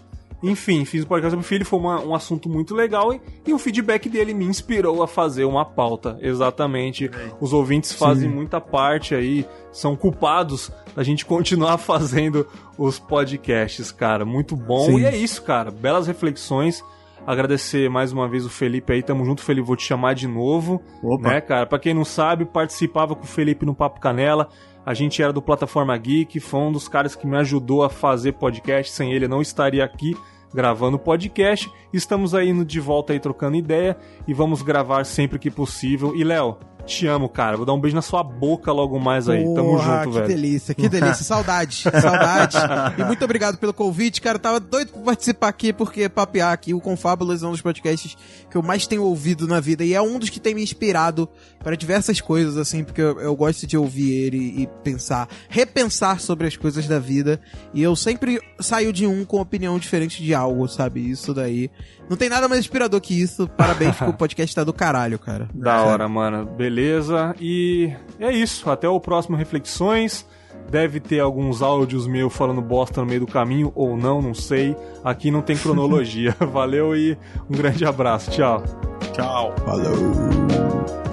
Enfim, 0.42 0.84
fiz 0.84 1.02
um 1.04 1.08
podcast 1.08 1.30
sobre 1.32 1.46
filho, 1.46 1.64
foi 1.64 1.78
uma- 1.80 2.00
um 2.00 2.14
assunto 2.14 2.48
muito 2.48 2.72
legal 2.74 3.12
e, 3.12 3.20
e 3.46 3.52
o 3.54 3.58
feedback 3.58 4.08
dele 4.08 4.32
me 4.34 4.44
inspirou 4.44 5.02
a 5.02 5.08
fazer 5.08 5.44
uma 5.44 5.64
pauta. 5.64 6.16
Exatamente. 6.20 7.10
Os 7.40 7.52
ouvintes 7.52 7.92
fazem 7.92 8.28
muita 8.28 8.60
parte 8.60 9.14
aí, 9.14 9.44
são 9.72 9.96
culpados 9.96 10.70
da 10.94 11.02
gente 11.02 11.24
continuar 11.24 11.76
fazendo 11.78 12.46
os 12.76 12.98
podcasts, 13.00 13.90
cara. 13.90 14.24
Muito 14.24 14.54
bom. 14.54 14.86
Sim. 14.86 15.00
E 15.00 15.04
é 15.06 15.16
isso, 15.16 15.42
cara. 15.42 15.70
Belas 15.70 16.06
reflexões. 16.06 16.84
Agradecer 17.28 17.90
mais 17.90 18.10
uma 18.10 18.26
vez 18.26 18.46
o 18.46 18.48
Felipe 18.48 18.90
aí, 18.90 19.02
tamo 19.02 19.22
junto, 19.22 19.42
Felipe, 19.42 19.66
vou 19.66 19.76
te 19.76 19.84
chamar 19.84 20.14
de 20.14 20.26
novo. 20.26 20.80
Opa. 21.02 21.28
Né, 21.28 21.40
cara? 21.42 21.66
Pra 21.66 21.78
quem 21.78 21.92
não 21.92 22.02
sabe, 22.02 22.46
participava 22.46 23.14
com 23.14 23.24
o 23.24 23.26
Felipe 23.26 23.66
no 23.66 23.74
Papo 23.74 24.00
Canela. 24.00 24.48
A 24.86 24.94
gente 24.94 25.22
era 25.22 25.30
do 25.30 25.42
Plataforma 25.42 25.94
Geek, 25.94 26.40
foi 26.40 26.60
um 26.60 26.72
dos 26.72 26.88
caras 26.88 27.14
que 27.14 27.26
me 27.26 27.36
ajudou 27.36 27.84
a 27.84 27.90
fazer 27.90 28.32
podcast. 28.32 28.90
Sem 28.90 29.12
ele, 29.12 29.26
eu 29.26 29.28
não 29.28 29.42
estaria 29.42 29.84
aqui 29.84 30.16
gravando 30.54 30.98
podcast. 30.98 31.70
Estamos 31.92 32.34
aí 32.34 32.64
de 32.64 32.80
volta 32.80 33.12
aí 33.12 33.20
trocando 33.20 33.58
ideia 33.58 33.98
e 34.26 34.32
vamos 34.32 34.62
gravar 34.62 35.04
sempre 35.04 35.38
que 35.38 35.50
possível. 35.50 36.16
E 36.16 36.24
Léo, 36.24 36.56
Te 36.88 37.06
amo, 37.06 37.28
cara. 37.28 37.56
Vou 37.56 37.66
dar 37.66 37.74
um 37.74 37.80
beijo 37.80 37.94
na 37.94 38.00
sua 38.00 38.22
boca 38.22 38.72
logo 38.72 38.98
mais 38.98 39.28
aí. 39.28 39.44
Tamo 39.44 39.76
Porra, 39.76 39.98
junto, 39.98 40.08
que 40.08 40.14
velho. 40.14 40.26
delícia, 40.26 40.74
que 40.74 40.88
delícia. 40.88 41.22
Saudade, 41.28 41.82
saudade. 41.82 42.56
E 42.96 43.04
muito 43.04 43.22
obrigado 43.22 43.58
pelo 43.58 43.74
convite, 43.74 44.22
cara. 44.22 44.38
Tava 44.38 44.58
doido 44.58 44.92
pra 44.92 45.02
participar 45.02 45.48
aqui, 45.48 45.70
porque 45.72 46.08
papear 46.08 46.50
aqui, 46.52 46.72
o 46.72 46.80
Confábulas 46.80 47.42
é 47.42 47.46
um 47.46 47.50
dos 47.50 47.60
podcasts 47.60 48.16
que 48.50 48.56
eu 48.56 48.62
mais 48.62 48.86
tenho 48.86 49.02
ouvido 49.04 49.46
na 49.46 49.60
vida. 49.60 49.84
E 49.84 49.92
é 49.92 50.00
um 50.00 50.18
dos 50.18 50.30
que 50.30 50.40
tem 50.40 50.54
me 50.54 50.62
inspirado 50.62 51.28
para 51.62 51.76
diversas 51.76 52.20
coisas, 52.22 52.56
assim, 52.56 52.82
porque 52.82 53.02
eu, 53.02 53.20
eu 53.20 53.36
gosto 53.36 53.66
de 53.66 53.76
ouvir 53.76 54.10
ele 54.10 54.62
e 54.62 54.66
pensar, 54.82 55.28
repensar 55.48 56.20
sobre 56.20 56.46
as 56.46 56.56
coisas 56.56 56.88
da 56.88 56.98
vida. 56.98 57.38
E 57.74 57.82
eu 57.82 57.94
sempre 57.94 58.40
saio 58.58 58.94
de 58.94 59.06
um 59.06 59.26
com 59.26 59.38
opinião 59.40 59.78
diferente 59.78 60.22
de 60.22 60.32
algo, 60.34 60.66
sabe? 60.66 61.10
Isso 61.10 61.34
daí. 61.34 61.70
Não 62.08 62.16
tem 62.16 62.28
nada 62.28 62.48
mais 62.48 62.60
inspirador 62.60 63.00
que 63.00 63.20
isso. 63.20 63.48
Parabéns, 63.48 63.94
porque 63.96 64.10
o 64.10 64.16
podcast 64.16 64.54
tá 64.54 64.64
do 64.64 64.72
caralho, 64.72 65.18
cara. 65.18 65.48
Da 65.54 65.82
hora, 65.82 66.08
mano. 66.08 66.46
Beleza. 66.46 67.34
E 67.40 67.92
é 68.18 68.32
isso. 68.32 68.70
Até 68.70 68.88
o 68.88 68.98
próximo 69.00 69.36
Reflexões. 69.36 70.26
Deve 70.70 71.00
ter 71.00 71.20
alguns 71.20 71.62
áudios 71.62 72.06
meus 72.06 72.34
falando 72.34 72.60
bosta 72.60 73.00
no 73.00 73.06
meio 73.06 73.20
do 73.20 73.26
caminho, 73.26 73.72
ou 73.74 73.96
não, 73.96 74.20
não 74.20 74.34
sei. 74.34 74.76
Aqui 75.02 75.30
não 75.30 75.40
tem 75.40 75.56
cronologia. 75.56 76.36
Valeu 76.52 76.94
e 76.94 77.16
um 77.48 77.56
grande 77.56 77.86
abraço. 77.86 78.30
Tchau. 78.30 78.62
Tchau. 79.14 79.54
Falou. 79.64 81.07